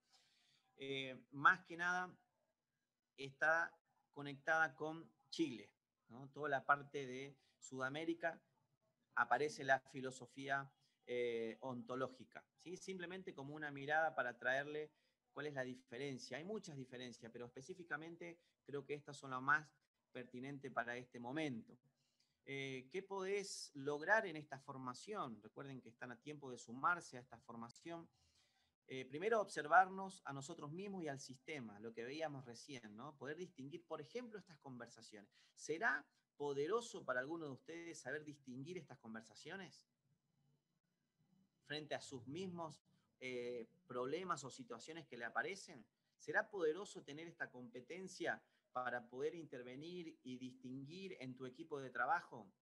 eh, 0.76 1.26
más 1.30 1.64
que 1.66 1.76
nada 1.76 2.10
está 3.18 3.78
conectada 4.14 4.74
con 4.74 5.10
Chile. 5.28 5.70
Toda 6.32 6.48
la 6.48 6.64
parte 6.64 7.06
de 7.06 7.36
Sudamérica 7.58 8.40
aparece 9.14 9.62
la 9.62 9.78
filosofía 9.80 10.72
eh, 11.06 11.58
ontológica, 11.60 12.42
¿sí? 12.56 12.76
simplemente 12.76 13.34
como 13.34 13.54
una 13.54 13.70
mirada 13.70 14.14
para 14.14 14.38
traerle 14.38 14.90
cuál 15.34 15.48
es 15.48 15.54
la 15.54 15.64
diferencia. 15.64 16.38
Hay 16.38 16.44
muchas 16.44 16.76
diferencias, 16.76 17.30
pero 17.30 17.44
específicamente 17.44 18.38
creo 18.64 18.86
que 18.86 18.94
estas 18.94 19.18
son 19.18 19.32
las 19.32 19.42
más 19.42 19.68
pertinentes 20.12 20.72
para 20.72 20.96
este 20.96 21.18
momento. 21.18 21.76
Eh, 22.48 22.86
¿Qué 22.92 23.02
podés 23.02 23.72
lograr 23.74 24.24
en 24.24 24.36
esta 24.36 24.56
formación? 24.60 25.42
Recuerden 25.42 25.80
que 25.80 25.88
están 25.88 26.12
a 26.12 26.20
tiempo 26.20 26.48
de 26.48 26.56
sumarse 26.56 27.16
a 27.16 27.20
esta 27.20 27.36
formación. 27.38 28.08
Eh, 28.86 29.04
primero, 29.04 29.40
observarnos 29.40 30.22
a 30.24 30.32
nosotros 30.32 30.70
mismos 30.70 31.02
y 31.02 31.08
al 31.08 31.18
sistema, 31.18 31.80
lo 31.80 31.92
que 31.92 32.04
veíamos 32.04 32.44
recién, 32.44 32.94
¿no? 32.94 33.16
Poder 33.16 33.36
distinguir, 33.36 33.84
por 33.84 34.00
ejemplo, 34.00 34.38
estas 34.38 34.58
conversaciones. 34.58 35.28
¿Será 35.56 36.06
poderoso 36.36 37.04
para 37.04 37.18
alguno 37.18 37.46
de 37.46 37.52
ustedes 37.52 37.98
saber 37.98 38.22
distinguir 38.24 38.78
estas 38.78 38.98
conversaciones 38.98 39.84
frente 41.64 41.96
a 41.96 42.00
sus 42.00 42.28
mismos 42.28 42.80
eh, 43.18 43.66
problemas 43.88 44.44
o 44.44 44.50
situaciones 44.50 45.04
que 45.08 45.16
le 45.16 45.24
aparecen? 45.24 45.84
¿Será 46.16 46.48
poderoso 46.48 47.02
tener 47.02 47.26
esta 47.26 47.50
competencia 47.50 48.40
para 48.84 49.08
poder 49.08 49.34
intervenir 49.34 50.20
y 50.22 50.36
distinguir 50.36 51.16
en 51.20 51.34
tu 51.34 51.46
equipo 51.46 51.80
de 51.80 51.88
trabajo, 51.88 52.52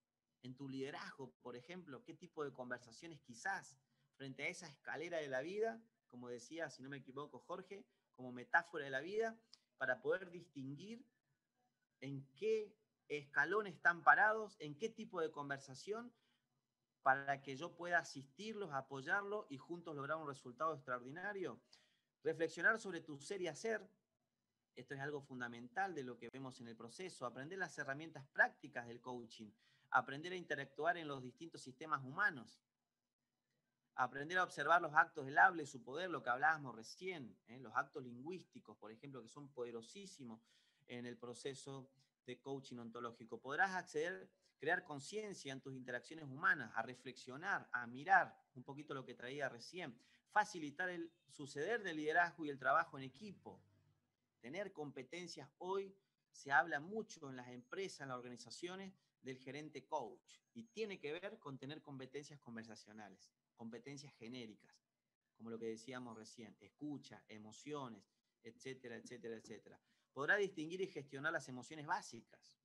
en 0.45 0.55
tu 0.55 0.69
liderazgo, 0.69 1.35
por 1.43 1.57
ejemplo, 1.57 2.05
qué 2.05 2.15
tipo 2.15 2.45
de 2.45 2.53
conversaciones 2.53 3.21
quizás 3.23 3.77
frente 4.15 4.45
a 4.45 4.49
esa 4.49 4.69
escalera 4.69 5.19
de 5.19 5.27
la 5.27 5.41
vida, 5.41 5.83
como 6.07 6.29
decía, 6.29 6.71
si 6.71 6.85
no 6.85 6.89
me 6.89 6.99
equivoco, 6.99 7.41
Jorge, 7.41 7.85
como 8.13 8.31
metáfora 8.31 8.85
de 8.85 8.93
la 8.93 9.01
vida, 9.01 9.37
para 9.77 10.03
poder 10.03 10.31
distinguir 10.31 11.05
en 11.99 12.25
qué 12.37 12.79
escalón 13.09 13.67
están 13.67 14.05
parados, 14.05 14.55
en 14.61 14.79
qué 14.79 14.89
tipo 14.89 15.21
de 15.21 15.33
conversación, 15.33 16.15
para 17.03 17.43
que 17.43 17.57
yo 17.57 17.75
pueda 17.75 17.99
asistirlos, 17.99 18.73
apoyarlos 18.73 19.47
y 19.51 19.59
juntos 19.59 19.97
lograr 19.97 20.19
un 20.19 20.29
resultado 20.29 20.75
extraordinario. 20.75 21.61
Reflexionar 22.23 22.79
sobre 22.79 23.01
tu 23.01 23.19
ser 23.19 23.43
y 23.43 23.49
hacer, 23.49 23.91
esto 24.77 24.95
es 24.95 25.01
algo 25.01 25.21
fundamental 25.21 25.95
de 25.95 26.03
lo 26.03 26.19
que 26.19 26.29
vemos 26.33 26.61
en 26.61 26.69
el 26.69 26.77
proceso, 26.77 27.27
aprender 27.27 27.59
las 27.59 27.77
herramientas 27.79 28.27
prácticas 28.33 28.87
del 28.87 29.01
coaching, 29.01 29.51
aprender 29.91 30.33
a 30.33 30.37
interactuar 30.37 30.97
en 30.97 31.09
los 31.09 31.23
distintos 31.23 31.63
sistemas 31.63 32.03
humanos, 32.05 32.61
aprender 33.95 34.39
a 34.39 34.45
observar 34.45 34.83
los 34.83 34.95
actos 34.95 35.27
del 35.27 35.39
habla 35.39 35.63
y 35.63 35.67
su 35.67 35.83
poder, 35.83 36.11
lo 36.11 36.23
que 36.23 36.31
hablábamos 36.31 36.75
recién, 36.75 37.37
¿eh? 37.47 37.61
los 37.61 37.75
actos 37.77 38.03
lingüísticos, 38.03 38.77
por 38.77 38.91
ejemplo, 38.91 39.23
que 39.23 39.29
son 39.29 39.49
poderosísimos 39.53 40.41
en 40.87 41.07
el 41.07 41.17
proceso 41.17 41.89
de 42.27 42.41
coaching 42.41 42.79
ontológico. 42.79 43.41
Podrás 43.41 43.73
acceder, 43.73 44.29
crear 44.59 44.83
conciencia 44.85 45.53
en 45.53 45.61
tus 45.61 45.75
interacciones 45.75 46.25
humanas, 46.25 46.73
a 46.75 46.83
reflexionar, 46.83 47.69
a 47.73 47.87
mirar 47.87 48.37
un 48.55 48.65
poquito 48.65 48.95
lo 48.95 49.05
que 49.05 49.15
traía 49.15 49.49
recién, 49.49 49.97
facilitar 50.31 50.89
el 50.89 51.13
suceder 51.29 51.83
del 51.83 51.97
liderazgo 51.97 52.45
y 52.45 52.51
el 52.51 52.59
trabajo 52.59 52.99
en 52.99 53.05
equipo, 53.05 53.63
tener 54.45 54.75
competencias. 54.75 55.49
Hoy 55.57 55.97
se 56.31 56.53
habla 56.53 56.79
mucho 56.79 57.31
en 57.31 57.37
las 57.37 57.49
empresas, 57.49 58.03
en 58.03 58.09
las 58.09 58.19
organizaciones, 58.19 58.93
del 59.23 59.39
gerente 59.39 59.87
coach 59.87 60.39
y 60.53 60.65
tiene 60.65 61.01
que 61.01 61.13
ver 61.13 61.39
con 61.39 61.57
tener 61.57 61.81
competencias 61.81 62.39
conversacionales, 62.41 63.33
competencias 63.57 64.13
genéricas, 64.13 64.77
como 65.35 65.49
lo 65.49 65.59
que 65.59 65.69
decíamos 65.69 66.15
recién, 66.15 66.55
escucha, 66.61 67.25
emociones, 67.27 68.05
etcétera, 68.43 68.97
etcétera, 68.97 69.37
etcétera. 69.37 69.81
Podrá 70.13 70.37
distinguir 70.37 70.83
y 70.83 70.89
gestionar 70.89 71.33
las 71.33 71.49
emociones 71.49 71.87
básicas. 71.87 72.61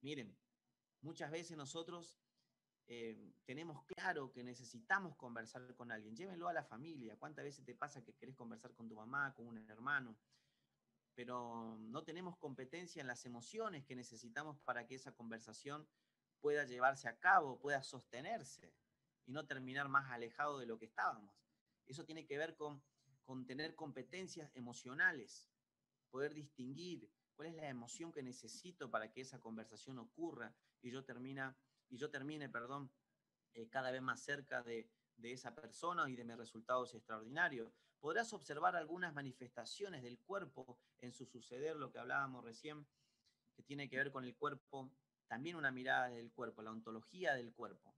Miren, 0.00 0.34
muchas 1.02 1.30
veces 1.30 1.54
nosotros 1.54 2.18
eh, 2.86 3.34
tenemos 3.44 3.84
claro 3.84 4.32
que 4.32 4.42
necesitamos 4.42 5.16
conversar 5.16 5.74
con 5.76 5.92
alguien. 5.92 6.16
Llévenlo 6.16 6.48
a 6.48 6.54
la 6.54 6.64
familia. 6.64 7.18
¿Cuántas 7.18 7.44
veces 7.44 7.62
te 7.62 7.74
pasa 7.74 8.02
que 8.02 8.14
querés 8.14 8.34
conversar 8.34 8.72
con 8.72 8.88
tu 8.88 8.94
mamá, 8.94 9.34
con 9.34 9.48
un 9.48 9.58
hermano? 9.70 10.16
Pero 11.18 11.76
no 11.80 12.04
tenemos 12.04 12.36
competencia 12.36 13.00
en 13.00 13.08
las 13.08 13.26
emociones 13.26 13.84
que 13.84 13.96
necesitamos 13.96 14.56
para 14.60 14.86
que 14.86 14.94
esa 14.94 15.10
conversación 15.10 15.84
pueda 16.38 16.64
llevarse 16.64 17.08
a 17.08 17.18
cabo, 17.18 17.58
pueda 17.58 17.82
sostenerse 17.82 18.72
y 19.26 19.32
no 19.32 19.44
terminar 19.44 19.88
más 19.88 20.12
alejado 20.12 20.60
de 20.60 20.66
lo 20.66 20.78
que 20.78 20.84
estábamos. 20.84 21.34
Eso 21.86 22.04
tiene 22.04 22.24
que 22.24 22.38
ver 22.38 22.54
con, 22.54 22.80
con 23.24 23.44
tener 23.46 23.74
competencias 23.74 24.54
emocionales, 24.54 25.50
poder 26.08 26.34
distinguir 26.34 27.10
cuál 27.34 27.48
es 27.48 27.56
la 27.56 27.68
emoción 27.68 28.12
que 28.12 28.22
necesito 28.22 28.88
para 28.88 29.10
que 29.10 29.22
esa 29.22 29.40
conversación 29.40 29.98
ocurra 29.98 30.54
y 30.82 30.92
yo, 30.92 31.04
termina, 31.04 31.58
y 31.88 31.96
yo 31.96 32.10
termine 32.10 32.48
perdón, 32.48 32.92
eh, 33.54 33.68
cada 33.68 33.90
vez 33.90 34.02
más 34.02 34.22
cerca 34.22 34.62
de, 34.62 34.88
de 35.16 35.32
esa 35.32 35.52
persona 35.52 36.08
y 36.08 36.14
de 36.14 36.22
mis 36.22 36.36
resultados 36.36 36.94
extraordinarios. 36.94 37.72
Podrás 38.00 38.32
observar 38.32 38.76
algunas 38.76 39.12
manifestaciones 39.12 40.02
del 40.02 40.18
cuerpo 40.20 40.78
en 41.00 41.12
su 41.12 41.26
suceder, 41.26 41.76
lo 41.76 41.90
que 41.90 41.98
hablábamos 41.98 42.44
recién, 42.44 42.86
que 43.56 43.62
tiene 43.62 43.88
que 43.88 43.96
ver 43.96 44.12
con 44.12 44.24
el 44.24 44.36
cuerpo, 44.36 44.92
también 45.26 45.56
una 45.56 45.72
mirada 45.72 46.08
del 46.08 46.32
cuerpo, 46.32 46.62
la 46.62 46.70
ontología 46.70 47.34
del 47.34 47.52
cuerpo. 47.52 47.96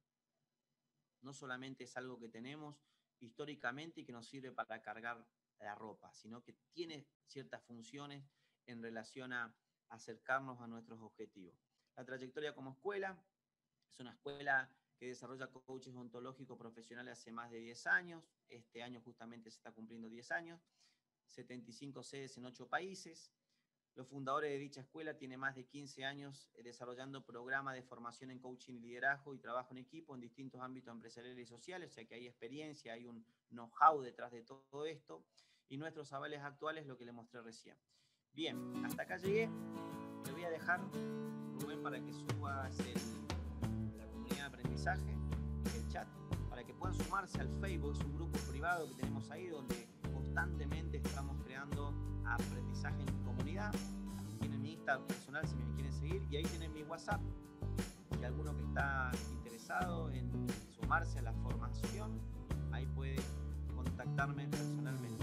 No 1.21 1.35
solamente 1.35 1.85
es 1.85 1.97
algo 1.97 2.19
que 2.19 2.29
tenemos 2.29 2.83
históricamente 3.21 4.01
y 4.01 4.05
que 4.07 4.13
nos 4.13 4.27
sirve 4.27 4.53
para 4.53 4.81
cargar 4.81 5.27
la 5.59 5.75
ropa, 5.75 6.13
sino 6.15 6.43
que 6.43 6.55
tiene 6.73 7.07
ciertas 7.27 7.63
funciones 7.65 8.25
en 8.67 8.83
relación 8.83 9.35
a 9.35 9.55
acercarnos 9.91 10.61
a 10.61 10.67
nuestros 10.67 11.01
objetivos. 11.03 11.59
La 11.97 12.05
trayectoria 12.05 12.55
como 12.55 12.73
escuela 12.73 13.23
es 13.91 14.01
una 14.01 14.13
escuela 14.13 14.75
que 15.01 15.07
desarrolla 15.07 15.47
coaches 15.47 15.95
ontológicos 15.95 16.59
profesionales 16.59 17.19
hace 17.19 17.33
más 17.33 17.51
de 17.51 17.59
10 17.59 17.87
años. 17.87 18.23
Este 18.51 18.83
año 18.83 19.01
justamente 19.01 19.51
se 19.51 19.57
está 19.57 19.73
cumpliendo 19.73 20.11
10 20.11 20.31
años. 20.33 20.61
75 21.25 22.03
sedes 22.03 22.37
en 22.37 22.45
8 22.45 22.69
países. 22.69 23.33
Los 23.95 24.07
fundadores 24.09 24.51
de 24.51 24.59
dicha 24.59 24.83
escuela 24.83 25.17
tienen 25.17 25.41
más 25.41 25.57
de 25.57 25.65
15 25.65 26.05
años 26.05 26.51
eh, 26.53 26.63
desarrollando 26.63 27.25
programas 27.25 27.75
de 27.75 27.83
formación 27.83 28.31
en 28.31 28.41
coaching 28.41 28.75
y 28.75 28.81
liderazgo 28.81 29.35
y 29.35 29.39
trabajo 29.39 29.73
en 29.73 29.79
equipo 29.79 30.15
en 30.15 30.21
distintos 30.21 30.61
ámbitos 30.61 30.93
empresariales 30.93 31.39
y 31.39 31.47
sociales, 31.47 31.91
o 31.91 31.95
sea 31.95 32.05
que 32.05 32.15
hay 32.15 32.27
experiencia, 32.27 32.93
hay 32.93 33.07
un 33.07 33.25
know-how 33.49 34.01
detrás 34.01 34.31
de 34.33 34.43
todo 34.43 34.87
esto 34.87 35.25
y 35.69 35.77
nuestros 35.77 36.13
avales 36.13 36.41
actuales, 36.41 36.87
lo 36.87 36.97
que 36.97 37.05
le 37.05 37.13
mostré 37.13 37.41
recién. 37.41 37.77
Bien, 38.33 38.85
hasta 38.85 39.03
acá 39.03 39.17
llegué. 39.17 39.49
Te 40.25 40.31
voy 40.33 40.45
a 40.45 40.51
dejar, 40.51 40.81
Rubén, 41.59 41.83
para 41.83 42.01
que 42.01 42.13
subas 42.13 42.79
la 42.79 43.20
el 44.89 45.89
chat, 45.89 46.09
para 46.49 46.65
que 46.65 46.73
puedan 46.73 46.95
sumarse 46.95 47.39
al 47.39 47.51
Facebook, 47.61 47.93
es 47.93 48.01
un 48.03 48.15
grupo 48.15 48.39
privado 48.51 48.89
que 48.89 48.95
tenemos 48.95 49.31
ahí 49.31 49.47
donde 49.49 49.87
constantemente 50.11 50.97
estamos 50.97 51.37
creando 51.45 51.93
aprendizaje 52.25 53.03
en 53.03 53.25
comunidad. 53.25 53.75
Tienen 54.39 54.63
mi 54.63 54.73
Instagram 54.73 55.07
personal 55.07 55.47
si 55.47 55.55
me 55.57 55.67
quieren 55.75 55.93
seguir 55.93 56.23
y 56.31 56.37
ahí 56.37 56.45
tienen 56.45 56.73
mi 56.73 56.83
WhatsApp. 56.85 57.21
Si 58.19 58.25
alguno 58.25 58.57
que 58.57 58.63
está 58.63 59.11
interesado 59.33 60.11
en 60.13 60.31
sumarse 60.71 61.19
a 61.19 61.23
la 61.23 61.35
formación, 61.35 62.19
ahí 62.73 62.87
puede 62.87 63.17
contactarme 63.77 64.49
personalmente 64.49 65.21